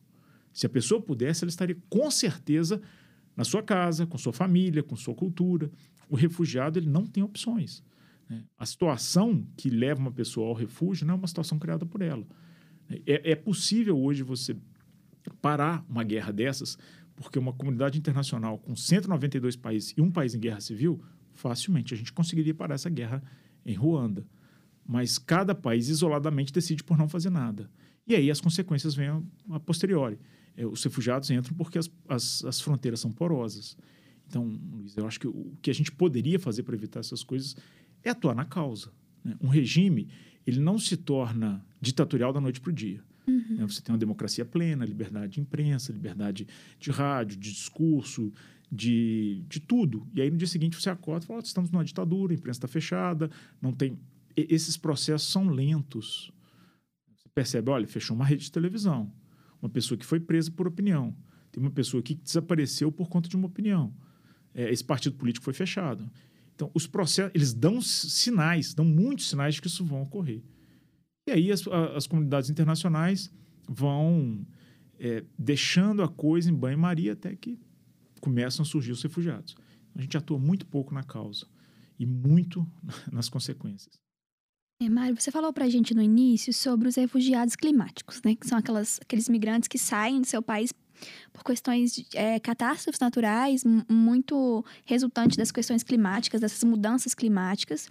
Se 0.52 0.66
a 0.66 0.68
pessoa 0.68 1.00
pudesse, 1.00 1.44
ela 1.44 1.50
estaria 1.50 1.76
com 1.88 2.10
certeza 2.10 2.80
na 3.36 3.44
sua 3.44 3.62
casa, 3.62 4.06
com 4.06 4.18
sua 4.18 4.32
família, 4.32 4.82
com 4.82 4.96
sua 4.96 5.14
cultura. 5.14 5.70
O 6.08 6.16
refugiado 6.16 6.78
ele 6.78 6.88
não 6.88 7.06
tem 7.06 7.22
opções. 7.22 7.82
A 8.56 8.66
situação 8.66 9.46
que 9.56 9.68
leva 9.68 10.00
uma 10.00 10.12
pessoa 10.12 10.48
ao 10.48 10.54
refúgio 10.54 11.06
não 11.06 11.14
é 11.14 11.16
uma 11.16 11.26
situação 11.26 11.58
criada 11.58 11.84
por 11.84 12.00
ela. 12.00 12.24
É, 13.06 13.32
é 13.32 13.34
possível 13.34 13.98
hoje 13.98 14.22
você 14.22 14.56
parar 15.40 15.84
uma 15.88 16.02
guerra 16.02 16.32
dessas 16.32 16.78
porque 17.20 17.38
uma 17.38 17.52
comunidade 17.52 17.98
internacional 17.98 18.58
com 18.58 18.74
192 18.74 19.54
países 19.54 19.92
e 19.96 20.00
um 20.00 20.10
país 20.10 20.34
em 20.34 20.40
guerra 20.40 20.60
civil, 20.60 21.02
facilmente 21.34 21.92
a 21.92 21.96
gente 21.96 22.12
conseguiria 22.12 22.54
parar 22.54 22.74
essa 22.76 22.88
guerra 22.88 23.22
em 23.64 23.74
Ruanda. 23.74 24.26
Mas 24.86 25.18
cada 25.18 25.54
país 25.54 25.88
isoladamente 25.88 26.50
decide 26.50 26.82
por 26.82 26.96
não 26.96 27.08
fazer 27.08 27.28
nada. 27.28 27.70
E 28.06 28.14
aí 28.14 28.30
as 28.30 28.40
consequências 28.40 28.94
vêm 28.94 29.08
a, 29.08 29.22
a 29.50 29.60
posteriori. 29.60 30.18
É, 30.56 30.66
os 30.66 30.82
refugiados 30.82 31.30
entram 31.30 31.54
porque 31.54 31.78
as, 31.78 31.90
as, 32.08 32.44
as, 32.44 32.60
fronteiras 32.60 33.00
são 33.00 33.12
porosas. 33.12 33.76
Então, 34.26 34.58
Luiz, 34.72 34.96
eu 34.96 35.06
acho 35.06 35.20
que 35.20 35.28
o 35.28 35.52
que 35.60 35.70
a 35.70 35.74
gente 35.74 35.92
poderia 35.92 36.38
fazer 36.38 36.62
para 36.62 36.74
evitar 36.74 37.00
essas 37.00 37.22
coisas 37.22 37.54
é 38.04 38.10
atuar 38.10 38.34
na 38.34 38.44
causa. 38.44 38.92
Né? 39.24 39.36
Um 39.40 39.48
regime 39.48 40.08
ele 40.46 40.60
não 40.60 40.78
se 40.78 40.96
torna 40.96 41.64
ditatorial 41.80 42.32
da 42.32 42.40
noite 42.40 42.60
para 42.60 42.70
o 42.70 42.72
dia. 42.72 43.02
Uhum. 43.26 43.56
Né? 43.58 43.66
Você 43.66 43.80
tem 43.80 43.92
uma 43.92 43.98
democracia 43.98 44.44
plena, 44.44 44.84
liberdade 44.84 45.34
de 45.34 45.40
imprensa, 45.40 45.92
liberdade 45.92 46.46
de 46.78 46.90
rádio, 46.90 47.38
de 47.38 47.52
discurso, 47.52 48.32
de, 48.70 49.44
de 49.48 49.60
tudo. 49.60 50.06
E 50.14 50.20
aí 50.20 50.30
no 50.30 50.36
dia 50.36 50.48
seguinte 50.48 50.80
você 50.80 50.90
acorda 50.90 51.24
e 51.24 51.26
fala: 51.26 51.40
oh, 51.40 51.42
estamos 51.42 51.70
numa 51.70 51.84
ditadura, 51.84 52.32
a 52.32 52.36
imprensa 52.36 52.58
está 52.58 52.68
fechada, 52.68 53.30
não 53.60 53.72
tem. 53.72 53.98
E, 54.36 54.46
esses 54.50 54.76
processos 54.76 55.30
são 55.30 55.48
lentos. 55.48 56.32
Você 57.16 57.28
percebe: 57.34 57.70
olha, 57.70 57.86
fechou 57.86 58.16
uma 58.16 58.24
rede 58.24 58.44
de 58.44 58.52
televisão, 58.52 59.12
uma 59.60 59.68
pessoa 59.68 59.98
que 59.98 60.06
foi 60.06 60.20
presa 60.20 60.50
por 60.50 60.66
opinião, 60.66 61.14
tem 61.50 61.62
uma 61.62 61.70
pessoa 61.70 62.02
que 62.02 62.14
desapareceu 62.14 62.90
por 62.90 63.08
conta 63.08 63.28
de 63.28 63.36
uma 63.36 63.46
opinião. 63.46 63.94
É, 64.54 64.70
esse 64.70 64.84
partido 64.84 65.16
político 65.16 65.44
foi 65.44 65.54
fechado. 65.54 66.10
Então, 66.60 66.70
os 66.74 66.86
processos, 66.86 67.32
eles 67.34 67.54
dão 67.54 67.80
sinais, 67.80 68.74
dão 68.74 68.84
muitos 68.84 69.30
sinais 69.30 69.54
de 69.54 69.62
que 69.62 69.66
isso 69.66 69.82
vão 69.82 70.02
ocorrer. 70.02 70.42
E 71.26 71.32
aí 71.32 71.50
as, 71.50 71.66
as 71.96 72.06
comunidades 72.06 72.50
internacionais 72.50 73.32
vão 73.66 74.46
é, 74.98 75.24
deixando 75.38 76.02
a 76.02 76.08
coisa 76.08 76.50
em 76.50 76.54
banho-maria 76.54 77.14
até 77.14 77.34
que 77.34 77.58
começam 78.20 78.62
a 78.62 78.66
surgir 78.66 78.92
os 78.92 79.02
refugiados. 79.02 79.56
A 79.94 80.02
gente 80.02 80.18
atua 80.18 80.38
muito 80.38 80.66
pouco 80.66 80.92
na 80.92 81.02
causa 81.02 81.46
e 81.98 82.04
muito 82.04 82.70
nas 83.10 83.30
consequências. 83.30 83.98
É, 84.82 84.88
Mário, 84.90 85.18
você 85.18 85.30
falou 85.30 85.54
para 85.54 85.64
a 85.64 85.70
gente 85.70 85.94
no 85.94 86.02
início 86.02 86.52
sobre 86.52 86.88
os 86.88 86.96
refugiados 86.96 87.56
climáticos, 87.56 88.20
né? 88.22 88.34
Que 88.34 88.46
são 88.46 88.58
aquelas, 88.58 89.00
aqueles 89.00 89.30
migrantes 89.30 89.66
que 89.66 89.78
saem 89.78 90.20
do 90.20 90.26
seu 90.26 90.42
país 90.42 90.72
por 91.32 91.44
questões 91.44 91.94
de 91.94 92.06
é, 92.14 92.38
catástrofes 92.38 93.00
naturais, 93.00 93.64
muito 93.88 94.64
resultante 94.84 95.36
das 95.36 95.50
questões 95.50 95.82
climáticas, 95.82 96.40
dessas 96.40 96.62
mudanças 96.64 97.14
climáticas. 97.14 97.88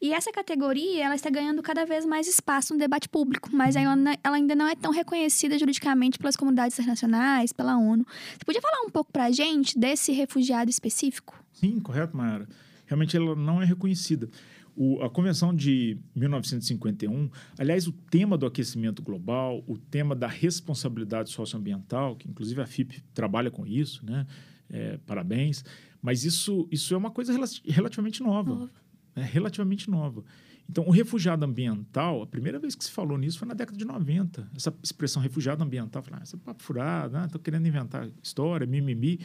E 0.00 0.12
essa 0.12 0.32
categoria 0.32 1.04
ela 1.04 1.14
está 1.14 1.30
ganhando 1.30 1.62
cada 1.62 1.84
vez 1.84 2.04
mais 2.04 2.26
espaço 2.26 2.72
no 2.72 2.78
debate 2.78 3.08
público, 3.08 3.48
mas 3.52 3.76
ela, 3.76 3.94
ela 4.22 4.36
ainda 4.36 4.54
não 4.54 4.66
é 4.66 4.74
tão 4.74 4.92
reconhecida 4.92 5.58
juridicamente 5.58 6.18
pelas 6.18 6.36
comunidades 6.36 6.78
internacionais, 6.78 7.52
pela 7.52 7.76
ONU. 7.76 8.06
Você 8.32 8.44
podia 8.44 8.60
falar 8.60 8.82
um 8.86 8.90
pouco 8.90 9.12
para 9.12 9.26
a 9.26 9.30
gente 9.30 9.78
desse 9.78 10.12
refugiado 10.12 10.70
específico? 10.70 11.38
Sim, 11.52 11.78
correto, 11.80 12.16
Mayara. 12.16 12.48
Realmente 12.86 13.16
ela 13.16 13.36
não 13.36 13.62
é 13.62 13.64
reconhecida. 13.64 14.28
O, 14.76 15.02
a 15.02 15.10
Convenção 15.10 15.54
de 15.54 15.98
1951, 16.14 17.30
aliás, 17.58 17.86
o 17.86 17.92
tema 17.92 18.38
do 18.38 18.46
aquecimento 18.46 19.02
global, 19.02 19.62
o 19.66 19.76
tema 19.76 20.14
da 20.14 20.26
responsabilidade 20.26 21.30
socioambiental, 21.30 22.16
que 22.16 22.28
inclusive 22.28 22.60
a 22.60 22.66
FIP 22.66 23.02
trabalha 23.12 23.50
com 23.50 23.66
isso, 23.66 24.04
né? 24.04 24.26
É, 24.68 24.98
parabéns. 25.06 25.64
Mas 26.00 26.24
isso, 26.24 26.68
isso 26.70 26.94
é 26.94 26.96
uma 26.96 27.10
coisa 27.10 27.32
relativamente 27.64 28.22
nova. 28.22 28.50
nova. 28.50 28.70
É 29.14 29.22
relativamente 29.22 29.90
nova. 29.90 30.24
Então, 30.70 30.86
o 30.86 30.90
refugiado 30.90 31.44
ambiental, 31.44 32.22
a 32.22 32.26
primeira 32.28 32.56
vez 32.56 32.76
que 32.76 32.84
se 32.84 32.92
falou 32.92 33.18
nisso 33.18 33.40
foi 33.40 33.48
na 33.48 33.54
década 33.54 33.76
de 33.76 33.84
90. 33.84 34.48
Essa 34.54 34.72
expressão 34.84 35.20
refugiado 35.20 35.64
ambiental, 35.64 36.00
falaram, 36.00 36.22
ah, 36.22 36.24
isso 36.24 36.36
é 36.36 36.38
papo 36.38 36.62
furado, 36.62 37.18
estou 37.18 37.40
ah, 37.40 37.42
querendo 37.42 37.66
inventar 37.66 38.08
história, 38.22 38.64
mimimi. 38.68 39.18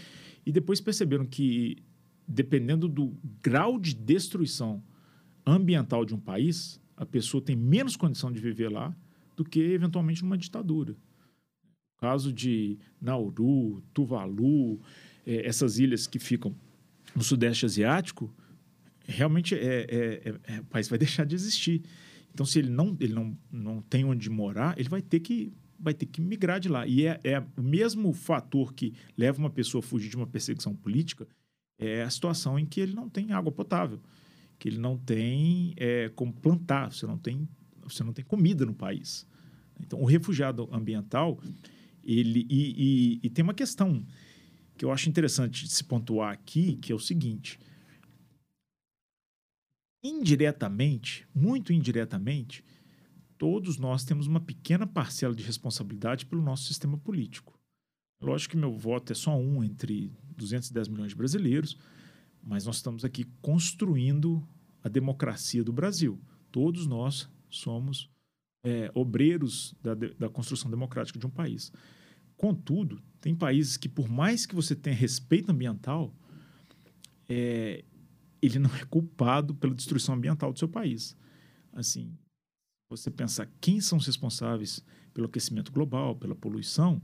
E 0.44 0.52
depois 0.52 0.82
perceberam 0.82 1.24
que, 1.24 1.78
dependendo 2.28 2.88
do 2.88 3.16
grau 3.44 3.80
de 3.80 3.94
destruição 3.94 4.84
ambiental 5.46 6.06
de 6.06 6.14
um 6.14 6.20
país, 6.20 6.80
a 6.98 7.06
pessoa 7.06 7.44
tem 7.44 7.56
menos 7.56 7.96
condição 7.96 8.32
de 8.32 8.40
viver 8.40 8.70
lá 8.70 8.96
do 9.36 9.44
que 9.44 9.60
eventualmente 9.60 10.24
numa 10.24 10.38
ditadura. 10.38 10.96
Caso 11.98 12.32
de 12.32 12.78
Nauru, 13.02 13.82
Tuvalu, 13.94 14.80
é, 15.26 15.46
essas 15.46 15.80
ilhas 15.80 16.08
que 16.08 16.20
ficam 16.20 16.56
no 17.16 17.24
Sudeste 17.24 17.66
Asiático, 17.66 18.34
realmente 19.06 19.56
é, 19.56 19.86
é, 19.90 20.36
é, 20.44 20.60
o 20.60 20.66
país 20.66 20.88
vai 20.88 20.98
deixar 21.00 21.26
de 21.26 21.36
existir. 21.36 21.84
Então, 22.34 22.46
se 22.46 22.60
ele 22.60 22.70
não, 22.70 22.98
ele 23.00 23.14
não, 23.14 23.38
não 23.52 23.82
tem 23.82 24.04
onde 24.04 24.30
morar, 24.30 24.78
ele 24.78 24.90
vai 24.90 25.02
ter 25.02 25.20
que 25.20 25.54
vai 25.78 25.94
ter 25.94 26.06
que 26.06 26.22
migrar 26.22 26.60
de 26.60 26.70
lá. 26.70 26.88
E 26.88 27.06
é, 27.06 27.20
é 27.24 27.44
o 27.58 27.62
mesmo 27.62 28.14
fator 28.14 28.74
que 28.74 28.94
leva 29.18 29.40
uma 29.40 29.50
pessoa 29.50 29.84
a 29.84 29.88
fugir 29.88 30.10
de 30.10 30.16
uma 30.16 30.26
perseguição 30.26 30.74
política 30.74 31.28
é 31.78 32.02
a 32.02 32.10
situação 32.10 32.58
em 32.58 32.66
que 32.66 32.80
ele 32.80 32.94
não 32.94 33.10
tem 33.10 33.34
água 33.34 33.52
potável, 33.52 34.00
que 34.58 34.70
ele 34.70 34.78
não 34.78 34.98
tem 34.98 35.74
é, 35.78 36.10
como 36.10 36.34
plantar, 36.34 36.92
você 36.92 37.06
não 37.06 37.18
tem, 37.18 37.48
você 37.84 38.04
não 38.04 38.14
tem 38.14 38.24
comida 38.24 38.66
no 38.66 38.74
país. 38.74 39.28
Então, 39.80 40.02
o 40.02 40.06
refugiado 40.06 40.70
ambiental, 40.72 41.40
ele 42.04 42.46
e, 42.50 42.74
e, 42.78 43.20
e 43.24 43.30
tem 43.30 43.44
uma 43.44 43.54
questão 43.54 44.06
que 44.78 44.86
eu 44.86 44.92
acho 44.92 45.10
interessante 45.10 45.64
de 45.66 45.72
se 45.72 45.84
pontuar 45.84 46.32
aqui, 46.32 46.78
que 46.78 46.92
é 46.92 46.96
o 46.96 47.00
seguinte: 47.00 47.60
indiretamente, 50.04 51.28
muito 51.34 51.74
indiretamente, 51.74 52.64
todos 53.38 53.78
nós 53.78 54.04
temos 54.04 54.28
uma 54.28 54.40
pequena 54.40 54.86
parcela 54.86 55.36
de 55.36 55.44
responsabilidade 55.44 56.26
pelo 56.26 56.42
nosso 56.42 56.66
sistema 56.66 56.98
político. 56.98 57.60
Lógico 58.22 58.52
que 58.52 58.58
meu 58.58 58.72
voto 58.72 59.12
é 59.12 59.16
só 59.16 59.38
um 59.38 59.64
entre 59.64 60.12
210 60.38 60.88
milhões 60.88 61.10
de 61.10 61.16
brasileiros, 61.16 61.78
mas 62.46 62.66
nós 62.66 62.76
estamos 62.76 63.04
aqui 63.04 63.26
construindo 63.42 64.48
a 64.84 64.88
democracia 64.88 65.64
do 65.64 65.74
Brasil. 65.74 66.22
Todos 66.52 66.86
nós 66.86 67.28
somos 67.50 68.08
é, 68.64 68.92
obreiros 68.94 69.76
da, 69.82 69.96
da 69.96 70.30
construção 70.30 70.70
democrática 70.70 71.18
de 71.18 71.26
um 71.26 71.30
país. 71.30 71.72
Contudo, 72.38 73.02
tem 73.20 73.36
países 73.36 73.78
que, 73.78 73.90
por 73.90 74.08
mais 74.08 74.46
que 74.46 74.54
você 74.54 74.76
tenha 74.76 74.96
respeito 74.96 75.52
ambiental, 75.52 76.14
é, 77.28 77.84
ele 78.42 78.60
não 78.60 78.74
é 78.76 78.86
culpado 78.86 79.56
pela 79.56 79.74
destruição 79.74 80.14
ambiental 80.14 80.54
do 80.54 80.60
seu 80.60 80.68
país. 80.68 81.18
Assim, 81.74 82.16
você 82.90 83.10
pensar 83.10 83.50
quem 83.60 83.82
são 83.82 83.98
os 83.98 84.06
responsáveis 84.06 84.86
pelo 85.14 85.26
aquecimento 85.26 85.72
global, 85.72 86.16
pela 86.16 86.36
poluição, 86.36 87.02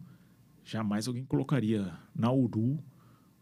jamais 0.64 1.08
alguém 1.08 1.26
colocaria 1.26 1.98
Nauru 2.14 2.84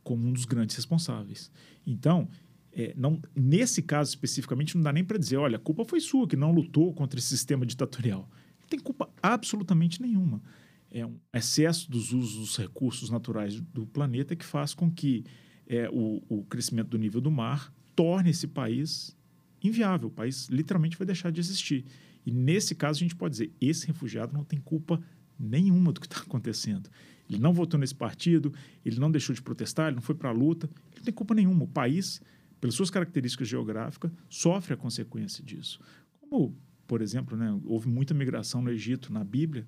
como 0.10 0.28
um 0.28 0.34
dos 0.34 0.46
grandes 0.46 0.76
responsáveis. 0.76 1.52
Então, 1.86 2.28
é, 2.72 2.96
não, 2.98 3.22
nesse 3.36 3.80
caso 3.84 4.10
especificamente, 4.10 4.76
não 4.76 4.82
dá 4.82 4.92
nem 4.92 5.06
para 5.06 5.20
dizer, 5.20 5.38
olha, 5.38 5.58
a 5.58 5.60
culpa 5.60 5.86
foi 5.86 6.00
sua 6.00 6.28
que 6.28 6.36
não 6.36 6.52
lutou 6.52 6.92
contra 6.96 7.20
esse 7.20 7.28
sistema 7.28 7.64
ditatorial. 7.64 8.28
Não 8.60 8.68
tem 8.68 8.80
culpa 8.80 9.08
absolutamente 9.22 10.02
nenhuma. 10.02 10.42
É 10.90 11.06
um 11.06 11.20
excesso 11.32 11.92
dos 11.92 12.12
usos 12.12 12.40
dos 12.40 12.58
recursos 12.58 13.12
naturais 13.12 13.62
do 13.62 13.86
planeta 13.86 14.36
que 14.36 14.44
faz 14.44 14.74
com 14.74 14.90
que 14.90 15.24
é, 15.68 15.88
o, 15.92 16.24
o 16.28 16.44
crescimento 16.46 16.88
do 16.88 16.98
nível 16.98 17.22
do 17.22 17.30
mar 17.30 17.72
torne 17.96 18.32
esse 18.32 18.48
país 18.48 19.16
inviável. 19.64 20.08
O 20.08 20.12
país 20.12 20.48
literalmente 20.50 20.98
vai 20.98 21.06
deixar 21.06 21.32
de 21.32 21.40
existir. 21.40 21.86
E 22.26 22.32
nesse 22.32 22.74
caso, 22.74 22.98
a 22.98 23.04
gente 23.04 23.16
pode 23.16 23.34
dizer: 23.34 23.54
esse 23.62 23.86
refugiado 23.86 24.34
não 24.34 24.44
tem 24.44 24.60
culpa 24.60 25.00
nenhuma 25.40 25.94
do 25.94 26.02
que 26.02 26.08
está 26.08 26.22
acontecendo. 26.22 26.90
Ele 27.30 27.40
não 27.40 27.54
votou 27.54 27.80
nesse 27.80 27.94
partido, 27.94 28.54
ele 28.84 29.00
não 29.00 29.12
deixou 29.12 29.36
de 29.36 29.42
protestar, 29.42 29.88
ele 29.88 29.96
não 29.96 30.02
foi 30.02 30.16
para 30.16 30.30
a 30.30 30.34
luta, 30.34 30.68
ele 30.92 30.98
não 30.98 31.04
tem 31.04 31.14
culpa 31.14 31.36
nenhuma. 31.36 31.64
O 31.64 31.68
país, 31.68 32.22
pelas 32.60 32.74
suas 32.74 32.90
características 32.90 33.48
geográficas, 33.48 34.12
sofre 34.28 34.74
a 34.74 34.78
consequência 34.78 35.44
disso. 35.44 35.80
Como, 36.20 36.58
por 36.88 37.02
exemplo, 37.02 37.38
né, 37.38 37.52
houve 37.66 37.88
muita 37.88 38.14
migração 38.14 38.62
no 38.62 38.72
Egito, 38.72 39.14
na 39.14 39.24
Bíblia, 39.24 39.68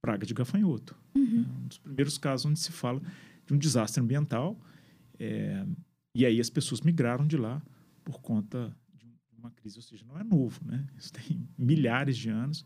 praga 0.00 0.24
de 0.24 0.32
gafanhoto. 0.32 0.96
Uhum. 1.14 1.44
É 1.44 1.58
um 1.58 1.66
dos 1.66 1.78
primeiros 1.78 2.16
casos 2.16 2.46
onde 2.46 2.60
se 2.60 2.72
fala 2.72 3.02
de 3.46 3.54
um 3.54 3.58
desastre 3.58 4.00
ambiental. 4.00 4.58
É, 5.18 5.66
e 6.14 6.24
aí 6.24 6.40
as 6.40 6.48
pessoas 6.48 6.80
migraram 6.80 7.26
de 7.26 7.36
lá 7.36 7.62
por 8.04 8.20
conta 8.20 8.74
uma 9.40 9.50
crise, 9.50 9.78
ou 9.78 9.82
seja, 9.82 10.04
não 10.06 10.18
é 10.18 10.22
novo, 10.22 10.60
né? 10.64 10.86
Isso 10.98 11.12
tem 11.12 11.48
milhares 11.56 12.16
de 12.16 12.28
anos, 12.28 12.64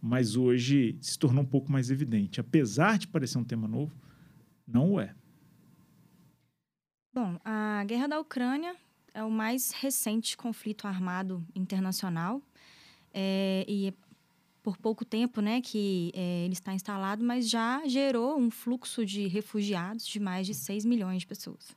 mas 0.00 0.36
hoje 0.36 0.96
se 1.00 1.18
tornou 1.18 1.42
um 1.42 1.46
pouco 1.46 1.70
mais 1.70 1.90
evidente. 1.90 2.40
Apesar 2.40 2.98
de 2.98 3.06
parecer 3.08 3.38
um 3.38 3.44
tema 3.44 3.66
novo, 3.66 3.94
não 4.66 4.92
o 4.92 5.00
é. 5.00 5.14
Bom, 7.14 7.40
a 7.44 7.82
guerra 7.84 8.06
da 8.06 8.20
Ucrânia 8.20 8.76
é 9.14 9.24
o 9.24 9.30
mais 9.30 9.70
recente 9.70 10.36
conflito 10.36 10.86
armado 10.86 11.42
internacional 11.54 12.42
é, 13.14 13.64
e 13.66 13.94
por 14.62 14.76
pouco 14.76 15.04
tempo, 15.04 15.40
né, 15.40 15.60
que 15.60 16.10
é, 16.12 16.44
ele 16.44 16.52
está 16.52 16.74
instalado, 16.74 17.24
mas 17.24 17.48
já 17.48 17.86
gerou 17.86 18.36
um 18.36 18.50
fluxo 18.50 19.06
de 19.06 19.28
refugiados 19.28 20.04
de 20.04 20.18
mais 20.18 20.44
de 20.44 20.54
6 20.54 20.84
milhões 20.84 21.20
de 21.20 21.26
pessoas. 21.28 21.76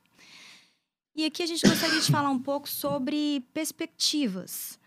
E 1.14 1.24
aqui 1.24 1.42
a 1.42 1.46
gente 1.46 1.64
gostaria 1.64 2.00
de 2.00 2.10
falar 2.10 2.30
um 2.30 2.38
pouco 2.38 2.68
sobre 2.68 3.44
perspectivas, 3.54 4.79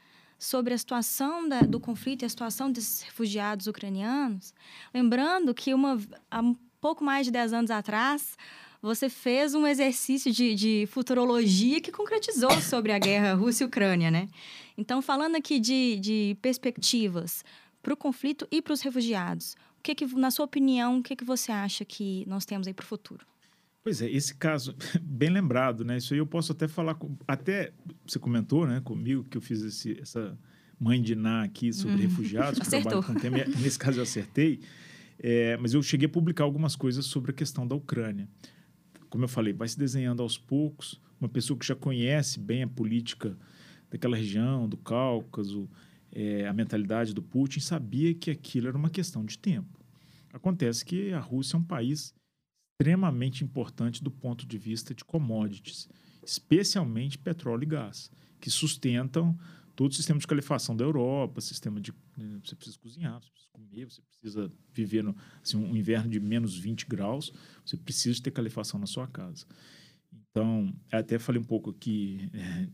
sobre 0.44 0.74
a 0.74 0.78
situação 0.78 1.48
da, 1.48 1.62
do 1.62 1.80
conflito 1.80 2.24
e 2.24 2.26
a 2.26 2.30
situação 2.30 2.70
desses 2.70 3.02
refugiados 3.02 3.66
ucranianos. 3.66 4.54
Lembrando 4.94 5.54
que 5.54 5.74
uma, 5.74 6.00
há 6.30 6.42
um 6.42 6.56
pouco 6.82 7.04
mais 7.04 7.26
de 7.26 7.32
10 7.32 7.54
anos 7.54 7.72
atrás, 7.72 8.38
você 8.82 9.08
fez 9.10 9.56
um 9.56 9.66
exercício 9.66 10.32
de, 10.34 10.54
de 10.54 10.88
futurologia 10.92 11.80
que 11.80 11.92
concretizou 11.92 12.52
sobre 12.62 12.92
a 12.92 13.00
guerra 13.00 13.34
Rússia-Ucrânia, 13.34 14.12
né? 14.12 14.28
Então, 14.78 15.02
falando 15.02 15.38
aqui 15.38 15.60
de, 15.60 15.98
de 16.00 16.38
perspectivas 16.42 17.46
para 17.82 17.94
o 17.94 17.98
conflito 17.98 18.46
e 18.52 18.62
para 18.62 18.74
os 18.74 18.82
refugiados, 18.82 19.56
o 19.80 19.84
que, 19.84 19.96
que, 19.96 20.06
na 20.16 20.30
sua 20.30 20.46
opinião, 20.46 21.00
o 21.00 21.04
que, 21.04 21.16
que 21.16 21.24
você 21.24 21.52
acha 21.52 21.86
que 21.86 22.26
nós 22.28 22.46
temos 22.46 22.68
aí 22.68 22.74
para 22.74 22.84
o 22.84 22.88
futuro? 22.88 23.26
Pois 23.84 24.02
é, 24.02 24.10
esse 24.10 24.34
caso, 24.34 24.74
bem 25.04 25.30
lembrado, 25.30 25.84
né? 25.84 25.98
Isso 25.98 26.14
aí 26.14 26.20
eu 26.20 26.26
posso 26.26 26.54
até 26.54 26.68
falar, 26.68 26.96
com, 26.96 27.18
até 27.28 27.74
você 28.08 28.18
comentou, 28.18 28.66
né, 28.66 28.80
comigo 28.80 29.26
que 29.26 29.38
eu 29.38 29.42
fiz 29.42 29.62
esse, 29.62 30.00
essa 30.00 30.38
mãe 30.80 31.02
de 31.02 31.16
Ná 31.16 31.44
aqui 31.44 31.74
sobre 31.74 31.98
hum, 31.98 32.00
refugiados, 32.08 32.60
que 32.60 32.70
trabalho 32.70 33.04
com 33.04 33.14
tema, 33.14 33.38
nesse 33.62 33.78
caso 33.78 34.00
eu 34.00 34.04
acertei, 34.04 34.62
é, 35.20 35.58
mas 35.58 35.74
eu 35.74 35.84
cheguei 35.84 36.06
a 36.06 36.10
publicar 36.10 36.46
algumas 36.46 36.78
coisas 36.78 37.06
sobre 37.06 37.32
a 37.32 37.34
questão 37.34 37.68
da 37.68 37.76
Ucrânia. 37.76 38.28
Como 39.10 39.26
eu 39.26 39.28
falei, 39.28 39.52
vai 39.52 39.68
se 39.68 39.78
desenhando 39.78 40.24
aos 40.24 40.38
poucos, 40.38 41.00
uma 41.20 41.30
pessoa 41.30 41.60
que 41.60 41.66
já 41.66 41.76
conhece 41.76 42.40
bem 42.40 42.64
a 42.64 42.68
política 42.68 43.38
daquela 43.92 44.16
região, 44.16 44.68
do 44.68 44.78
Cáucaso, 44.78 45.70
é, 46.12 46.48
a 46.48 46.54
mentalidade 46.54 47.14
do 47.14 47.22
Putin, 47.22 47.60
sabia 47.60 48.14
que 48.14 48.32
aquilo 48.32 48.70
era 48.70 48.78
uma 48.78 48.90
questão 48.90 49.26
de 49.26 49.38
tempo. 49.38 49.80
Acontece 50.32 50.86
que 50.86 51.12
a 51.12 51.20
Rússia 51.20 51.58
é 51.58 51.60
um 51.60 51.64
país 51.64 52.14
extremamente 52.84 53.46
importante 53.46 54.04
do 54.04 54.12
ponto 54.12 54.46
de 54.46 54.58
vista 54.58 54.94
de 54.94 55.06
commodities, 55.06 55.88
especialmente 56.22 57.18
petróleo 57.18 57.64
e 57.64 57.68
gás, 57.68 58.12
que 58.42 58.50
sustentam 58.50 59.38
todo 59.74 59.92
o 59.92 59.96
sistema 59.96 60.20
de 60.20 60.28
calefação 60.28 60.76
da 60.76 60.84
Europa, 60.84 61.40
sistema 61.40 61.80
de 61.80 61.94
né, 62.18 62.42
você 62.44 62.56
precisa 62.56 62.78
cozinhar, 62.78 63.22
você 63.22 63.32
precisa 63.32 63.50
comer, 63.54 63.86
você 63.86 64.02
precisa 64.02 64.52
viver 64.74 65.02
no 65.02 65.16
assim, 65.42 65.58
um 65.58 65.76
inverno 65.78 66.10
de 66.10 66.20
menos 66.20 66.58
20 66.58 66.86
graus, 66.86 67.32
você 67.66 67.78
precisa 67.78 68.22
ter 68.22 68.32
calefação 68.32 68.78
na 68.78 68.86
sua 68.86 69.08
casa. 69.08 69.46
Então, 70.12 70.76
até 70.92 71.18
falei 71.18 71.42
um 71.42 71.46
pouco 71.46 71.70
aqui 71.70 72.30
é, 72.34 72.68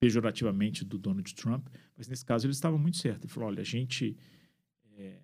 pejorativamente 0.00 0.82
do 0.82 0.96
Donald 0.96 1.34
Trump, 1.34 1.68
mas 1.94 2.08
nesse 2.08 2.24
caso 2.24 2.46
ele 2.46 2.54
estava 2.54 2.78
muito 2.78 2.96
certo. 2.96 3.24
Ele 3.24 3.32
falou: 3.32 3.50
olha, 3.50 3.60
a 3.60 3.64
gente 3.64 4.16
é, 4.96 5.20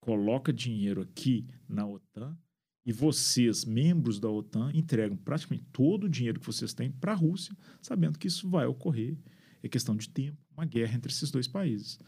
coloca 0.00 0.52
dinheiro 0.52 1.02
aqui 1.02 1.46
na 1.68 1.84
OTAN 1.84 2.38
e 2.84 2.92
vocês, 2.92 3.64
membros 3.64 4.18
da 4.18 4.28
OTAN, 4.28 4.70
entregam 4.74 5.16
praticamente 5.16 5.64
todo 5.72 6.04
o 6.04 6.08
dinheiro 6.08 6.40
que 6.40 6.46
vocês 6.46 6.72
têm 6.72 6.90
para 6.90 7.12
a 7.12 7.14
Rússia, 7.14 7.54
sabendo 7.80 8.18
que 8.18 8.26
isso 8.26 8.48
vai 8.48 8.66
ocorrer. 8.66 9.16
É 9.62 9.68
questão 9.68 9.94
de 9.94 10.08
tempo, 10.08 10.38
uma 10.56 10.64
guerra 10.64 10.96
entre 10.96 11.12
esses 11.12 11.30
dois 11.30 11.46
países. 11.46 11.98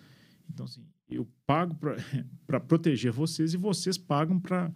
Então, 0.49 0.65
assim, 0.65 0.85
eu 1.09 1.29
pago 1.47 1.77
para 2.47 2.61
proteger 2.61 3.13
vocês 3.13 3.53
e 3.53 3.59
vocês 3.59 3.99
pagam 3.99 4.41
para 4.41 4.73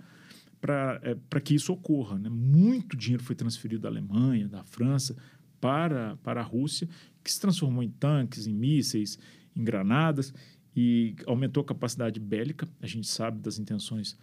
é, 1.03 1.40
que 1.40 1.55
isso 1.55 1.72
ocorra. 1.72 2.18
Né? 2.18 2.28
Muito 2.28 2.97
dinheiro 2.97 3.22
foi 3.22 3.34
transferido 3.34 3.82
da 3.82 3.88
Alemanha, 3.88 4.49
da 4.49 4.62
França, 4.64 5.16
para, 5.59 6.16
para 6.18 6.40
a 6.40 6.44
Rússia, 6.44 6.88
que 7.24 7.32
se 7.32 7.40
transformou 7.40 7.82
em 7.82 7.90
tanques, 7.90 8.47
em 8.47 8.55
mísseis, 8.55 9.18
em 9.55 9.64
granadas 9.64 10.34
e 10.76 11.16
aumentou 11.26 11.62
a 11.62 11.66
capacidade 11.66 12.20
bélica. 12.20 12.68
A 12.80 12.86
gente 12.86 13.07
sabe 13.07 13.40
das 13.40 13.59
intenções 13.59 14.18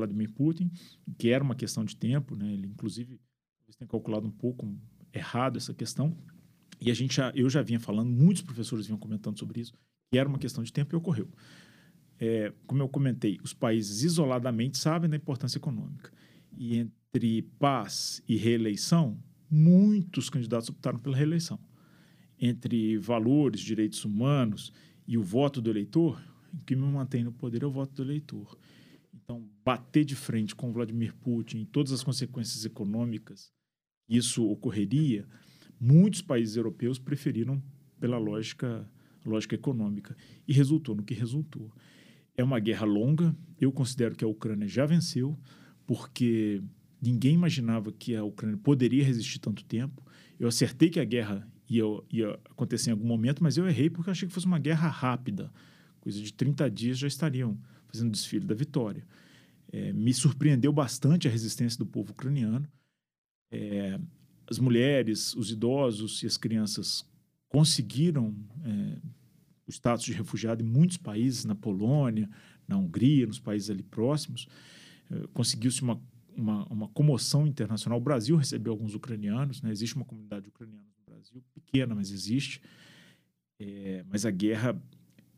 Vladimir 0.00 0.30
Putin, 0.32 0.70
que 1.18 1.28
era 1.28 1.42
uma 1.42 1.54
questão 1.54 1.84
de 1.84 1.96
tempo, 1.96 2.36
né? 2.36 2.52
Ele 2.52 2.66
inclusive 2.66 3.20
tem 3.78 3.88
calculado 3.88 4.26
um 4.26 4.30
pouco 4.30 4.70
errado 5.12 5.56
essa 5.56 5.72
questão. 5.72 6.14
E 6.80 6.90
a 6.90 6.94
gente 6.94 7.16
já, 7.16 7.32
eu 7.34 7.48
já 7.48 7.62
vinha 7.62 7.80
falando, 7.80 8.10
muitos 8.10 8.42
professores 8.42 8.86
vinham 8.86 8.98
comentando 8.98 9.38
sobre 9.38 9.60
isso, 9.60 9.72
que 10.12 10.18
era 10.18 10.28
uma 10.28 10.38
questão 10.38 10.62
de 10.62 10.72
tempo 10.72 10.94
e 10.94 10.96
ocorreu. 10.96 11.28
É, 12.18 12.52
como 12.66 12.82
eu 12.82 12.88
comentei, 12.88 13.38
os 13.42 13.54
países 13.54 14.02
isoladamente 14.02 14.76
sabem 14.76 15.08
da 15.08 15.16
importância 15.16 15.56
econômica. 15.56 16.12
E 16.56 16.76
entre 16.76 17.42
paz 17.58 18.22
e 18.28 18.36
reeleição, 18.36 19.18
muitos 19.50 20.28
candidatos 20.28 20.68
optaram 20.68 20.98
pela 20.98 21.16
reeleição. 21.16 21.58
Entre 22.38 22.98
valores, 22.98 23.60
direitos 23.60 24.04
humanos 24.04 24.72
e 25.06 25.16
o 25.16 25.22
voto 25.22 25.60
do 25.62 25.70
eleitor, 25.70 26.22
o 26.52 26.64
que 26.64 26.76
me 26.76 26.82
mantém 26.82 27.24
no 27.24 27.32
poder 27.32 27.62
é 27.62 27.66
o 27.66 27.70
voto 27.70 27.94
do 27.94 28.02
eleitor. 28.02 28.58
Então, 29.30 29.48
bater 29.64 30.04
de 30.04 30.16
frente 30.16 30.56
com 30.56 30.72
Vladimir 30.72 31.14
Putin 31.14 31.58
e 31.58 31.64
todas 31.64 31.92
as 31.92 32.02
consequências 32.02 32.64
econômicas 32.64 33.52
isso 34.08 34.44
ocorreria 34.44 35.24
muitos 35.78 36.20
países 36.20 36.56
europeus 36.56 36.98
preferiram 36.98 37.62
pela 38.00 38.18
lógica, 38.18 38.90
lógica 39.24 39.54
econômica. 39.54 40.16
E 40.48 40.52
resultou 40.52 40.96
no 40.96 41.04
que 41.04 41.14
resultou. 41.14 41.72
É 42.36 42.42
uma 42.42 42.58
guerra 42.58 42.84
longa. 42.84 43.36
Eu 43.60 43.70
considero 43.70 44.16
que 44.16 44.24
a 44.24 44.28
Ucrânia 44.28 44.66
já 44.66 44.84
venceu, 44.84 45.38
porque 45.86 46.60
ninguém 47.00 47.34
imaginava 47.34 47.92
que 47.92 48.16
a 48.16 48.24
Ucrânia 48.24 48.58
poderia 48.58 49.04
resistir 49.04 49.38
tanto 49.38 49.64
tempo. 49.64 50.04
Eu 50.40 50.48
acertei 50.48 50.90
que 50.90 50.98
a 50.98 51.04
guerra 51.04 51.48
ia, 51.68 51.84
ia 52.10 52.32
acontecer 52.50 52.90
em 52.90 52.94
algum 52.94 53.06
momento, 53.06 53.44
mas 53.44 53.56
eu 53.56 53.68
errei 53.68 53.88
porque 53.88 54.10
eu 54.10 54.12
achei 54.12 54.26
que 54.26 54.34
fosse 54.34 54.46
uma 54.46 54.58
guerra 54.58 54.88
rápida. 54.88 55.52
Coisa 56.00 56.20
de 56.20 56.32
30 56.32 56.68
dias 56.68 56.98
já 56.98 57.06
estariam 57.06 57.56
fazendo 57.90 58.08
o 58.08 58.12
desfile 58.12 58.46
da 58.46 58.54
vitória. 58.54 59.06
É, 59.72 59.92
me 59.92 60.12
surpreendeu 60.12 60.72
bastante 60.72 61.28
a 61.28 61.30
resistência 61.30 61.78
do 61.78 61.86
povo 61.86 62.12
ucraniano. 62.12 62.66
É, 63.50 63.98
as 64.48 64.58
mulheres, 64.58 65.34
os 65.34 65.50
idosos 65.50 66.22
e 66.22 66.26
as 66.26 66.36
crianças 66.36 67.04
conseguiram 67.48 68.34
é, 68.64 68.98
o 69.66 69.70
status 69.70 70.04
de 70.04 70.12
refugiado 70.12 70.62
em 70.62 70.66
muitos 70.66 70.96
países, 70.96 71.44
na 71.44 71.54
Polônia, 71.54 72.28
na 72.66 72.76
Hungria, 72.76 73.26
nos 73.26 73.38
países 73.38 73.70
ali 73.70 73.82
próximos. 73.82 74.48
É, 75.10 75.26
Conseguiu-se 75.32 75.82
uma, 75.82 76.00
uma, 76.36 76.64
uma, 76.66 76.88
comoção 76.88 77.46
internacional. 77.46 77.98
O 77.98 78.02
Brasil 78.02 78.36
recebeu 78.36 78.72
alguns 78.72 78.94
ucranianos, 78.94 79.62
né? 79.62 79.70
existe 79.70 79.96
uma 79.96 80.04
comunidade 80.04 80.48
ucraniana 80.48 80.86
no 80.98 81.14
Brasil, 81.14 81.42
pequena, 81.54 81.94
mas 81.94 82.10
existe. 82.10 82.60
É, 83.58 84.04
mas 84.08 84.24
a 84.24 84.30
guerra, 84.30 84.80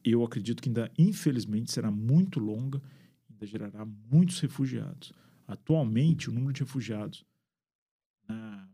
eu 0.05 0.25
acredito 0.25 0.63
que 0.63 0.69
ainda, 0.69 0.91
infelizmente, 0.99 1.73
será 1.73 1.91
muito 1.91 2.41
longa, 2.41 2.81
ainda 3.31 3.47
gerará 3.47 3.85
muitos 3.85 4.41
refugiados. 4.41 5.13
Atualmente, 5.47 6.31
o 6.31 6.33
número 6.33 6.53
de 6.53 6.61
refugiados 6.61 7.25
na, 8.29 8.69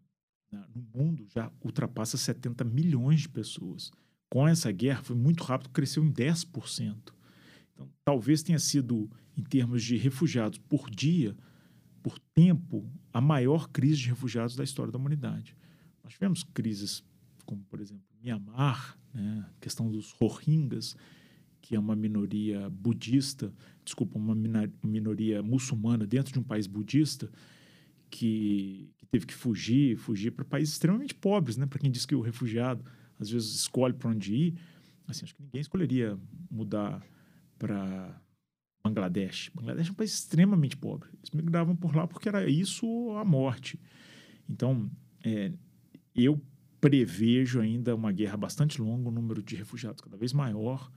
na, 0.51 0.69
no 0.75 0.83
mundo 0.95 1.27
já 1.29 1.51
ultrapassa 1.63 2.17
70 2.17 2.65
milhões 2.65 3.23
de 3.23 3.29
pessoas. 3.29 3.91
Com 4.31 4.47
essa 4.47 4.71
guerra, 4.71 5.03
foi 5.03 5.17
muito 5.17 5.43
rápido, 5.43 5.71
cresceu 5.71 6.05
em 6.05 6.13
10%. 6.13 7.13
Então, 7.73 7.89
talvez 8.05 8.43
tenha 8.43 8.59
sido, 8.59 9.11
em 9.37 9.43
termos 9.43 9.83
de 9.83 9.97
refugiados 9.97 10.59
por 10.59 10.91
dia, 10.91 11.37
por 12.03 12.19
tempo, 12.35 12.91
a 13.13 13.21
maior 13.21 13.69
crise 13.69 13.99
de 13.99 14.09
refugiados 14.09 14.55
da 14.57 14.65
história 14.65 14.93
da 14.93 14.99
humanidade. 14.99 15.57
Nós 16.03 16.13
tivemos 16.13 16.43
crises 16.43 17.05
como, 17.45 17.65
por 17.65 17.81
exemplo, 17.81 18.05
Mianmar, 18.23 18.99
né? 19.15 19.47
a 19.49 19.61
questão 19.61 19.91
dos 19.91 20.13
Rohingyas, 20.13 20.95
que 21.61 21.75
é 21.75 21.79
uma 21.79 21.97
minoria 21.97 22.69
budista, 22.71 23.53
desculpa, 23.85 24.19
uma 24.19 24.35
minoria 24.83 25.43
muçulmana 25.43 26.07
dentro 26.07 26.33
de 26.33 26.39
um 26.39 26.43
país 26.43 26.67
budista, 26.67 27.31
que, 28.11 28.91
que 28.97 29.07
teve 29.07 29.27
que 29.27 29.35
fugir, 29.35 29.97
fugir 29.97 30.31
para 30.31 30.45
países 30.45 30.75
extremamente 30.75 31.15
pobres, 31.15 31.57
né? 31.57 31.67
Para 31.67 31.79
quem 31.79 31.91
diz 31.91 32.07
que 32.07 32.15
o 32.15 32.21
refugiado 32.21 32.85
às 33.19 33.29
vezes 33.31 33.55
escolhe 33.55 33.95
para 33.95 34.11
onde 34.11 34.35
ir, 34.35 34.55
assim, 35.07 35.25
acho 35.25 35.35
que 35.35 35.43
ninguém 35.43 35.61
escolheria 35.61 36.19
mudar 36.51 37.05
para 37.59 38.21
Bangladesh. 38.83 39.51
Bangladesh 39.55 39.89
é 39.89 39.91
um 39.91 39.95
país 39.95 40.15
extremamente 40.15 40.77
pobre. 40.77 41.09
Eles 41.19 41.31
migravam 41.31 41.75
por 41.75 41.95
lá 41.95 42.07
porque 42.07 42.29
era 42.29 42.49
isso 42.49 42.87
a 43.13 43.25
morte. 43.25 43.79
Então, 44.49 44.91
é, 45.25 45.53
eu 46.15 46.41
prevejo 46.81 47.61
ainda 47.61 47.95
uma 47.95 48.13
guerra 48.13 48.37
bastante 48.37 48.81
longa, 48.81 49.09
um 49.09 49.13
número 49.13 49.43
de 49.43 49.57
refugiados 49.57 50.01
cada 50.01 50.17
vez 50.17 50.33
maior. 50.33 50.91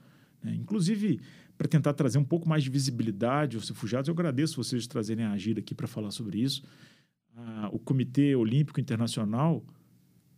Né? 0.43 0.55
Inclusive, 0.55 1.19
para 1.57 1.67
tentar 1.67 1.93
trazer 1.93 2.17
um 2.17 2.23
pouco 2.23 2.47
mais 2.47 2.63
de 2.63 2.69
visibilidade 2.69 3.55
aos 3.55 3.69
refugiados, 3.69 4.07
eu 4.07 4.13
agradeço 4.13 4.61
vocês 4.61 4.83
de 4.83 4.89
trazerem 4.89 5.25
a 5.25 5.31
Agir 5.31 5.57
aqui 5.59 5.75
para 5.75 5.87
falar 5.87 6.11
sobre 6.11 6.39
isso. 6.39 6.63
Ah, 7.35 7.69
o 7.71 7.79
Comitê 7.79 8.35
Olímpico 8.35 8.79
Internacional 8.79 9.63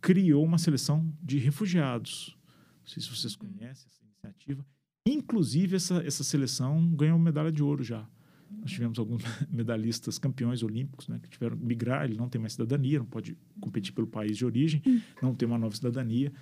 criou 0.00 0.44
uma 0.44 0.58
seleção 0.58 1.10
de 1.22 1.38
refugiados. 1.38 2.36
Não 2.82 2.88
sei 2.88 3.02
se 3.02 3.08
vocês 3.08 3.34
conhecem 3.34 3.86
essa 3.88 4.02
iniciativa. 4.02 4.64
Inclusive, 5.06 5.76
essa, 5.76 6.02
essa 6.06 6.22
seleção 6.22 6.94
ganhou 6.94 7.18
medalha 7.18 7.50
de 7.50 7.62
ouro 7.62 7.82
já. 7.82 8.06
Nós 8.50 8.70
tivemos 8.70 8.98
alguns 8.98 9.22
medalhistas 9.50 10.18
campeões 10.18 10.62
olímpicos 10.62 11.08
né, 11.08 11.18
que 11.22 11.28
tiveram 11.28 11.56
que 11.56 11.64
migrar, 11.64 12.04
ele 12.04 12.16
não 12.16 12.28
tem 12.28 12.40
mais 12.40 12.52
cidadania, 12.52 12.98
não 12.98 13.06
pode 13.06 13.36
competir 13.60 13.92
pelo 13.92 14.06
país 14.06 14.36
de 14.36 14.44
origem, 14.44 14.82
hum. 14.86 15.00
não 15.22 15.34
tem 15.34 15.48
uma 15.48 15.58
nova 15.58 15.74
cidadania. 15.74 16.32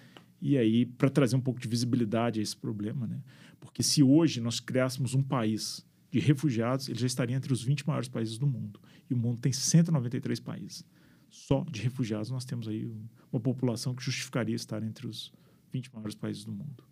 E 0.44 0.58
aí, 0.58 0.84
para 0.84 1.08
trazer 1.08 1.36
um 1.36 1.40
pouco 1.40 1.60
de 1.60 1.68
visibilidade 1.68 2.40
a 2.40 2.42
esse 2.42 2.56
problema, 2.56 3.06
né? 3.06 3.22
Porque 3.60 3.80
se 3.80 4.02
hoje 4.02 4.40
nós 4.40 4.58
criássemos 4.58 5.14
um 5.14 5.22
país 5.22 5.86
de 6.10 6.18
refugiados, 6.18 6.88
ele 6.88 6.98
já 6.98 7.06
estaria 7.06 7.36
entre 7.36 7.52
os 7.52 7.62
20 7.62 7.86
maiores 7.86 8.08
países 8.08 8.36
do 8.38 8.46
mundo. 8.46 8.80
E 9.08 9.14
o 9.14 9.16
mundo 9.16 9.38
tem 9.38 9.52
193 9.52 10.40
países. 10.40 10.84
Só 11.30 11.64
de 11.70 11.80
refugiados 11.80 12.28
nós 12.28 12.44
temos 12.44 12.66
aí 12.66 12.92
uma 13.32 13.40
população 13.40 13.94
que 13.94 14.02
justificaria 14.02 14.56
estar 14.56 14.82
entre 14.82 15.06
os 15.06 15.32
20 15.70 15.94
maiores 15.94 16.16
países 16.16 16.44
do 16.44 16.50
mundo. 16.50 16.84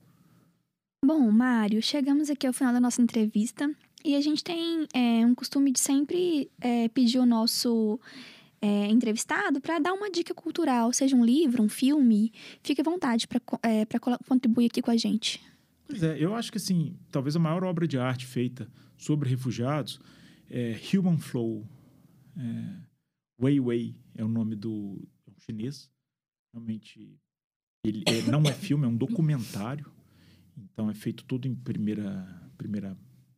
Bom, 1.05 1.29
Mário, 1.33 1.83
chegamos 1.83 2.31
aqui 2.31 2.47
ao 2.47 2.53
final 2.53 2.73
da 2.73 2.81
nossa 2.81 3.03
entrevista 3.03 3.69
e 4.05 4.15
a 4.15 4.21
gente 4.21 4.45
tem 4.45 4.87
é, 4.95 5.27
um 5.27 5.35
costume 5.35 5.73
de 5.73 5.81
sempre 5.81 6.49
é, 6.61 6.89
pedir 6.89 7.19
o 7.19 7.27
nosso 7.27 7.99
é, 8.63 8.87
entrevistado 8.87 9.61
para 9.61 9.79
dar 9.79 9.93
uma 9.93 10.11
dica 10.11 10.35
cultural, 10.35 10.93
seja 10.93 11.17
um 11.17 11.25
livro, 11.25 11.63
um 11.63 11.69
filme. 11.69 12.33
Fique 12.63 12.81
à 12.81 12.85
vontade 12.85 13.27
para 13.27 13.41
é, 13.63 13.87
contribuir 14.27 14.67
aqui 14.67 14.83
com 14.83 14.91
a 14.91 14.97
gente. 14.97 15.41
Pois 15.87 16.03
é, 16.03 16.17
eu 16.19 16.35
acho 16.35 16.53
que 16.53 16.59
assim, 16.59 16.97
talvez 17.11 17.35
a 17.35 17.39
maior 17.39 17.65
obra 17.65 17.89
de 17.89 17.99
arte 17.99 18.27
feita 18.27 18.71
sobre 18.97 19.29
refugiados 19.29 20.01
é 20.49 20.79
Human 20.93 21.19
Flow. 21.19 21.67
É, 22.37 22.77
Wei 23.43 23.59
Wei 23.59 23.97
é 24.15 24.25
o 24.25 24.29
nome 24.29 24.55
do 24.55 25.01
é 25.27 25.31
um 25.31 25.41
chinês. 25.41 25.91
Realmente, 26.53 27.19
ele 27.85 28.05
é, 28.07 28.31
não 28.31 28.43
é 28.43 28.53
filme, 28.53 28.85
é 28.85 28.89
um 28.89 28.97
documentário. 28.97 29.91
Então 30.57 30.91
é 30.91 30.95
feito 30.95 31.25
tudo 31.25 31.49
em 31.49 31.55
primeira, 31.55 32.51
primeira, 32.59 32.97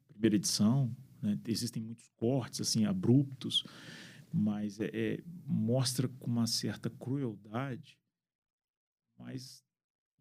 primeira 0.09 0.37
edição. 0.37 0.95
Né? 1.20 1.39
Existem 1.47 1.83
muitos 1.83 2.09
cortes 2.16 2.61
assim 2.61 2.85
abruptos, 2.85 3.64
mas 4.33 4.80
é, 4.80 4.91
é, 4.93 5.22
mostra 5.47 6.09
com 6.09 6.26
uma 6.26 6.47
certa 6.47 6.89
crueldade, 6.89 7.99
mas 9.18 9.62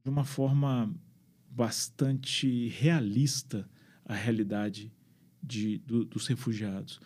de 0.03 0.09
uma 0.09 0.26
forma 0.26 0.93
bastante 1.49 2.68
realista 2.70 3.70
a 4.05 4.16
realidade 4.16 4.91
de, 5.41 5.78
do, 5.80 6.05
dos 6.05 6.28
refugiados. 6.28 6.99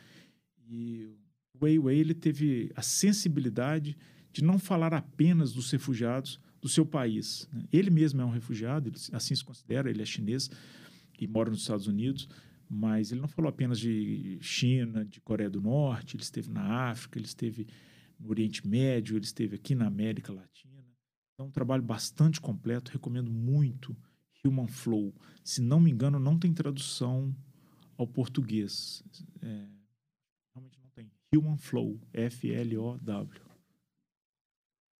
E 0.68 1.06
o 1.54 1.64
Wei 1.64 1.78
Wei 1.78 2.00
ele 2.00 2.14
teve 2.14 2.72
a 2.76 2.82
sensibilidade 2.82 3.98
de 4.32 4.44
não 4.44 4.60
falar 4.60 4.94
apenas 4.94 5.54
dos 5.54 5.72
refugiados 5.72 6.40
do 6.62 6.68
seu 6.68 6.86
país. 6.86 7.48
Né? 7.54 7.64
Ele 7.72 7.90
mesmo 7.90 8.22
é 8.22 8.26
um 8.26 8.32
refugiado, 8.32 8.92
assim 9.14 9.36
se 9.36 9.44
considera, 9.44 9.90
ele 9.90 10.02
é 10.02 10.06
chinês 10.06 10.50
e 11.20 11.28
mora 11.28 11.50
nos 11.50 11.62
Estados 11.62 11.88
Unidos, 11.88 12.28
mas 12.76 13.12
ele 13.12 13.22
não 13.22 13.28
falou 13.28 13.50
apenas 13.50 13.80
de 13.80 14.38
China, 14.42 15.06
de 15.06 15.22
Coreia 15.22 15.50
do 15.50 15.62
Norte, 15.62 16.18
ele 16.18 16.24
esteve 16.24 16.50
na 16.50 16.90
África, 16.90 17.18
ele 17.18 17.26
esteve 17.26 17.68
no 18.20 18.30
Oriente 18.30 18.68
Médio, 18.68 19.16
ele 19.16 19.24
esteve 19.24 19.56
aqui 19.56 19.74
na 19.74 19.88
América 19.88 20.34
Latina. 20.34 20.86
É 21.40 21.44
um 21.44 21.50
trabalho 21.50 21.82
bastante 21.82 22.42
completo, 22.42 22.92
recomendo 22.92 23.32
muito 23.32 23.96
Human 24.44 24.68
Flow. 24.68 25.14
Se 25.44 25.62
não 25.62 25.80
me 25.80 25.90
engano, 25.90 26.20
não 26.20 26.38
tem 26.38 26.54
tradução 26.54 27.34
ao 27.98 28.06
português. 28.06 29.04
É, 29.42 29.68
realmente 30.54 30.80
não 30.82 30.90
tem. 30.90 31.10
Human 31.34 31.58
Flow, 31.58 32.00
F-L-O-W. 32.14 33.42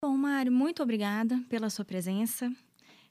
Bom, 0.02 0.16
Mário, 0.16 0.52
muito 0.52 0.82
obrigada 0.82 1.42
pela 1.48 1.68
sua 1.68 1.84
presença, 1.84 2.50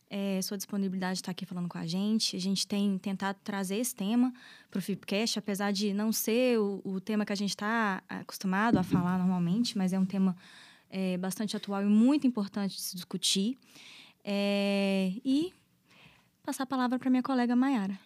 é, 0.09 0.41
sua 0.41 0.57
disponibilidade 0.57 1.15
de 1.15 1.21
estar 1.21 1.31
aqui 1.31 1.45
falando 1.45 1.67
com 1.67 1.77
a 1.77 1.85
gente. 1.85 2.35
A 2.35 2.39
gente 2.39 2.67
tem 2.67 2.97
tentado 2.97 3.37
trazer 3.43 3.77
esse 3.77 3.95
tema 3.95 4.33
para 4.69 4.79
o 4.79 4.81
FIPCast, 4.81 5.39
apesar 5.39 5.71
de 5.71 5.93
não 5.93 6.11
ser 6.11 6.59
o, 6.59 6.81
o 6.83 6.99
tema 6.99 7.25
que 7.25 7.33
a 7.33 7.35
gente 7.35 7.51
está 7.51 8.03
acostumado 8.07 8.77
a 8.77 8.83
falar 8.83 9.17
normalmente, 9.17 9.77
mas 9.77 9.93
é 9.93 9.99
um 9.99 10.05
tema 10.05 10.35
é, 10.89 11.17
bastante 11.17 11.57
atual 11.57 11.81
e 11.81 11.85
muito 11.85 12.27
importante 12.27 12.75
de 12.75 12.81
se 12.81 12.95
discutir. 12.95 13.57
É, 14.23 15.11
e 15.23 15.53
passar 16.43 16.63
a 16.63 16.67
palavra 16.67 16.97
para 16.97 17.09
minha 17.09 17.23
colega 17.23 17.55
Mayara. 17.55 17.97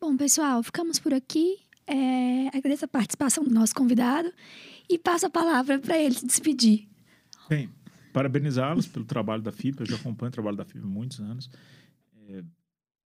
Bom, 0.00 0.16
pessoal, 0.16 0.62
ficamos 0.62 0.98
por 0.98 1.12
aqui. 1.12 1.58
É, 1.86 2.48
agradeço 2.48 2.84
a 2.84 2.88
participação 2.88 3.44
do 3.44 3.50
nosso 3.50 3.74
convidado 3.74 4.32
e 4.88 4.98
passo 4.98 5.26
a 5.26 5.30
palavra 5.30 5.78
para 5.78 5.98
ele 5.98 6.14
se 6.14 6.26
despedir. 6.26 6.88
Bem, 7.48 7.70
parabenizá-los 8.16 8.88
pelo 8.88 9.04
trabalho 9.04 9.42
da 9.42 9.52
FIP. 9.52 9.80
Eu 9.80 9.86
já 9.86 9.96
acompanho 9.96 10.30
o 10.30 10.32
trabalho 10.32 10.56
da 10.56 10.64
FIP 10.64 10.82
há 10.82 10.86
muitos 10.86 11.20
anos. 11.20 11.50
É, 12.30 12.42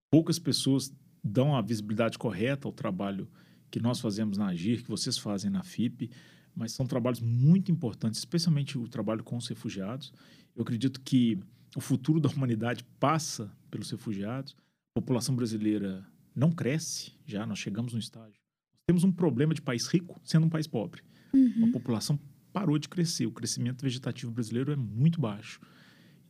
poucas 0.08 0.38
pessoas 0.38 0.94
dão 1.22 1.56
a 1.56 1.60
visibilidade 1.60 2.16
correta 2.16 2.68
ao 2.68 2.72
trabalho 2.72 3.28
que 3.72 3.80
nós 3.80 3.98
fazemos 3.98 4.38
na 4.38 4.46
Agir, 4.46 4.84
que 4.84 4.88
vocês 4.88 5.18
fazem 5.18 5.50
na 5.50 5.64
FIP, 5.64 6.12
mas 6.54 6.70
são 6.70 6.86
trabalhos 6.86 7.20
muito 7.20 7.72
importantes, 7.72 8.20
especialmente 8.20 8.78
o 8.78 8.86
trabalho 8.86 9.24
com 9.24 9.36
os 9.36 9.48
refugiados. 9.48 10.12
Eu 10.54 10.62
acredito 10.62 11.00
que 11.00 11.40
o 11.74 11.80
futuro 11.80 12.20
da 12.20 12.28
humanidade 12.28 12.84
passa 13.00 13.50
pelos 13.68 13.90
refugiados. 13.90 14.54
A 14.94 15.00
população 15.00 15.34
brasileira 15.34 16.06
não 16.36 16.52
cresce, 16.52 17.14
já 17.26 17.44
nós 17.44 17.58
chegamos 17.58 17.92
no 17.92 17.98
estágio. 17.98 18.40
Temos 18.86 19.02
um 19.02 19.10
problema 19.10 19.54
de 19.54 19.60
país 19.60 19.88
rico 19.88 20.20
sendo 20.22 20.46
um 20.46 20.50
país 20.50 20.68
pobre. 20.68 21.02
Uhum. 21.34 21.64
Uma 21.64 21.72
população 21.72 22.16
parou 22.52 22.78
de 22.78 22.88
crescer. 22.88 23.26
O 23.26 23.32
crescimento 23.32 23.82
vegetativo 23.82 24.32
brasileiro 24.32 24.72
é 24.72 24.76
muito 24.76 25.20
baixo. 25.20 25.60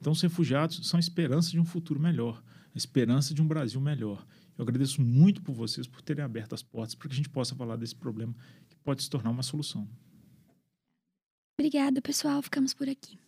Então, 0.00 0.12
os 0.12 0.20
refugiados 0.20 0.88
são 0.88 0.96
a 0.96 1.00
esperança 1.00 1.50
de 1.50 1.60
um 1.60 1.64
futuro 1.64 2.00
melhor, 2.00 2.42
a 2.74 2.78
esperança 2.78 3.34
de 3.34 3.42
um 3.42 3.46
Brasil 3.46 3.80
melhor. 3.80 4.26
Eu 4.56 4.62
agradeço 4.62 5.00
muito 5.00 5.42
por 5.42 5.54
vocês 5.54 5.86
por 5.86 6.02
terem 6.02 6.24
aberto 6.24 6.54
as 6.54 6.62
portas 6.62 6.94
para 6.94 7.08
que 7.08 7.14
a 7.14 7.16
gente 7.16 7.28
possa 7.28 7.54
falar 7.54 7.76
desse 7.76 7.94
problema 7.94 8.34
que 8.68 8.76
pode 8.76 9.02
se 9.02 9.10
tornar 9.10 9.30
uma 9.30 9.42
solução. 9.42 9.88
Obrigada, 11.58 12.00
pessoal. 12.00 12.40
Ficamos 12.40 12.72
por 12.72 12.88
aqui. 12.88 13.18